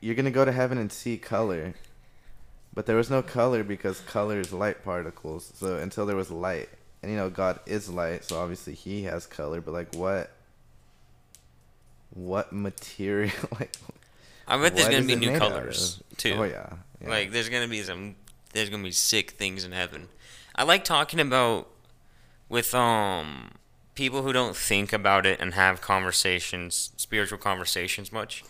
you're 0.00 0.14
gonna 0.14 0.30
go 0.30 0.44
to 0.44 0.52
heaven 0.52 0.78
and 0.78 0.90
see 0.92 1.16
color, 1.18 1.74
but 2.72 2.86
there 2.86 2.96
was 2.96 3.10
no 3.10 3.22
color 3.22 3.64
because 3.64 4.00
color 4.00 4.38
is 4.40 4.52
light 4.52 4.84
particles. 4.84 5.52
So 5.56 5.76
until 5.78 6.06
there 6.06 6.16
was 6.16 6.30
light, 6.30 6.68
and 7.02 7.10
you 7.10 7.16
know 7.18 7.28
God 7.30 7.58
is 7.66 7.88
light, 7.88 8.24
so 8.24 8.38
obviously 8.38 8.74
He 8.74 9.02
has 9.04 9.26
color. 9.26 9.60
But 9.60 9.74
like 9.74 9.94
what? 9.94 10.30
What 12.14 12.52
material? 12.52 13.32
Like 13.58 13.76
I 14.50 14.60
bet 14.60 14.74
there's 14.74 14.88
gonna 14.88 15.06
be 15.06 15.14
new 15.14 15.38
colors 15.38 16.02
too. 16.16 16.34
Oh 16.36 16.42
yeah. 16.42 16.74
yeah. 17.00 17.08
Like 17.08 17.30
there's 17.30 17.48
gonna 17.48 17.68
be 17.68 17.82
some 17.82 18.16
there's 18.52 18.68
gonna 18.68 18.82
be 18.82 18.90
sick 18.90 19.32
things 19.32 19.64
in 19.64 19.70
heaven. 19.70 20.08
I 20.56 20.64
like 20.64 20.82
talking 20.82 21.20
about 21.20 21.68
with 22.48 22.74
um 22.74 23.52
people 23.94 24.22
who 24.22 24.32
don't 24.32 24.56
think 24.56 24.92
about 24.92 25.24
it 25.24 25.40
and 25.40 25.54
have 25.54 25.80
conversations, 25.80 26.90
spiritual 26.96 27.38
conversations 27.38 28.12
much, 28.12 28.42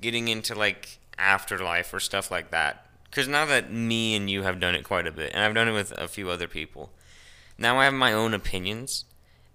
getting 0.00 0.28
into 0.28 0.54
like 0.54 1.00
afterlife 1.18 1.92
or 1.92 1.98
stuff 1.98 2.30
like 2.30 2.52
that. 2.52 2.86
Cuz 3.10 3.26
now 3.26 3.44
that 3.46 3.72
me 3.72 4.14
and 4.14 4.30
you 4.30 4.44
have 4.44 4.60
done 4.60 4.76
it 4.76 4.84
quite 4.84 5.08
a 5.08 5.12
bit 5.12 5.32
and 5.34 5.42
I've 5.42 5.54
done 5.54 5.66
it 5.66 5.72
with 5.72 5.90
a 5.98 6.06
few 6.06 6.30
other 6.30 6.46
people. 6.46 6.92
Now 7.58 7.80
I 7.80 7.84
have 7.84 7.94
my 7.94 8.12
own 8.12 8.32
opinions 8.32 9.06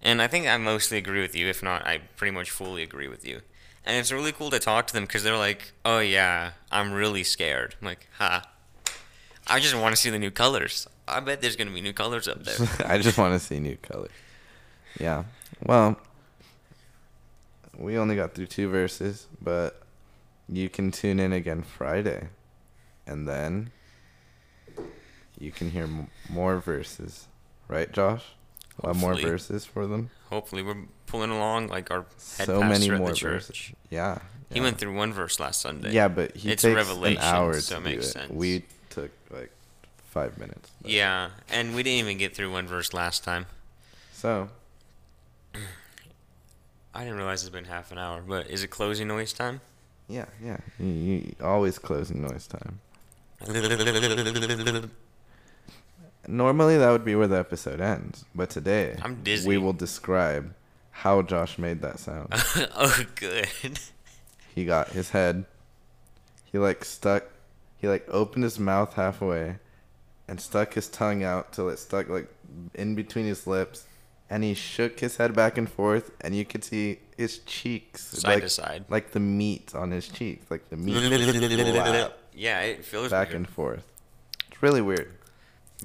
and 0.02 0.20
I 0.20 0.26
think 0.26 0.46
I 0.46 0.58
mostly 0.58 0.98
agree 0.98 1.22
with 1.22 1.34
you 1.34 1.48
if 1.48 1.62
not 1.62 1.86
I 1.86 1.98
pretty 2.16 2.32
much 2.32 2.50
fully 2.50 2.82
agree 2.82 3.08
with 3.08 3.24
you. 3.24 3.40
And 3.86 3.96
it's 3.98 4.10
really 4.10 4.32
cool 4.32 4.50
to 4.50 4.58
talk 4.58 4.86
to 4.86 4.94
them 4.94 5.04
because 5.04 5.22
they're 5.22 5.36
like, 5.36 5.72
"Oh 5.84 5.98
yeah, 5.98 6.52
I'm 6.72 6.92
really 6.92 7.22
scared." 7.22 7.74
I'm 7.80 7.86
like, 7.86 8.08
"Ha, 8.18 8.42
I 9.46 9.60
just 9.60 9.74
want 9.74 9.94
to 9.94 10.00
see 10.00 10.10
the 10.10 10.18
new 10.18 10.30
colors. 10.30 10.86
I 11.06 11.20
bet 11.20 11.42
there's 11.42 11.56
gonna 11.56 11.70
be 11.70 11.82
new 11.82 11.92
colors 11.92 12.26
up 12.26 12.44
there." 12.44 12.56
I 12.86 12.98
just 12.98 13.18
want 13.18 13.38
to 13.38 13.46
see 13.46 13.60
new 13.60 13.76
color. 13.76 14.08
Yeah. 14.98 15.24
Well, 15.62 15.98
we 17.76 17.98
only 17.98 18.16
got 18.16 18.34
through 18.34 18.46
two 18.46 18.68
verses, 18.70 19.26
but 19.42 19.82
you 20.48 20.68
can 20.70 20.90
tune 20.90 21.20
in 21.20 21.32
again 21.32 21.62
Friday, 21.62 22.28
and 23.06 23.28
then 23.28 23.70
you 25.38 25.50
can 25.52 25.70
hear 25.70 25.84
m- 25.84 26.08
more 26.30 26.58
verses, 26.58 27.26
right, 27.68 27.90
Josh? 27.92 28.24
We'll 28.82 28.92
have 28.92 29.00
more 29.00 29.14
verses 29.14 29.64
for 29.64 29.86
them. 29.86 30.10
Hopefully, 30.30 30.62
we're 30.62 30.84
pulling 31.06 31.30
along 31.30 31.68
like 31.68 31.90
our 31.90 32.06
head 32.36 32.46
So 32.46 32.60
many 32.62 32.90
more 32.90 33.08
the 33.10 33.14
church. 33.14 33.46
verses. 33.48 33.72
Yeah. 33.90 34.18
He 34.52 34.60
went 34.60 34.78
through 34.78 34.94
one 34.94 35.12
verse 35.12 35.38
last 35.40 35.60
Sunday. 35.62 35.92
Yeah, 35.92 36.08
but 36.08 36.36
he 36.36 36.50
It's 36.52 36.62
takes 36.62 36.74
Revelation, 36.76 37.22
an 37.22 37.34
hour 37.34 37.58
so 37.60 37.80
to 37.80 37.88
it 37.88 37.92
do 37.94 37.98
it. 37.98 38.02
sense. 38.04 38.30
We 38.32 38.64
took 38.90 39.10
like 39.30 39.50
five 40.10 40.38
minutes. 40.38 40.70
but- 40.82 40.90
Yeah, 40.90 41.30
and 41.50 41.74
we 41.74 41.82
didn't 41.82 41.98
even 42.00 42.18
get 42.18 42.34
through 42.36 42.52
one 42.52 42.66
verse 42.68 42.92
last 42.92 43.24
time. 43.24 43.46
So 44.12 44.48
I 46.94 47.00
didn't 47.00 47.16
realize 47.16 47.42
it's 47.42 47.50
been 47.50 47.64
half 47.64 47.90
an 47.90 47.98
hour. 47.98 48.22
But 48.26 48.48
is 48.48 48.62
it 48.62 48.68
closing 48.68 49.08
noise 49.08 49.32
time? 49.32 49.60
yeah, 50.08 50.26
yeah. 50.42 50.58
You, 50.78 50.86
you 50.86 51.34
always 51.40 51.78
closing 51.78 52.22
noise 52.22 52.46
time. 52.46 52.80
Normally 56.34 56.76
that 56.78 56.90
would 56.90 57.04
be 57.04 57.14
where 57.14 57.28
the 57.28 57.38
episode 57.38 57.80
ends, 57.80 58.24
but 58.34 58.50
today 58.50 58.96
I'm 59.00 59.22
dizzy. 59.22 59.48
we 59.48 59.56
will 59.56 59.72
describe 59.72 60.52
how 60.90 61.22
Josh 61.22 61.58
made 61.58 61.80
that 61.82 62.00
sound. 62.00 62.28
oh, 62.74 63.04
good. 63.14 63.48
he 64.52 64.64
got 64.64 64.88
his 64.88 65.10
head. 65.10 65.44
He 66.50 66.58
like 66.58 66.84
stuck. 66.84 67.26
He 67.76 67.86
like 67.86 68.04
opened 68.10 68.42
his 68.42 68.58
mouth 68.58 68.94
halfway, 68.94 69.58
and 70.26 70.40
stuck 70.40 70.74
his 70.74 70.88
tongue 70.88 71.22
out 71.22 71.52
till 71.52 71.68
it 71.68 71.78
stuck 71.78 72.08
like 72.08 72.28
in 72.74 72.96
between 72.96 73.26
his 73.26 73.46
lips, 73.46 73.84
and 74.28 74.42
he 74.42 74.54
shook 74.54 74.98
his 74.98 75.18
head 75.18 75.34
back 75.34 75.56
and 75.56 75.70
forth, 75.70 76.10
and 76.20 76.34
you 76.34 76.44
could 76.44 76.64
see 76.64 76.98
his 77.16 77.38
cheeks 77.46 78.02
Side 78.06 78.28
like, 78.28 78.42
to 78.42 78.48
side. 78.48 78.84
like 78.88 79.12
the 79.12 79.20
meat 79.20 79.72
on 79.72 79.92
his 79.92 80.08
cheeks, 80.08 80.50
like 80.50 80.68
the 80.68 80.76
meat 80.76 80.94
yeah, 82.34 82.60
it 82.62 82.84
feels 82.84 83.12
back 83.12 83.28
weird. 83.28 83.36
and 83.36 83.48
forth. 83.48 83.84
It's 84.50 84.60
really 84.60 84.82
weird. 84.82 85.12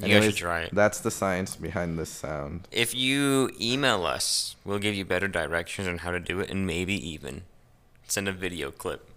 You 0.01 0.15
guys 0.15 0.25
should 0.25 0.35
try 0.35 0.61
it. 0.61 0.69
That's 0.73 0.99
the 0.99 1.11
science 1.11 1.55
behind 1.55 1.97
this 1.99 2.09
sound. 2.09 2.67
If 2.71 2.95
you 2.95 3.49
email 3.59 4.05
us, 4.05 4.55
we'll 4.63 4.79
give 4.79 4.95
you 4.95 5.05
better 5.05 5.27
directions 5.27 5.87
on 5.87 5.99
how 5.99 6.11
to 6.11 6.19
do 6.19 6.39
it, 6.39 6.49
and 6.49 6.65
maybe 6.65 6.93
even 7.09 7.43
send 8.07 8.27
a 8.27 8.31
video 8.31 8.71
clip. 8.71 9.09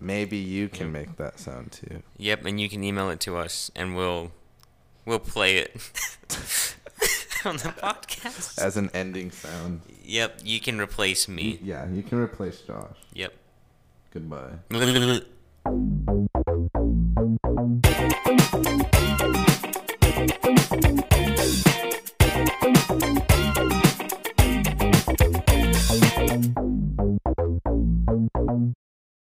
Maybe 0.00 0.36
you 0.36 0.68
can 0.68 0.92
make 0.92 1.16
that 1.16 1.40
sound 1.40 1.72
too. 1.72 2.02
Yep, 2.18 2.44
and 2.44 2.60
you 2.60 2.68
can 2.68 2.84
email 2.84 3.10
it 3.10 3.20
to 3.20 3.36
us, 3.36 3.70
and 3.74 3.96
we'll 3.96 4.30
we'll 5.04 5.18
play 5.18 5.58
it 5.58 5.72
on 7.44 7.56
the 7.56 7.70
podcast. 7.70 8.58
As 8.58 8.76
an 8.76 8.90
ending 8.94 9.30
sound. 9.30 9.80
Yep, 10.04 10.40
you 10.44 10.60
can 10.60 10.80
replace 10.80 11.28
me. 11.28 11.58
Yeah, 11.62 11.88
you 11.90 12.02
can 12.02 12.18
replace 12.18 12.60
Josh. 12.60 12.96
Yep. 13.12 13.34
Goodbye. 14.12 14.50